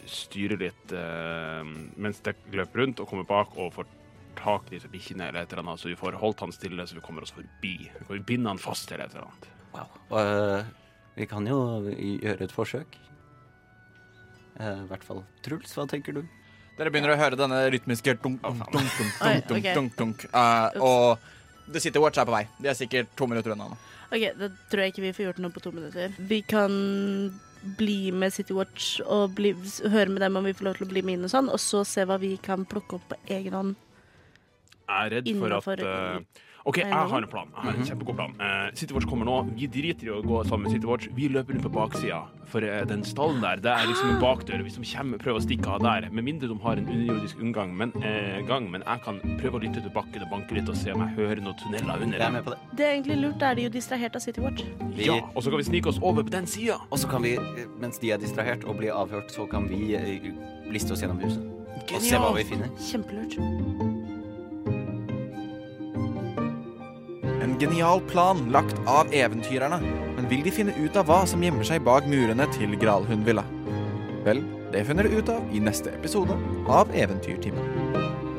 styre 0.10 0.58
litt 0.60 0.94
eh, 0.96 1.62
mens 2.02 2.22
dere 2.26 2.56
løper 2.60 2.82
rundt 2.84 3.02
og 3.04 3.10
kommer 3.10 3.28
bak 3.30 3.56
og 3.58 3.74
får 3.76 3.90
tak 4.36 4.70
i 4.70 4.76
disse 4.76 4.92
bikkjene 4.92 5.30
eller 5.30 5.46
et 5.46 5.54
eller 5.54 5.64
annet, 5.64 5.82
så 5.82 5.90
vi 5.90 5.98
får 6.00 6.18
holdt 6.20 6.44
han 6.44 6.54
stille 6.56 6.86
så 6.88 6.98
vi 6.98 7.04
kommer 7.06 7.24
oss 7.26 7.34
forbi. 7.36 7.76
Og 8.08 8.16
Vi 8.18 8.24
binder 8.34 8.54
han 8.54 8.62
fast 8.62 8.92
eller 8.92 9.06
et 9.08 9.16
eller 9.16 9.30
annet. 9.30 9.48
Wow. 9.76 10.00
Og, 10.10 10.20
eh, 10.20 10.74
vi 11.16 11.28
kan 11.32 11.48
jo 11.48 11.60
gjøre 11.88 12.44
et 12.44 12.52
forsøk. 12.56 12.98
Uh, 14.56 14.84
I 14.84 14.88
hvert 14.88 15.04
fall. 15.04 15.22
Truls, 15.44 15.72
hva 15.76 15.84
tenker 15.88 16.16
du? 16.16 16.22
Dere 16.78 16.92
begynner 16.92 17.12
å 17.14 17.20
høre 17.20 17.40
denne 17.40 17.58
rytmiske 17.72 18.14
dunk, 18.24 18.42
dunk, 18.44 18.62
dunk, 18.72 18.94
dunk, 19.00 19.16
dunk, 19.20 19.48
dunk, 19.50 19.66
dunk, 19.76 19.96
dunk, 20.00 20.26
Uh, 20.32 20.76
Og 20.84 21.72
det 21.72 21.82
sitter 21.84 22.04
Watch 22.04 22.20
her 22.20 22.28
på 22.28 22.36
vei. 22.36 22.46
De 22.60 22.70
er 22.72 22.78
sikkert 22.78 23.12
to 23.18 23.28
minutter 23.28 23.56
unna 23.56 23.70
nå. 23.72 23.78
OK, 24.12 24.26
da 24.38 24.50
tror 24.70 24.84
jeg 24.84 24.94
ikke 24.94 25.06
vi 25.08 25.14
får 25.18 25.26
gjort 25.30 25.42
noe 25.44 25.56
på 25.56 25.64
to 25.64 25.72
minutter. 25.76 26.16
Vi 26.30 26.42
kan 26.46 26.76
bli 27.78 28.12
med 28.16 28.34
City 28.34 28.56
Watch 28.56 29.00
og 29.02 29.36
bli, 29.38 29.54
høre 29.92 30.12
med 30.14 30.22
dem 30.24 30.40
om 30.40 30.46
vi 30.46 30.54
får 30.56 30.70
lov 30.70 30.80
til 30.80 30.88
å 30.88 30.92
bli 30.94 31.04
med 31.06 31.18
inn 31.18 31.28
og 31.28 31.34
sånn, 31.34 31.52
og 31.52 31.62
så 31.62 31.84
se 31.88 32.06
hva 32.08 32.20
vi 32.22 32.36
kan 32.42 32.66
plukke 32.70 33.00
opp 33.00 33.08
på 33.12 33.20
egen 33.38 33.58
hånd. 33.58 33.76
Jeg 34.86 35.08
er 35.08 35.16
redd 35.16 35.30
for 35.42 35.56
at 35.58 35.82
eh, 35.82 36.44
OK, 36.66 36.80
jeg 36.82 36.90
har 36.90 37.22
en 37.22 37.28
plan. 37.30 37.50
Jeg 37.54 37.62
har 37.62 37.76
en 37.78 37.86
kjempegod 37.86 38.16
plan. 38.18 38.32
Uh, 38.40 38.72
Citywatch 38.74 39.06
kommer 39.06 39.28
nå. 39.28 39.36
Vi 39.54 39.68
driter 39.70 40.08
i 40.08 40.14
å 40.16 40.22
gå 40.26 40.40
sammen 40.50 40.66
med 40.66 40.74
Citywatch. 40.74 41.12
Vi 41.14 41.28
løper 41.30 41.54
rundt 41.54 41.66
på 41.68 41.70
baksida. 41.76 42.24
For 42.50 42.66
uh, 42.66 42.80
den 42.90 43.04
stallen 43.06 43.44
der, 43.44 43.62
det 43.62 43.70
er 43.70 43.86
liksom 43.86 44.16
en 44.16 44.18
bakdør. 44.24 44.64
Hvis 44.66 44.80
de 44.80 44.88
kommer, 44.90 45.22
prøver 45.22 45.38
å 45.38 45.46
stikke 45.46 45.76
av 45.76 45.84
der, 45.86 46.08
med 46.10 46.26
mindre 46.26 46.50
de 46.50 46.58
har 46.64 46.82
en 46.82 46.90
underjordisk 46.90 47.44
inngang, 47.46 47.76
men, 47.78 47.94
uh, 48.02 48.40
gang, 48.50 48.72
men 48.74 48.82
jeg 48.82 49.04
kan 49.06 49.22
prøve 49.44 49.60
å 49.60 49.62
lytte 49.62 49.84
til 49.86 49.94
bakken 49.94 50.26
og 50.26 50.32
banke 50.34 50.58
litt 50.58 50.72
og 50.72 50.80
se 50.80 50.96
om 50.96 51.04
jeg 51.06 51.14
hører 51.20 51.44
noen 51.46 51.60
tunneler 51.62 52.02
under. 52.08 52.18
Jeg 52.18 52.32
er 52.32 52.34
med 52.40 52.48
på 52.48 52.56
det. 52.56 52.62
Det 52.74 52.88
er 52.88 52.94
egentlig 52.96 53.20
lurt. 53.22 53.38
Da 53.44 53.52
er 53.52 53.60
de 53.60 53.68
jo 53.68 53.74
distrahert 53.78 54.18
av 54.18 54.26
Citywatch. 54.26 54.66
Vi, 54.88 55.06
Ja, 55.06 55.20
og 55.36 55.46
så 55.46 55.54
kan 55.54 55.62
vi 55.62 55.68
snike 55.70 55.92
oss 55.94 56.00
over 56.02 56.26
på 56.26 56.34
den 56.34 56.50
sida. 56.50 56.80
Og 56.90 56.98
så 56.98 57.12
kan 57.12 57.22
vi, 57.22 57.36
eh, 57.38 57.68
mens 57.78 58.02
de 58.02 58.10
er 58.16 58.18
distrahert 58.18 58.66
og 58.66 58.80
blir 58.82 58.96
avhørt, 58.96 59.30
så 59.30 59.46
kan 59.52 59.70
vi 59.70 59.94
eh, 60.00 60.32
liste 60.74 60.98
oss 60.98 61.06
gjennom 61.06 61.22
huset. 61.22 61.46
Og 61.94 62.02
se 62.02 62.18
hva 62.18 62.34
vi 62.34 62.48
finner. 62.50 62.74
Kjempelurt. 62.82 63.95
En 67.44 67.58
genial 67.60 68.02
plan 68.12 68.46
lagt 68.52 68.78
av 68.88 69.12
eventyrerne. 69.14 69.80
Men 70.16 70.30
vil 70.32 70.44
de 70.46 70.54
finne 70.54 70.76
ut 70.80 70.96
av 71.00 71.10
hva 71.10 71.24
som 71.28 71.44
gjemmer 71.44 71.68
seg 71.68 71.84
bak 71.86 72.08
murene 72.10 72.48
til 72.56 72.78
Gralhundvilla? 72.80 73.44
Vel, 74.26 74.42
det 74.74 74.86
finner 74.88 75.06
du 75.06 75.20
ut 75.20 75.30
av 75.30 75.54
i 75.54 75.62
neste 75.62 75.94
episode 75.94 76.38
av 76.72 76.92
Eventyrtimen. 76.96 78.35